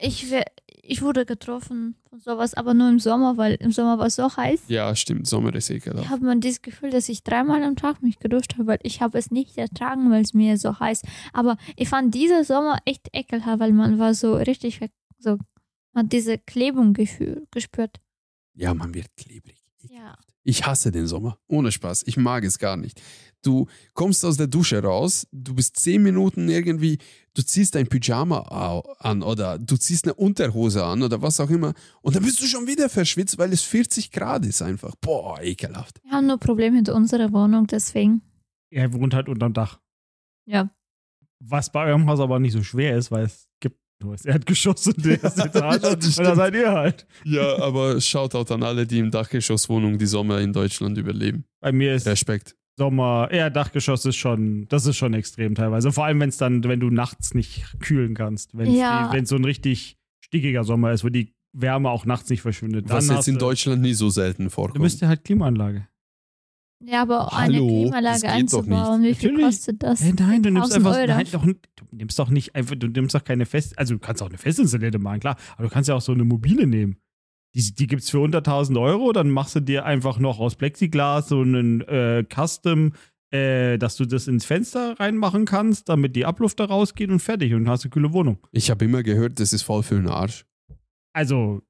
[0.00, 0.44] Ich, wär-
[0.88, 4.36] ich wurde getroffen von sowas, aber nur im Sommer, weil im Sommer war es so
[4.36, 4.62] heiß.
[4.68, 6.04] Ja, stimmt, Sommer ist ekelhaft.
[6.04, 9.02] Ich habe man dieses Gefühl, dass ich dreimal am Tag mich geduscht habe, weil ich
[9.02, 11.02] habe es nicht ertragen, weil es mir so heiß.
[11.32, 15.38] Aber ich fand dieser Sommer echt ekelhaft, weil man war so richtig weg, so
[15.92, 18.00] man hat diese Klebung gespürt.
[18.54, 19.62] Ja, man wird klebrig.
[19.90, 20.16] Ja.
[20.48, 21.38] Ich hasse den Sommer.
[21.46, 22.04] Ohne Spaß.
[22.06, 23.02] Ich mag es gar nicht.
[23.42, 26.96] Du kommst aus der Dusche raus, du bist zehn Minuten irgendwie,
[27.34, 28.38] du ziehst dein Pyjama
[28.98, 32.46] an oder du ziehst eine Unterhose an oder was auch immer und dann bist du
[32.46, 34.94] schon wieder verschwitzt, weil es 40 Grad ist einfach.
[35.02, 36.00] Boah, ekelhaft.
[36.02, 38.22] Wir haben nur Probleme mit unserer Wohnung, deswegen.
[38.70, 39.78] Er wohnt halt unterm Dach.
[40.46, 40.70] Ja.
[41.40, 43.47] Was bei eurem Haus aber nicht so schwer ist, weil es
[44.02, 45.82] nur das Erdgeschoss und die erste Etage.
[45.82, 47.06] Ja, und das da seid ihr halt.
[47.24, 51.44] Ja, aber Shoutout an alle, die im Dachgeschosswohnung die Sommer in Deutschland überleben.
[51.60, 52.54] Bei mir ist Respekt.
[52.78, 55.90] Sommer, eher Dachgeschoss ist schon, das ist schon extrem teilweise.
[55.90, 58.56] Vor allem, wenn es dann, wenn du nachts nicht kühlen kannst.
[58.56, 59.12] Wenn es Ja.
[59.24, 62.88] so ein richtig stickiger Sommer ist, wo die Wärme auch nachts nicht verschwindet.
[62.88, 64.82] Dann Was jetzt in du- Deutschland nie so selten Du vorkommt.
[64.82, 65.88] bist ja halt Klimaanlage.
[66.84, 69.46] Ja, aber eine Hallo, das Klimaanlage einzubauen, wie viel Natürlich.
[69.46, 70.00] kostet das?
[70.00, 71.06] Hey, nein, du nimmst 1000 einfach, Euro.
[71.08, 74.22] nein, doch, du nimmst doch nicht einfach, du nimmst doch keine fest, also du kannst
[74.22, 76.98] auch eine festinstallierte machen, klar, aber du kannst ja auch so eine mobile nehmen.
[77.54, 80.54] Die, die gibt es für unter 1000 Euro, dann machst du dir einfach noch aus
[80.54, 82.92] Plexiglas so einen äh, Custom,
[83.30, 87.54] äh, dass du das ins Fenster reinmachen kannst, damit die Abluft da rausgeht und fertig
[87.54, 88.38] und hast eine kühle Wohnung.
[88.52, 90.46] Ich habe immer gehört, das ist voll für den Arsch.
[91.12, 91.62] Also,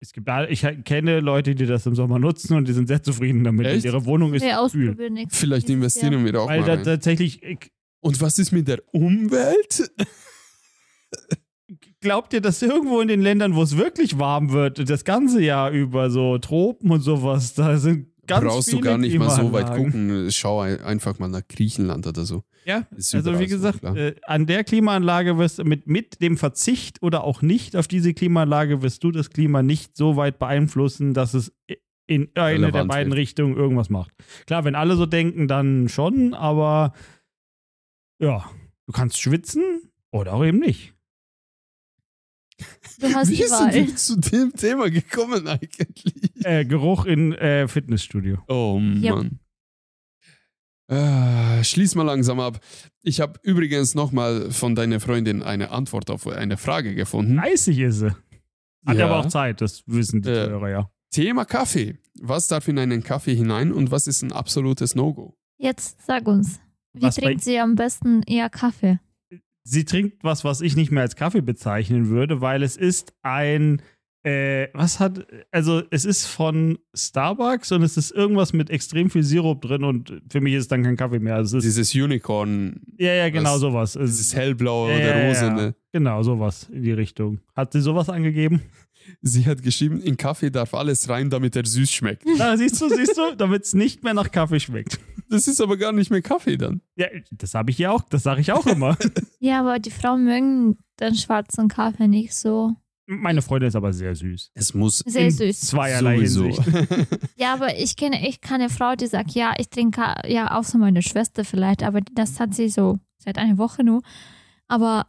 [0.00, 3.02] es gibt, da- ich kenne Leute, die das im Sommer nutzen und die sind sehr
[3.02, 3.66] zufrieden damit.
[3.66, 3.76] Echt?
[3.78, 5.26] Und ihre Wohnung ist Wir kühl.
[5.30, 6.84] Vielleicht investieren wir da auch Weil mal da rein.
[6.84, 7.70] tatsächlich, ich-
[8.00, 9.90] Und was ist mit der Umwelt?
[12.00, 15.72] Glaubt ihr, dass irgendwo in den Ländern, wo es wirklich warm wird, das ganze Jahr
[15.72, 19.74] über so Tropen und sowas, da sind ganz Brauchst du gar nicht mal so weit
[19.74, 20.28] gucken.
[20.30, 22.44] Schau ein- einfach mal nach Griechenland oder so.
[22.64, 23.96] Ja, also wie so, gesagt, klar.
[23.96, 28.14] äh, an der Klimaanlage wirst du mit, mit dem Verzicht oder auch nicht auf diese
[28.14, 31.52] Klimaanlage wirst du das Klima nicht so weit beeinflussen, dass es
[32.06, 33.18] in eine der beiden wird.
[33.20, 34.12] Richtungen irgendwas macht.
[34.46, 36.92] Klar, wenn alle so denken, dann schon, aber
[38.20, 38.44] ja,
[38.86, 39.62] du kannst schwitzen
[40.10, 40.94] oder auch eben nicht.
[43.00, 43.74] Du hast Wie sind Wahl.
[43.74, 46.14] wir zu dem Thema gekommen eigentlich?
[46.44, 48.38] Äh, Geruch in äh, Fitnessstudio.
[48.48, 49.14] Oh Yep.
[49.14, 49.38] Mann.
[50.90, 52.60] Äh, schließ mal langsam ab.
[53.02, 57.36] Ich habe übrigens nochmal von deiner Freundin eine Antwort auf eine Frage gefunden.
[57.36, 58.10] 30 ist sie.
[58.86, 59.06] Hat Ja.
[59.06, 60.90] aber auch Zeit, das wissen die Äh, Zuhörer ja.
[61.10, 61.98] Thema Kaffee.
[62.20, 65.36] Was darf in einen Kaffee hinein und was ist ein absolutes No-Go?
[65.58, 66.58] Jetzt sag uns,
[66.94, 68.98] wie Was trinkt sie am besten eher Kaffee?
[69.70, 73.82] Sie trinkt was, was ich nicht mehr als Kaffee bezeichnen würde, weil es ist ein
[74.24, 79.22] Äh, was hat, also es ist von Starbucks und es ist irgendwas mit extrem viel
[79.22, 81.36] Sirup drin und für mich ist es dann kein Kaffee mehr.
[81.36, 83.96] Also es ist, Dieses Unicorn, ja, ja, genau was- sowas.
[83.96, 85.46] Es dieses ist, hellblaue Ja, oder ja, rosa.
[85.46, 85.54] ja.
[85.54, 85.74] Ne?
[85.92, 87.38] genau, sowas in die Richtung.
[87.54, 88.60] Hat sie sowas angegeben?
[89.22, 92.24] Sie hat geschrieben, in Kaffee darf alles rein, damit er süß schmeckt.
[92.38, 94.98] Na, siehst du, siehst du, damit es nicht mehr nach Kaffee schmeckt.
[95.30, 96.80] Das ist aber gar nicht mehr Kaffee dann.
[96.96, 98.96] Ja, das habe ich ja auch, das sage ich auch immer.
[99.40, 102.74] Ja, aber die Frauen mögen den schwarzen Kaffee nicht so.
[103.06, 104.50] Meine Freundin ist aber sehr süß.
[104.54, 105.60] Es muss Sehr In süß.
[105.60, 106.62] Zweierlei sowieso.
[106.62, 107.06] Hinsicht.
[107.36, 111.02] Ja, aber ich kenne echt keine Frau, die sagt, ja, ich trinke, ja, außer meine
[111.02, 114.02] Schwester vielleicht, aber das hat sie so seit einer Woche nur.
[114.66, 115.06] Aber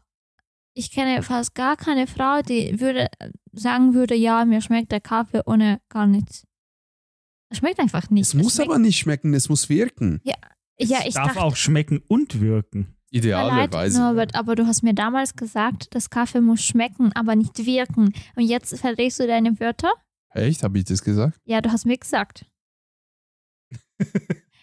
[0.80, 3.08] ich kenne fast gar keine Frau, die würde
[3.52, 6.46] sagen würde, ja, mir schmeckt der Kaffee ohne gar nichts.
[7.52, 8.28] Es schmeckt einfach nicht.
[8.28, 10.22] es muss schmeckt, aber nicht schmecken, es muss wirken.
[10.24, 10.36] Ja,
[10.78, 12.96] Es ich darf dachte, auch schmecken und wirken.
[13.12, 14.00] Idealerweise.
[14.00, 18.14] Norbert, aber du hast mir damals gesagt, das Kaffee muss schmecken, aber nicht wirken.
[18.36, 19.92] Und jetzt verdrehst du deine Wörter?
[20.34, 20.62] Echt?
[20.62, 21.40] Habe ich das gesagt?
[21.46, 22.46] Ja, du hast mir gesagt.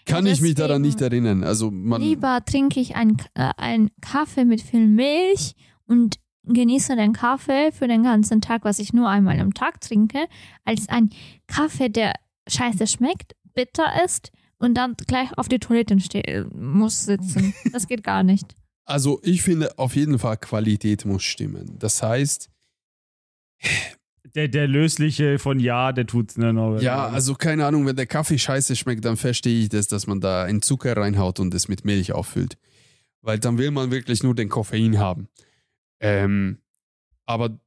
[0.06, 1.42] Kann Ja, ich mich daran deswegen- nicht erinnern.
[1.44, 5.54] Also man, Lieber trinke ich einen äh, einen Kaffee mit viel Milch
[5.86, 10.26] und genieße den Kaffee für den ganzen Tag, was ich nur einmal am Tag trinke,
[10.64, 11.10] als ein
[11.48, 12.14] Kaffee, der
[12.48, 17.52] scheiße schmeckt, bitter ist und dann gleich auf die Toilette ste- muss sitzen.
[17.72, 18.54] Das geht gar nicht.
[18.84, 21.76] also ich finde auf jeden Fall Qualität muss stimmen.
[21.78, 22.48] Das heißt,
[24.34, 26.82] Der, der lösliche von Ja, der tut's, ne, Norbert?
[26.82, 30.20] ja, also keine Ahnung, wenn der Kaffee scheiße schmeckt, dann verstehe ich das, dass man
[30.20, 32.58] da einen Zucker reinhaut und es mit Milch auffüllt.
[33.22, 35.28] Weil dann will man wirklich nur den Koffein haben.
[36.00, 36.58] Ähm,
[37.24, 37.58] aber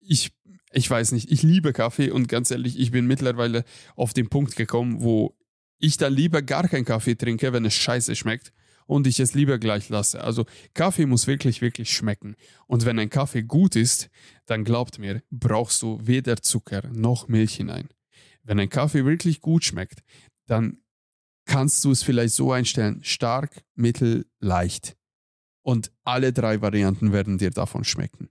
[0.00, 0.32] ich,
[0.72, 3.64] ich weiß nicht, ich liebe Kaffee und ganz ehrlich, ich bin mittlerweile
[3.96, 5.36] auf den Punkt gekommen, wo
[5.78, 8.52] ich dann lieber gar keinen Kaffee trinke, wenn es scheiße schmeckt
[8.86, 10.22] und ich es lieber gleich lasse.
[10.22, 12.36] Also Kaffee muss wirklich, wirklich schmecken.
[12.66, 14.10] Und wenn ein Kaffee gut ist,
[14.46, 17.88] dann glaubt mir, brauchst du weder Zucker noch Milch hinein.
[18.42, 20.02] Wenn ein Kaffee wirklich gut schmeckt,
[20.46, 20.78] dann
[21.46, 24.96] kannst du es vielleicht so einstellen, stark, mittel, leicht.
[25.64, 28.28] Und alle drei Varianten werden dir davon schmecken.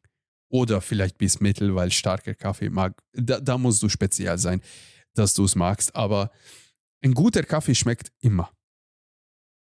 [0.50, 3.02] Oder vielleicht bis mittel, weil starker Kaffee mag.
[3.14, 4.62] Da, da musst du speziell sein,
[5.16, 5.96] dass du es magst.
[5.96, 6.32] Aber
[7.02, 8.52] ein guter Kaffee schmeckt immer.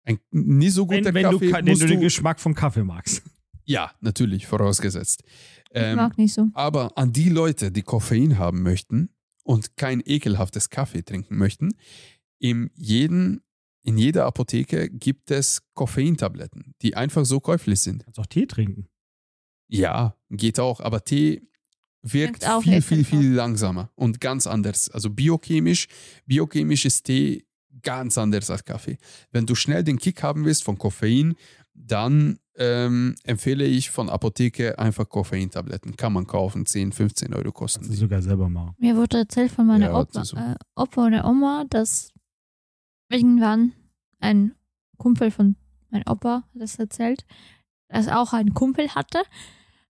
[0.05, 2.41] Ein nie so guter Wenn, wenn du, Kaffee ka- wenn musst du den du, Geschmack
[2.41, 3.23] von Kaffee magst.
[3.65, 5.23] Ja, natürlich, vorausgesetzt.
[5.25, 5.29] Ich
[5.75, 6.49] Ähm, mag nicht so.
[6.55, 9.11] aber an die Leute, die Koffein haben möchten
[9.45, 11.75] und kein ekelhaftes Kaffee trinken möchten,
[12.41, 13.43] in, jeden,
[13.83, 18.05] in jeder Apotheke gibt es Koffeintabletten, die einfach so käuflich sind.
[18.05, 18.87] Kannst auch Tee trinken.
[19.69, 21.43] Ja, geht auch, aber Tee
[22.03, 24.89] wirkt viel, viel, viel langsamer und ganz anders.
[24.91, 25.87] Also biochemisch,
[26.27, 27.47] biochemisch ist Tee
[27.83, 28.99] ganz anders als Kaffee.
[29.31, 31.35] Wenn du schnell den Kick haben willst von Koffein,
[31.73, 35.97] dann ähm, empfehle ich von Apotheke einfach Koffeintabletten.
[35.97, 38.75] Kann man kaufen, 10, 15 Euro kosten Kannst du sogar selber machen.
[38.79, 40.37] Mir wurde erzählt von meiner Ja, Opa, so.
[40.37, 42.13] äh, Opa oder Oma, dass
[43.11, 43.73] irgendwann
[44.21, 44.55] ein
[44.97, 45.57] Kumpel von
[45.91, 47.27] meinem Opa hat das erzählt,
[47.89, 49.23] dass er auch einen Kumpel hatte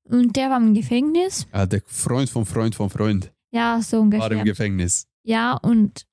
[0.05, 1.47] und der war im Gefängnis.
[1.53, 4.45] Ja, der Freund vom Freund vom Freund Ja, so war im ungefähr.
[4.45, 5.07] Gefängnis.
[5.23, 6.07] Ja, und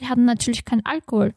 [0.00, 1.34] die hatten natürlich keinen Alkohol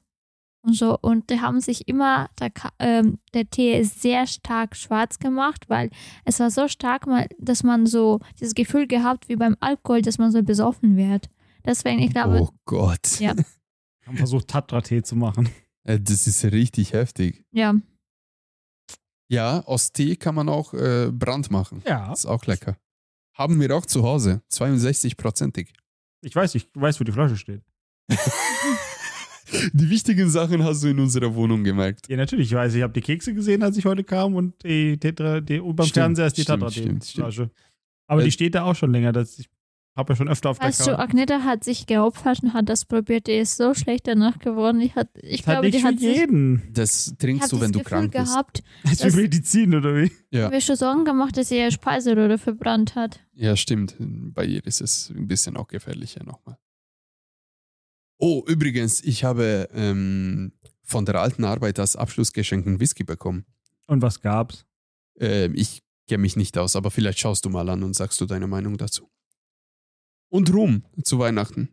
[0.63, 0.97] und so.
[0.99, 5.89] Und die haben sich immer, der, ähm, der Tee ist sehr stark schwarz gemacht, weil
[6.25, 7.05] es war so stark,
[7.39, 11.29] dass man so dieses Gefühl gehabt wie beim Alkohol, dass man so besoffen wird.
[11.65, 13.19] Deswegen, ich glaube, oh Gott.
[13.19, 13.35] Ja.
[14.05, 15.49] Haben versucht, Tatra-Tee zu machen.
[15.83, 17.43] Äh, Das ist richtig heftig.
[17.51, 17.73] ja,
[19.29, 21.81] Ja, aus Tee kann man auch äh, Brand machen.
[21.87, 22.11] Ja.
[22.11, 22.77] Ist auch lecker.
[23.33, 24.41] Haben wir auch zu Hause.
[24.51, 25.69] 62-prozentig.
[26.21, 27.61] Ich weiß, ich weiß, wo die Flasche steht.
[29.73, 32.07] Die wichtigen Sachen hast du in unserer Wohnung gemerkt.
[32.07, 32.47] Ja, natürlich.
[32.51, 35.59] Ich weiß, ich habe die Kekse gesehen, als ich heute kam und die Tetra, die,
[35.59, 37.49] und beim Stimmt, Fernseher ist die Tatra-Tee-Flasche.
[38.07, 39.11] Aber Äh, die steht da auch schon länger.
[39.11, 39.49] Das, ich
[39.95, 40.97] habe ja schon öfter auf der weißt du.
[40.97, 43.27] Agneta hat sich geopfert und hat das probiert.
[43.27, 44.79] Die ist so schlecht danach geworden.
[44.79, 46.73] Ich, hat, ich Das hat glaube, nicht die für hat sich jeden.
[46.73, 48.25] Das ich trinkst hab du, wenn das du Gefühl krank bist.
[48.25, 50.11] gehabt, Das ist Das- wie Medizin, oder wie?
[50.31, 50.49] Ja.
[50.49, 53.19] mir schon Sorgen gemacht, dass sie ihre Speiseröhre verbrannt hat.
[53.33, 53.95] Ja, stimmt.
[53.99, 56.57] Bei ihr ist es ein bisschen auch gefährlicher nochmal.
[58.17, 60.53] Oh, übrigens, ich habe ähm,
[60.83, 63.45] von der alten Arbeit als Abschlussgeschenk einen Whisky bekommen.
[63.87, 64.65] Und was gab's?
[65.19, 68.25] Ähm, ich kenne mich nicht aus, aber vielleicht schaust du mal an und sagst du
[68.25, 69.09] deine Meinung dazu.
[70.31, 71.69] Und Rum zu Weihnachten.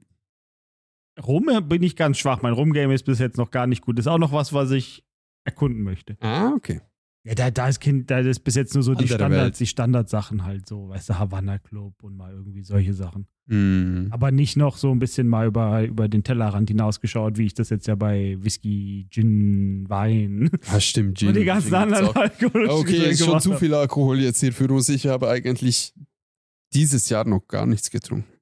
[1.25, 2.43] Rum bin ich ganz schwach.
[2.43, 3.99] Mein Rum-Game ist bis jetzt noch gar nicht gut.
[3.99, 5.05] Ist auch noch was, was ich
[5.45, 6.17] erkunden möchte.
[6.21, 6.81] Ah, okay.
[7.25, 10.45] Ja, da, da ist Kind, da ist bis jetzt nur so die Standards, die Standardsachen
[10.45, 13.27] halt so, weißt du, Havanna Club und mal irgendwie solche Sachen.
[13.49, 14.09] Hm.
[14.11, 17.71] Aber nicht noch so ein bisschen mal über, über den Tellerrand hinausgeschaut, wie ich das
[17.71, 21.29] jetzt ja bei Whisky, Gin, Wein Ah, stimmt, Gin.
[21.29, 24.89] und die ganzen anderen alkoholischen Okay, ist schon zu viel Alkohol jetzt hier für uns.
[24.89, 25.95] Ich habe eigentlich
[26.73, 28.38] dieses Jahr noch gar nichts getrunken.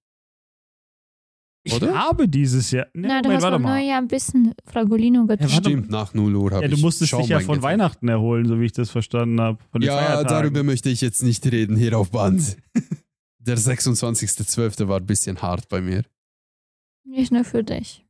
[1.67, 1.95] Ich Oder?
[1.95, 2.87] habe dieses Jahr.
[2.95, 3.81] Ne, Na, du Moment, hast warte mal.
[3.81, 5.53] Neujahr ein bisschen Fragolino Ja, getrunken.
[5.55, 7.61] warte Stimmt, nach 0 Uhr habe Ja, ich du musstest dich ja von.
[7.61, 9.59] Weihnachten erholen, so wie ich das verstanden habe.
[9.81, 10.29] Ja, Feiertagen.
[10.29, 12.57] darüber möchte ich jetzt nicht reden hier auf Band.
[13.41, 14.87] Der 26.12.
[14.89, 16.05] war ein bisschen hart bei mir.
[17.05, 18.05] Nicht nur für dich.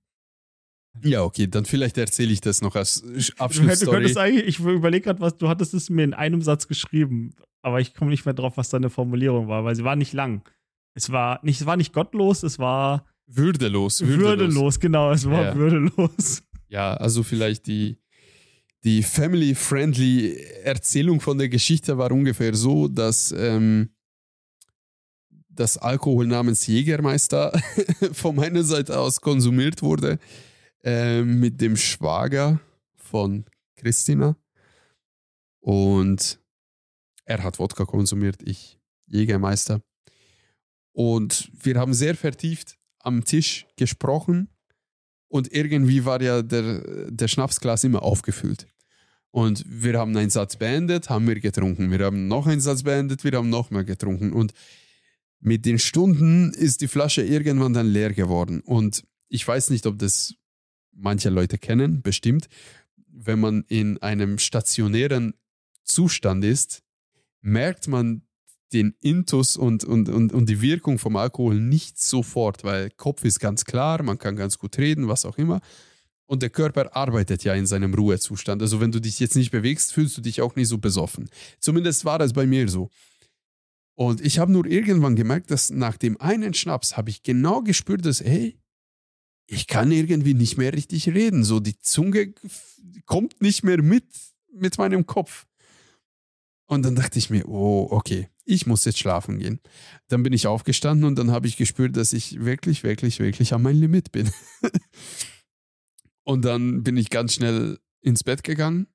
[1.03, 3.03] Ja, okay, dann vielleicht erzähle ich das noch als
[3.39, 3.97] Abschlussstory.
[3.97, 7.81] könntest eigentlich, ich überlege gerade, was du hattest es mir in einem Satz geschrieben, aber
[7.81, 10.43] ich komme nicht mehr drauf, was deine Formulierung war, weil sie war nicht lang.
[10.95, 14.81] Es war nicht, es war nicht gottlos, es war Würdelos, würdelos, würdelos.
[14.81, 15.55] genau, es war Ja.
[15.57, 16.43] würdelos.
[16.69, 17.99] Ja, also vielleicht die,
[18.85, 23.91] die family-friendly Erzählung von der Geschichte war ungefähr so, dass ähm,
[25.49, 27.53] das Alkohol namens Jägermeister
[28.13, 30.19] von meiner Seite aus konsumiert wurde
[30.85, 32.61] ähm, mit dem Schwager
[32.97, 33.45] von
[33.77, 34.37] Christina.
[35.61, 36.39] Und
[37.25, 39.81] er hat Wodka konsumiert, ich Jägermeister.
[40.93, 42.76] Und wir haben sehr vertieft
[43.07, 44.49] am Tisch gesprochen
[45.29, 48.67] und irgendwie war ja der, der Schnapsglas immer aufgefüllt.
[49.31, 51.91] Und wir haben einen Satz beendet, haben wir getrunken.
[51.91, 54.33] Wir haben noch einen Satz beendet, wir haben noch mehr getrunken.
[54.33, 54.53] Und
[55.41, 58.61] mit den Stunden ist die Flasche irgendwann dann leer geworden.
[58.61, 60.35] Und ich weiß nicht, ob das
[60.93, 62.49] manche Leute kennen, bestimmt.
[63.09, 65.35] Wenn man in einem stationären
[65.85, 66.83] Zustand ist,
[67.41, 68.23] merkt man
[68.73, 73.39] den Intus und, und, und, und die Wirkung vom Alkohol nicht sofort, weil Kopf ist
[73.39, 75.61] ganz klar, man kann ganz gut reden, was auch immer.
[76.27, 78.61] Und der Körper arbeitet ja in seinem Ruhezustand.
[78.61, 81.31] Also wenn du dich jetzt nicht bewegst, fühlst du dich auch nicht so besoffen.
[81.61, 82.91] Zumindest war das bei mir so.
[83.95, 88.05] Und ich habe nur irgendwann gemerkt, dass nach dem einen Schnaps habe ich genau gespürt,
[88.05, 88.59] dass, hey,
[89.47, 91.45] ich kann irgendwie nicht mehr richtig reden.
[91.45, 92.35] So die Zunge
[93.07, 94.05] kommt nicht mehr mit
[94.57, 95.47] mit meinem Kopf.
[96.67, 99.61] Und dann dachte ich mir, oh, okay, ich muss jetzt schlafen gehen.
[100.09, 103.63] Dann bin ich aufgestanden und dann habe ich gespürt, dass ich wirklich, wirklich, wirklich an
[103.63, 104.31] mein Limit bin.
[106.25, 108.87] und dann bin ich ganz schnell ins Bett gegangen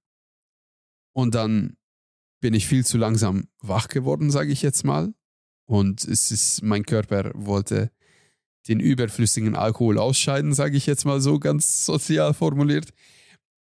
[1.13, 1.75] und dann
[2.39, 5.13] bin ich viel zu langsam wach geworden, sage ich jetzt mal.
[5.65, 7.91] Und es ist, mein Körper wollte
[8.67, 12.89] den überflüssigen Alkohol ausscheiden, sage ich jetzt mal so ganz sozial formuliert.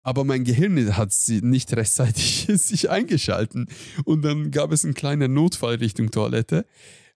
[0.07, 3.67] Aber mein Gehirn hat sie nicht rechtzeitig sich eingeschalten.
[4.05, 6.65] Und dann gab es einen kleinen Notfall Richtung Toilette.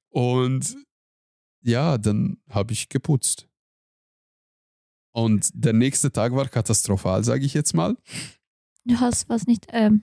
[0.09, 0.76] Und
[1.61, 3.47] ja, dann habe ich geputzt.
[5.13, 7.95] Und der nächste Tag war katastrophal, sage ich jetzt mal.
[8.84, 9.68] Du hast was nicht.
[9.69, 10.01] Ähm,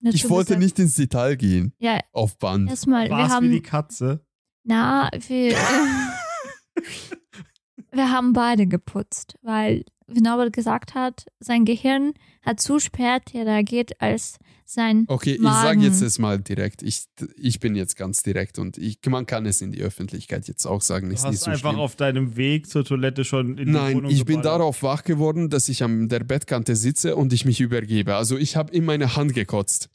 [0.00, 0.64] dazu Ich wollte gesagt.
[0.64, 2.68] nicht ins Detail gehen Ja, auf Band.
[2.68, 3.62] erstmal, wir es wie die haben.
[3.62, 4.26] Katze?
[4.64, 5.56] Na, wir.
[7.92, 12.12] wir haben beide geputzt, weil, wie Norbert gesagt hat, sein Gehirn
[12.42, 15.04] hat zu spät reagiert als sein.
[15.08, 15.62] Okay, ich Magen.
[15.80, 16.82] sage jetzt es mal direkt.
[16.82, 17.04] Ich,
[17.36, 20.80] ich bin jetzt ganz direkt und ich, man kann es in die Öffentlichkeit jetzt auch
[20.80, 21.08] sagen.
[21.08, 21.80] Du Ist hast nicht so einfach schlimm.
[21.80, 24.60] auf deinem Weg zur Toilette schon in die Nein, Wohnung ich bin geballert.
[24.60, 28.14] darauf wach geworden, dass ich an der Bettkante sitze und ich mich übergebe.
[28.16, 29.88] Also ich habe in meine Hand gekotzt.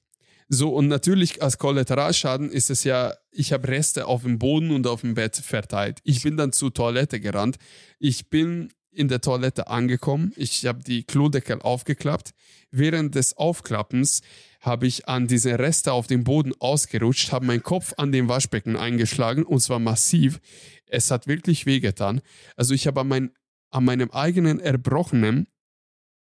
[0.49, 4.87] So, und natürlich als Kollateralschaden ist es ja, ich habe Reste auf dem Boden und
[4.87, 5.99] auf dem Bett verteilt.
[6.03, 7.57] Ich bin dann zur Toilette gerannt.
[7.99, 10.33] Ich bin in der Toilette angekommen.
[10.35, 12.31] Ich habe die Klodeckel aufgeklappt.
[12.71, 14.21] Während des Aufklappens
[14.59, 18.75] habe ich an diese Reste auf dem Boden ausgerutscht, habe meinen Kopf an dem Waschbecken
[18.75, 20.39] eingeschlagen und zwar massiv.
[20.87, 22.21] Es hat wirklich wehgetan.
[22.55, 23.31] Also ich habe an, mein,
[23.69, 25.47] an meinem eigenen Erbrochenen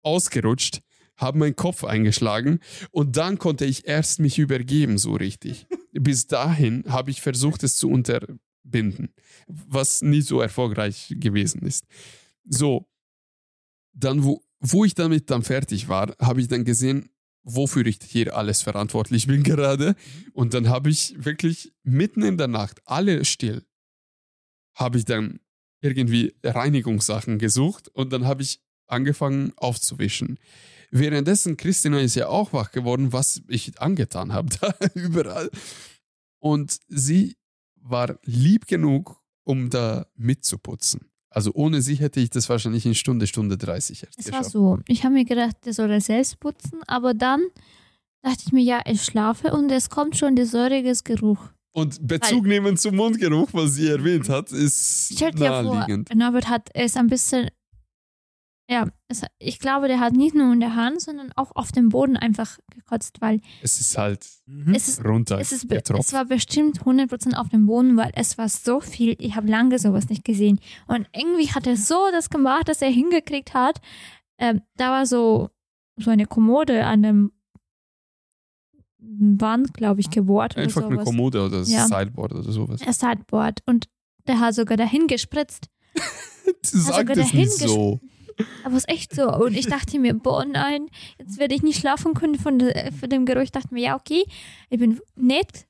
[0.04, 0.82] ausgerutscht,
[1.16, 2.60] habe meinen Kopf eingeschlagen
[2.92, 5.68] und dann konnte ich erst mich übergeben, so richtig.
[5.94, 9.14] Bis dahin habe ich versucht, es zu unterbinden,
[9.48, 11.86] was nie so erfolgreich gewesen ist.
[12.50, 12.88] So,
[13.94, 17.10] dann, wo, wo ich damit dann fertig war, habe ich dann gesehen,
[17.44, 19.96] wofür ich hier alles verantwortlich bin gerade.
[20.34, 23.66] Und dann habe ich wirklich mitten in der Nacht, alle still,
[24.76, 25.40] habe ich dann
[25.82, 30.40] irgendwie Reinigungssachen gesucht und dann habe ich angefangen aufzuwischen.
[30.92, 35.50] Währenddessen, Christina ist ja auch wach geworden, was ich angetan habe, da überall.
[36.40, 37.36] Und sie
[37.76, 41.12] war lieb genug, um da mitzuputzen.
[41.30, 44.80] Also ohne sie hätte ich das wahrscheinlich in Stunde, Stunde 30 erst Es war so.
[44.88, 47.42] Ich habe mir gedacht, der soll das selbst putzen, aber dann
[48.22, 51.40] dachte ich mir, ja, ich schlafe und es kommt schon der säuriges Geruch.
[51.74, 56.16] Und Bezug nehmen zum Mundgeruch, was sie erwähnt hat, ist Stell dir vor, naheliegend.
[56.16, 57.50] Norbert hat es ein bisschen,
[58.70, 61.90] ja, es, ich glaube, der hat nicht nur in der Hand, sondern auch auf dem
[61.90, 64.74] Boden einfach gekotzt, weil Es ist halt Mhm.
[64.76, 68.48] es ist runter Es, ist, es war bestimmt 100% auf dem Boden, weil es war
[68.50, 69.16] so viel.
[69.20, 70.60] Ich habe lange sowas nicht gesehen.
[70.88, 73.80] Und irgendwie hat er so das gemacht, dass er hingekriegt hat.
[74.38, 75.50] Ähm, da war so,
[75.98, 77.32] so eine Kommode an dem
[79.00, 81.06] Wand, glaube ich, gebohrt oder Einfach eine sowas.
[81.06, 81.88] Kommode oder Ja.
[81.88, 82.82] Sideboard oder sowas.
[82.82, 83.62] Ein Sideboard.
[83.66, 83.88] Und
[84.28, 85.70] der hat sogar dahin gespritzt.
[86.72, 88.00] Du sagst es nicht so.
[88.64, 89.34] Aber es ist echt so.
[89.34, 90.88] Und ich dachte mir, boah, nein,
[91.18, 93.42] jetzt werde ich nicht schlafen können von, de, von dem Geruch.
[93.42, 94.24] Ich dachte mir, ja, okay,
[94.70, 95.68] ich bin nett.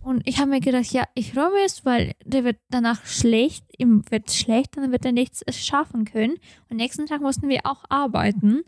[0.00, 4.04] Und ich habe mir gedacht, ja, ich räume es, weil der wird danach schlecht, ihm
[4.08, 6.36] wird schlecht, dann wird er nichts schaffen können.
[6.68, 8.62] Und nächsten Tag mussten wir auch arbeiten.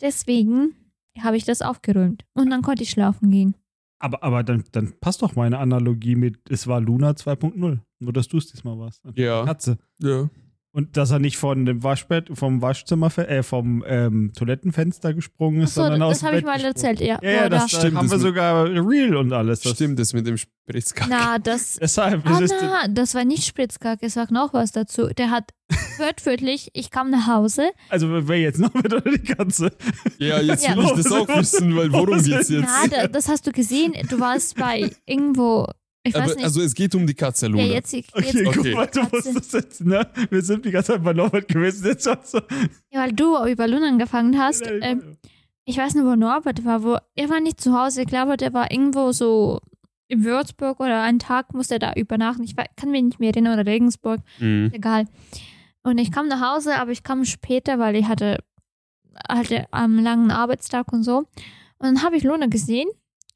[0.00, 0.74] Deswegen
[1.20, 2.24] habe ich das aufgeräumt.
[2.34, 3.54] Und dann konnte ich schlafen gehen.
[4.00, 7.78] Aber, aber dann, dann passt doch meine Analogie mit, es war Luna 2.0.
[8.00, 9.02] Nur, dass du es diesmal warst.
[9.14, 9.44] Ja.
[9.44, 9.78] Katze.
[10.00, 10.28] Ja.
[10.76, 15.70] Und dass er nicht von dem Waschbett, vom Waschzimmer, äh, vom ähm, Toilettenfenster gesprungen ist,
[15.78, 16.74] Achso, sondern aus das dem habe ich Bett mal gesprungen.
[16.96, 17.18] erzählt, ja.
[17.22, 19.60] Ja, ja, das, da- Stimmt, da haben das wir mit- sogar Real und alles.
[19.60, 21.06] Das, Stimmt, das mit dem Spritzkack.
[21.08, 21.76] Na, das.
[21.80, 25.06] Deshalb Ah, es ist na, das war nicht Spritzkacke, ich sag noch was dazu.
[25.16, 25.50] Der hat
[25.98, 27.70] wörtwörtlich, ich kam nach Hause.
[27.88, 29.70] Also wer jetzt noch mit oder die Katze?
[30.18, 30.76] Ja, jetzt Ja.
[30.76, 32.68] will ich das auch wissen, weil worum geht's ist- jetzt?
[32.68, 33.92] Na, da, das hast du gesehen.
[34.10, 35.66] Du warst bei irgendwo,
[36.04, 36.44] ich weiß Aber, nicht.
[36.44, 37.62] also es geht um die Katze Luna.
[37.64, 38.52] ja, jetzt, jetzt Okay, Okay.
[38.54, 39.12] guck mal, du Katze.
[39.12, 40.06] wusstest jetzt, ne?
[40.30, 41.86] Wir sind die ganze Zeit bei Norbert gewesen.
[41.86, 42.38] Jetzt schon so.
[42.90, 44.62] ja, weil du über Luna angefangen hast.
[44.66, 45.16] Ähm,
[45.64, 46.82] ich weiß nicht, wo Norbert war.
[46.82, 48.02] Wo, er war nicht zu Hause.
[48.02, 49.60] Ich glaube, der war irgendwo so
[50.08, 52.44] in Würzburg oder einen Tag musste er da übernachten.
[52.44, 53.58] Ich wei- kann mich nicht mehr erinnern.
[53.58, 54.20] Oder Regensburg.
[54.38, 54.70] Mhm.
[54.74, 55.06] Egal.
[55.82, 58.38] Und ich kam nach Hause, aber ich kam später, weil ich hatte,
[59.28, 61.18] hatte einen langen Arbeitstag und so.
[61.18, 61.26] Und
[61.80, 62.88] dann habe ich Luna gesehen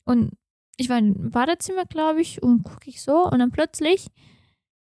[0.05, 0.33] und
[0.79, 4.07] ich war im Badezimmer, glaube ich, und gucke ich so und dann plötzlich,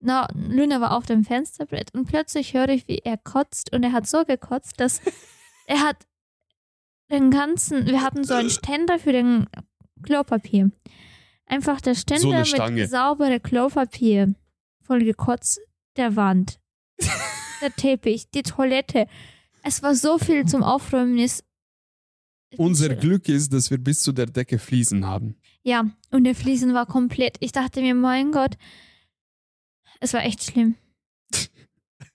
[0.01, 3.93] na, Luna war auf dem Fensterbrett und plötzlich höre ich, wie er kotzt und er
[3.93, 5.01] hat so gekotzt, dass
[5.67, 6.05] er hat
[7.09, 9.47] den ganzen, wir hatten so einen Ständer für den
[10.03, 10.71] Klopapier.
[11.45, 12.81] Einfach der Ständer Stange.
[12.81, 14.35] mit sauberem Klopapier
[14.81, 15.61] voll gekotzt,
[15.95, 16.59] der Wand,
[17.61, 19.07] der Teppich, die Toilette.
[19.63, 21.17] Es war so viel zum Aufräumen.
[21.17, 21.45] Ist
[22.57, 25.37] Unser Glück ist, dass wir bis zu der Decke Fliesen haben.
[25.65, 27.37] Ja, und der Fliesen war komplett.
[27.39, 28.55] Ich dachte mir, mein Gott,
[29.99, 30.75] es war echt schlimm.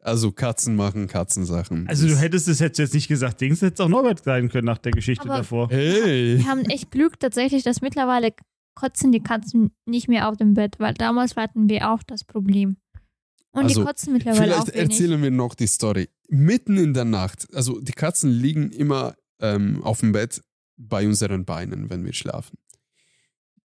[0.02, 1.86] Also Katzen machen Katzensachen.
[1.88, 4.66] Also du hättest es jetzt jetzt nicht gesagt, Dings hätte es auch Norbert sein können
[4.66, 5.68] nach der Geschichte Aber- davor.
[5.68, 6.38] Hey.
[6.38, 8.32] Wir haben echt Glück tatsächlich, dass mittlerweile
[8.74, 12.76] kotzen die Katzen nicht mehr auf dem Bett, weil damals hatten wir auch das Problem.
[13.52, 16.08] Und Also, die kotzen mittlerweile auch Vielleicht erzählen wir noch die Story.
[16.28, 20.40] Mitten in der Nacht, also die Katzen liegen immer ähm, auf dem Bett
[20.78, 22.56] bei unseren Beinen, wenn wir schlafen.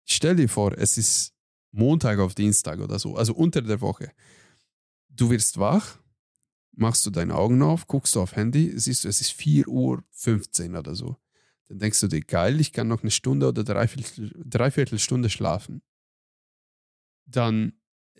[0.06, 1.34] Stell dir vor, es ist
[1.72, 4.11] Montag auf Dienstag oder so, also unter der Woche.
[5.10, 5.98] Du wirst wach,
[6.72, 10.80] machst du deine Augen auf, guckst du auf Handy, siehst du, es ist 4.15 Uhr
[10.80, 11.18] oder so.
[11.68, 15.82] Dann denkst du dir, geil, ich kann noch eine Stunde oder dreiviertel, dreiviertel Stunde schlafen.
[17.26, 17.73] Dann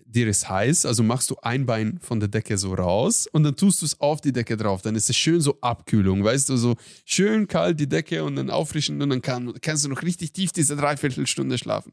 [0.06, 3.56] dir ist heiß, also machst du ein Bein von der Decke so raus und dann
[3.56, 4.82] tust du es auf die Decke drauf.
[4.82, 8.50] Dann ist es schön so Abkühlung, weißt du, so schön kalt die Decke und dann
[8.50, 11.92] auffrischen und dann kann, kannst du noch richtig tief diese Dreiviertelstunde schlafen.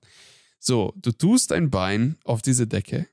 [0.59, 3.09] So, du tust ein Bein auf diese Decke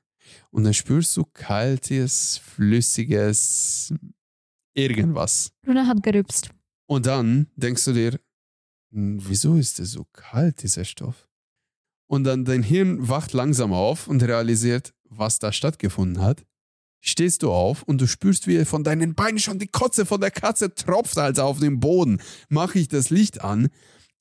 [0.50, 3.92] und dann spürst du kaltes, flüssiges
[4.74, 5.52] irgendwas.
[5.64, 6.50] Luna hat gerübst.
[6.86, 8.20] Und dann denkst du dir,
[8.92, 11.29] "Hm, wieso ist der so kalt, dieser Stoff?
[12.10, 16.44] Und dann dein Hirn wacht langsam auf und realisiert, was da stattgefunden hat.
[17.00, 20.32] Stehst du auf und du spürst, wie von deinen Beinen schon die Kotze von der
[20.32, 22.20] Katze tropft, also auf dem Boden.
[22.48, 23.68] Mache ich das Licht an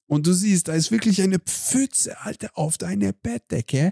[0.06, 3.92] und du siehst, da ist wirklich eine Pfütze, Alter, auf deiner Bettdecke.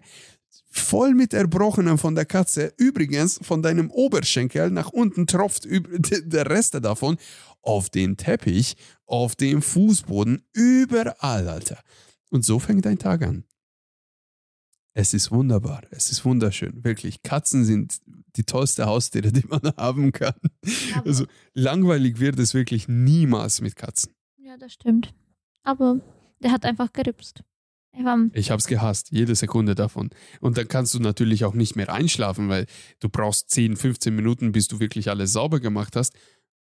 [0.70, 2.74] Voll mit Erbrochenem von der Katze.
[2.78, 7.18] Übrigens, von deinem Oberschenkel nach unten tropft der Rest davon
[7.64, 8.76] auf den Teppich,
[9.08, 11.80] auf dem Fußboden, überall, Alter.
[12.30, 13.44] Und so fängt dein Tag an.
[15.00, 17.22] Es ist wunderbar, es ist wunderschön, wirklich.
[17.22, 18.00] Katzen sind
[18.36, 20.34] die tollste Haustiere, die man haben kann.
[20.96, 24.12] Aber, Also langweilig wird es wirklich niemals mit Katzen.
[24.40, 25.14] ja, das stimmt.
[25.62, 26.00] Aber
[26.42, 27.44] der hat einfach gerübst.
[27.92, 30.10] Er war, Ich habe es gehasst, jede Sekunde davon.
[30.42, 32.66] Und dann kannst du natürlich auch nicht mehr einschlafen, weil
[33.00, 36.16] du brauchst 10, 15 Minuten, bis du wirklich alles sauber gemacht hast.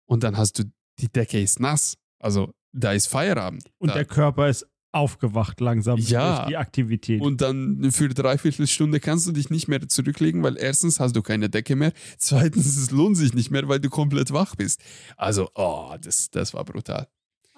[0.06, 0.64] Und dann hast du,
[1.00, 1.98] die Decke ist nass.
[2.18, 3.64] Also da ist Feierabend.
[3.76, 6.36] Und da, der Körper ist aufgewacht langsam Ja.
[6.36, 7.20] durch die Aktivität.
[7.22, 11.22] Und dann für dreiviertel Stunde kannst du dich nicht mehr zurücklegen, weil erstens hast du
[11.22, 14.80] keine Decke mehr, zweitens es lohnt sich nicht mehr, weil du komplett wach bist.
[15.16, 17.08] Also, oh, das, das war brutal.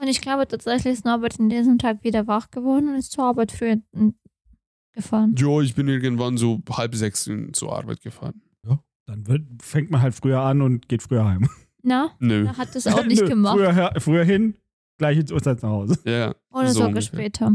[0.01, 3.25] und ich glaube tatsächlich ist Norbert in diesem Tag wieder wach geworden und ist zur
[3.25, 4.11] Arbeit früher mm,
[4.93, 5.35] gefahren.
[5.37, 8.41] Jo, ich bin irgendwann so halb sechs in- zur Arbeit gefahren.
[9.07, 11.47] Dann wird, fängt man halt früher an und geht früher heim.
[11.83, 12.49] Na, Nö.
[12.49, 13.57] hat das auch nicht Nö, gemacht.
[13.59, 14.55] Früher, her- früher hin,
[14.99, 15.99] gleich ins Uhrzeit nach Hause.
[16.05, 17.03] Ja, Oder so sogar ungefähr.
[17.03, 17.53] später.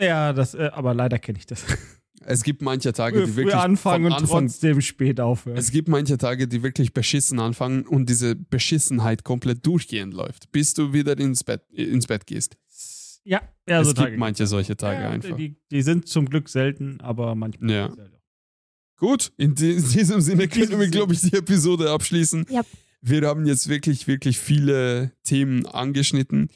[0.00, 1.64] Ja, das, äh, aber leider kenne ich das.
[2.24, 5.56] Es gibt manche Tage, die wirklich früher anfangen vom und Anfang, trotzdem spät aufhören.
[5.56, 10.72] Es gibt manche Tage, die wirklich beschissen anfangen und diese Beschissenheit komplett durchgehend läuft, bis
[10.74, 12.56] du wieder ins Bett, ins Bett gehst.
[13.24, 14.18] ja, ja, es so gibt Tage.
[14.18, 15.36] manche solche Tage ja, einfach.
[15.36, 17.70] Die, die sind zum Glück selten, aber manchmal.
[17.72, 17.86] Ja.
[17.90, 17.96] auch.
[18.98, 22.46] Gut, in, di- in diesem Sinne können diesem wir, glaube ich, die Episode abschließen.
[22.50, 22.62] Ja.
[23.00, 26.50] Wir haben jetzt wirklich, wirklich viele Themen angeschnitten.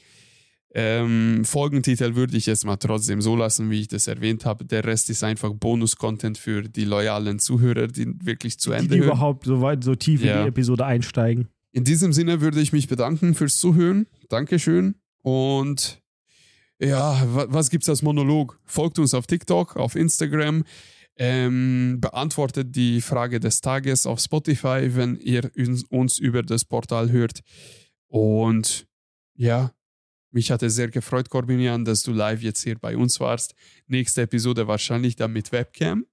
[0.73, 4.65] Ähm, Folgentitel würde ich jetzt mal trotzdem so lassen, wie ich das erwähnt habe.
[4.65, 8.99] Der Rest ist einfach Bonus-Content für die loyalen Zuhörer, die wirklich zu Die, Ende die
[8.99, 9.07] hören.
[9.09, 10.43] überhaupt so weit, so tief in Ja.
[10.43, 11.47] die Episode einsteigen.
[11.71, 14.07] In diesem Sinne würde ich mich bedanken fürs Zuhören.
[14.29, 14.95] Dankeschön.
[15.23, 16.01] Und
[16.79, 18.59] ja, wa- was gibt's als Monolog?
[18.65, 20.63] Folgt uns auf TikTok, auf Instagram.
[21.19, 25.49] Ähm, beantwortet die Frage des Tages auf Spotify, wenn ihr
[25.89, 27.39] uns über das Portal hört.
[28.07, 28.85] Und
[29.35, 29.71] ja,
[30.31, 33.55] mich hat es sehr gefreut, Corbinian, dass du live jetzt hier bei uns warst.
[33.87, 36.05] Nächste Episode wahrscheinlich dann mit Webcam.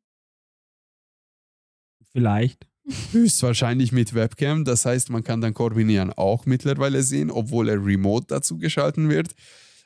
[2.12, 2.66] Vielleicht.
[3.12, 4.64] Höchstwahrscheinlich mit Webcam.
[4.64, 9.34] Das heißt, man kann dann Corbinian auch mittlerweile sehen, obwohl er remote dazu geschalten wird.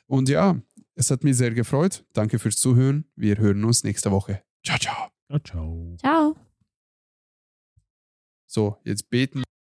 [0.05, 0.61] Und ja,
[0.95, 2.03] es hat mich sehr gefreut.
[2.13, 3.05] Danke fürs Zuhören.
[3.15, 4.43] Wir hören uns nächste Woche.
[4.65, 5.09] Ciao, ciao.
[5.27, 5.97] Ciao, ciao.
[5.99, 6.35] Ciao.
[8.45, 9.43] So, jetzt beten.